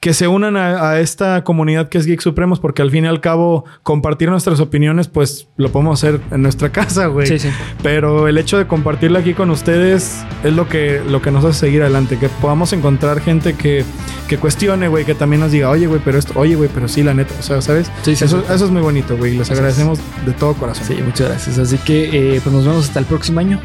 que 0.02 0.14
se 0.14 0.26
unan 0.26 0.56
a, 0.56 0.90
a 0.90 1.00
esta 1.00 1.44
comunidad 1.44 1.88
que 1.88 1.96
es 1.96 2.06
Geek 2.06 2.20
Supremos, 2.20 2.58
porque 2.58 2.82
al 2.82 2.90
fin 2.90 3.04
y 3.04 3.06
al 3.06 3.20
cabo, 3.20 3.64
compartir 3.84 4.30
nuestras 4.30 4.58
opiniones, 4.58 5.06
pues 5.06 5.46
lo 5.56 5.70
podemos 5.70 6.02
hacer 6.02 6.20
en 6.32 6.42
nuestra 6.42 6.70
casa, 6.72 7.06
güey. 7.06 7.28
Sí, 7.28 7.38
sí. 7.38 7.50
Pero 7.84 8.26
el 8.26 8.36
hecho 8.36 8.58
de 8.58 8.66
compartirla 8.66 9.20
aquí 9.20 9.32
con 9.32 9.48
ustedes 9.50 10.24
es 10.42 10.52
lo 10.54 10.68
que, 10.68 11.00
lo 11.08 11.22
que 11.22 11.30
nos 11.30 11.44
hace 11.44 11.60
seguir 11.60 11.82
adelante. 11.82 12.18
Que 12.18 12.28
podamos 12.28 12.72
encontrar 12.72 13.20
gente 13.20 13.54
que, 13.54 13.84
que 14.26 14.38
cuestione, 14.38 14.88
güey, 14.88 15.04
que 15.04 15.14
también 15.14 15.38
nos 15.38 15.52
diga, 15.52 15.70
oye, 15.70 15.86
güey, 15.86 16.00
pero 16.04 16.18
esto, 16.18 16.32
oye, 16.34 16.56
güey, 16.56 16.68
pero 16.74 16.88
sí, 16.88 17.04
la 17.04 17.14
neta. 17.14 17.34
O 17.38 17.42
sea, 17.44 17.62
¿sabes? 17.62 17.86
Sí, 18.02 18.16
sí, 18.16 18.24
eso, 18.24 18.40
sí. 18.40 18.52
eso 18.52 18.64
es 18.64 18.70
muy 18.72 18.82
bonito, 18.82 19.16
güey. 19.16 19.38
Les 19.38 19.52
agradecemos 19.52 20.00
de 20.26 20.32
todo 20.32 20.54
corazón. 20.54 20.84
Sí, 20.84 20.94
muchas 21.00 21.28
gracias. 21.28 21.58
Así 21.58 21.78
que, 21.78 22.34
eh, 22.34 22.40
pues 22.42 22.52
nos 22.52 22.66
vemos 22.66 22.88
hasta 22.88 22.98
el 22.98 23.04
próximo 23.04 23.38
año. 23.38 23.60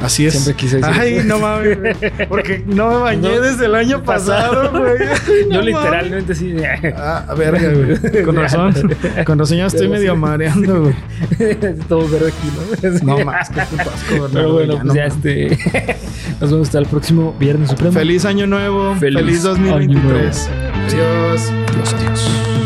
Así 0.00 0.26
es. 0.26 0.34
Siempre 0.34 0.54
quise 0.54 0.76
decir 0.76 0.92
Ay, 0.96 1.14
eso. 1.16 1.26
no 1.26 1.38
mames, 1.40 1.78
güey. 1.78 1.94
Porque 2.28 2.62
no 2.66 2.88
me 2.90 2.96
bañé 2.98 3.28
No. 3.36 3.40
desde 3.40 3.66
el 3.66 3.74
año 3.74 4.02
pasado, 4.04 4.70
güey. 4.70 4.96
Yo 5.50 5.60
literalmente 5.62 6.34
sí. 6.34 6.54
Ah, 6.96 7.34
verga, 7.36 7.72
güey. 7.72 8.22
Con 8.22 8.36
razón. 8.36 8.74
Con 9.26 9.38
razón 9.38 9.56
ya 9.56 9.66
estoy 9.66 9.88
medio 9.88 10.14
mareando, 10.16 10.82
güey. 10.82 10.94
Todo 11.88 12.08
verde 12.08 12.28
aquí, 12.28 13.00
¿no? 13.04 13.16
No 13.18 13.24
más, 13.24 13.48
puto 13.50 13.90
asco, 13.90 14.28
Pero 14.32 14.52
bueno, 14.52 14.74
ya, 14.74 14.80
pues 14.80 14.84
no 14.84 14.94
ya 14.94 15.04
este. 15.06 15.58
Nos 16.40 16.50
vemos 16.50 16.68
hasta 16.68 16.78
el 16.78 16.86
próximo 16.86 17.34
Viernes 17.38 17.70
Supremo. 17.70 17.92
Feliz 17.92 18.24
año 18.24 18.46
nuevo. 18.46 18.94
Feliz 18.96 19.18
Feliz, 19.20 19.44
año 19.44 19.54
2023. 19.54 20.04
nuevo. 20.04 20.78
Adiós. 20.86 21.52
Adiós, 21.72 21.94
adiós. 21.94 22.57